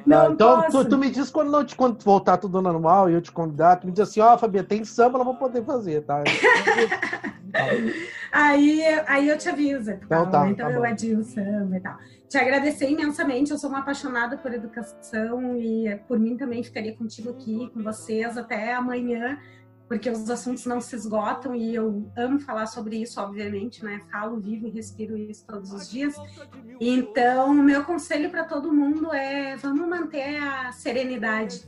[0.09, 3.31] Não, então, tu, tu, me diz quando, não, quando voltar tudo normal e eu te
[3.31, 6.23] convidar, tu me diz assim, ó, oh, Fabia, tem samba, não vou poder fazer, tá?
[8.31, 9.91] aí, aí eu te aviso.
[9.91, 11.97] Então, tá, então tá eu adio o samba e tal.
[12.27, 17.29] Te agradecer imensamente, eu sou uma apaixonada por educação e por mim também ficaria contigo
[17.29, 19.37] aqui, com vocês, até amanhã,
[19.89, 23.99] porque os assuntos não se esgotam e eu amo falar sobre isso, obviamente, né?
[24.11, 26.15] Falo, vivo e respiro isso todos os dias.
[26.79, 31.67] Então, meu conselho para todo mundo é vamos manter a serenidade,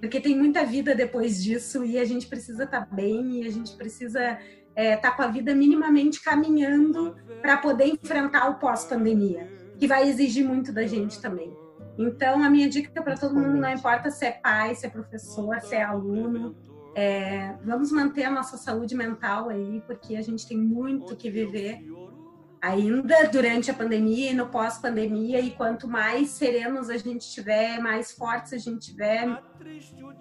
[0.00, 3.50] porque tem muita vida depois disso e a gente precisa estar tá bem e a
[3.50, 4.36] gente precisa
[4.74, 9.48] é, tá com a vida minimamente caminhando para poder enfrentar o pós-pandemia,
[9.78, 11.56] que vai exigir muito da gente também.
[11.96, 15.60] Então, a minha dica para todo mundo, não importa se é pai, se é professor,
[15.60, 16.56] se é aluno,
[16.94, 21.84] é, vamos manter a nossa saúde mental aí, porque a gente tem muito que viver
[22.60, 28.12] ainda durante a pandemia e no pós-pandemia, e quanto mais serenos a gente tiver, mais
[28.12, 29.42] fortes a gente tiver,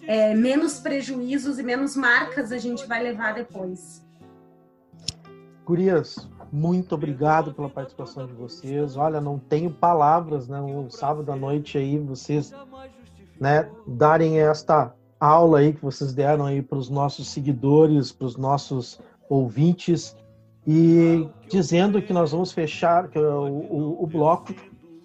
[0.07, 4.05] é, menos prejuízos e menos marcas a gente vai levar depois.
[5.65, 8.95] Gurias, muito obrigado pela participação de vocês.
[8.95, 10.59] Olha, não tenho palavras, né?
[10.59, 12.51] O sábado à noite aí, vocês
[13.39, 18.37] né, darem esta aula aí que vocês deram aí para os nossos seguidores, para os
[18.37, 20.15] nossos ouvintes
[20.65, 24.53] e dizendo que nós vamos fechar o, o, o bloco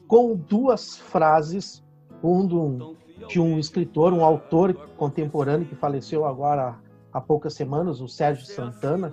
[0.06, 1.82] com duas frases,
[2.22, 2.96] um do,
[3.28, 6.76] de um escritor, um autor contemporâneo que faleceu agora
[7.12, 9.12] há poucas semanas, o Sérgio Santana.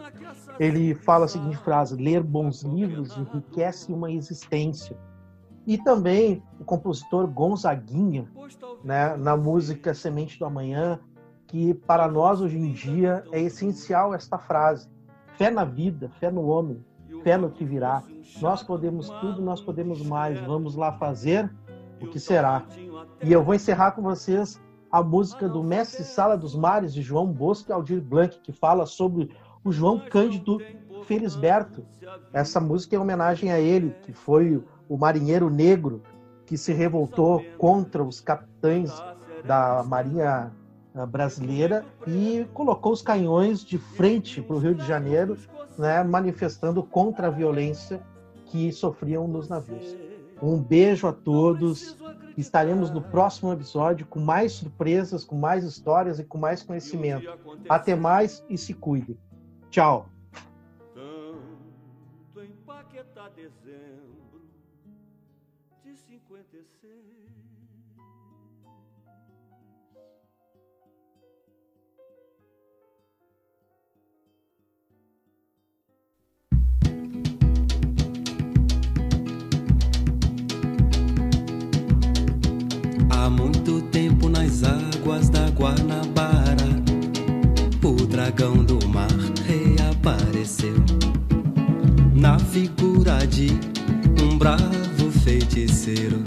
[0.59, 4.97] Ele fala a seguinte frase: ler bons livros enriquece uma existência.
[5.65, 8.27] E também o compositor Gonzaguinha,
[8.83, 10.99] né, na música Semente do Amanhã,
[11.47, 14.89] que para nós hoje em dia é essencial esta frase:
[15.37, 16.83] fé na vida, fé no homem,
[17.23, 18.03] fé no que virá.
[18.41, 20.39] Nós podemos tudo, nós podemos mais.
[20.39, 21.51] Vamos lá fazer
[22.01, 22.65] o que será.
[23.21, 24.59] E eu vou encerrar com vocês
[24.91, 28.85] a música do Mestre Sala dos Mares de João Bosco e Aldir Blanc, que fala
[28.85, 29.29] sobre
[29.63, 30.57] o João Cândido
[31.05, 31.85] Felisberto.
[32.33, 36.03] Essa música é homenagem a ele, que foi o marinheiro negro
[36.45, 38.91] que se revoltou contra os capitães
[39.45, 40.51] da Marinha
[40.93, 45.37] eh, brasileira e colocou os canhões de frente para o Rio de Janeiro,
[45.77, 48.01] né, manifestando contra a violência
[48.47, 49.95] que sofriam nos navios.
[50.43, 51.97] Um beijo a todos.
[52.37, 57.31] Estaremos no próximo episódio com mais surpresas, com mais histórias e com mais conhecimento.
[57.69, 59.17] Até mais e se cuidem.
[59.69, 60.09] Tchau.
[83.21, 86.55] Há muito tempo nas águas da Guanabara,
[87.83, 89.11] o dragão do mar
[89.45, 90.73] reapareceu
[92.15, 93.51] na figura de
[94.23, 96.23] um bravo feiticeiro,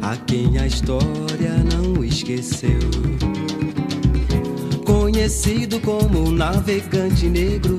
[0.00, 2.78] a quem a história não esqueceu.
[4.86, 7.76] Conhecido como navegante negro,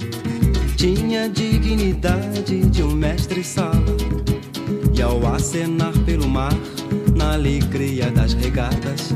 [0.75, 3.95] tinha dignidade de um mestre-sala,
[4.93, 6.51] e ao acenar pelo mar
[7.21, 9.13] na alegria das regatas.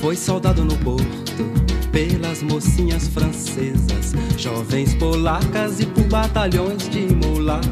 [0.00, 1.44] Foi soldado no porto
[1.92, 7.70] pelas mocinhas francesas, jovens polacas e por batalhões de mulatas.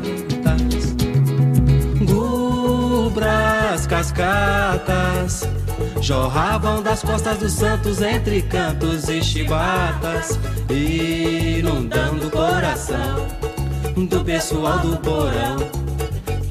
[2.05, 5.49] Gubras, cascatas,
[6.01, 10.39] jorravam das costas dos santos entre cantos e chibatas,
[10.71, 13.27] inundando o coração
[13.97, 15.89] do pessoal do porão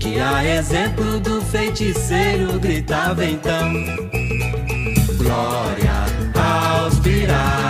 [0.07, 3.73] que a exemplo do feiticeiro gritava então:
[5.23, 7.66] mas faz muito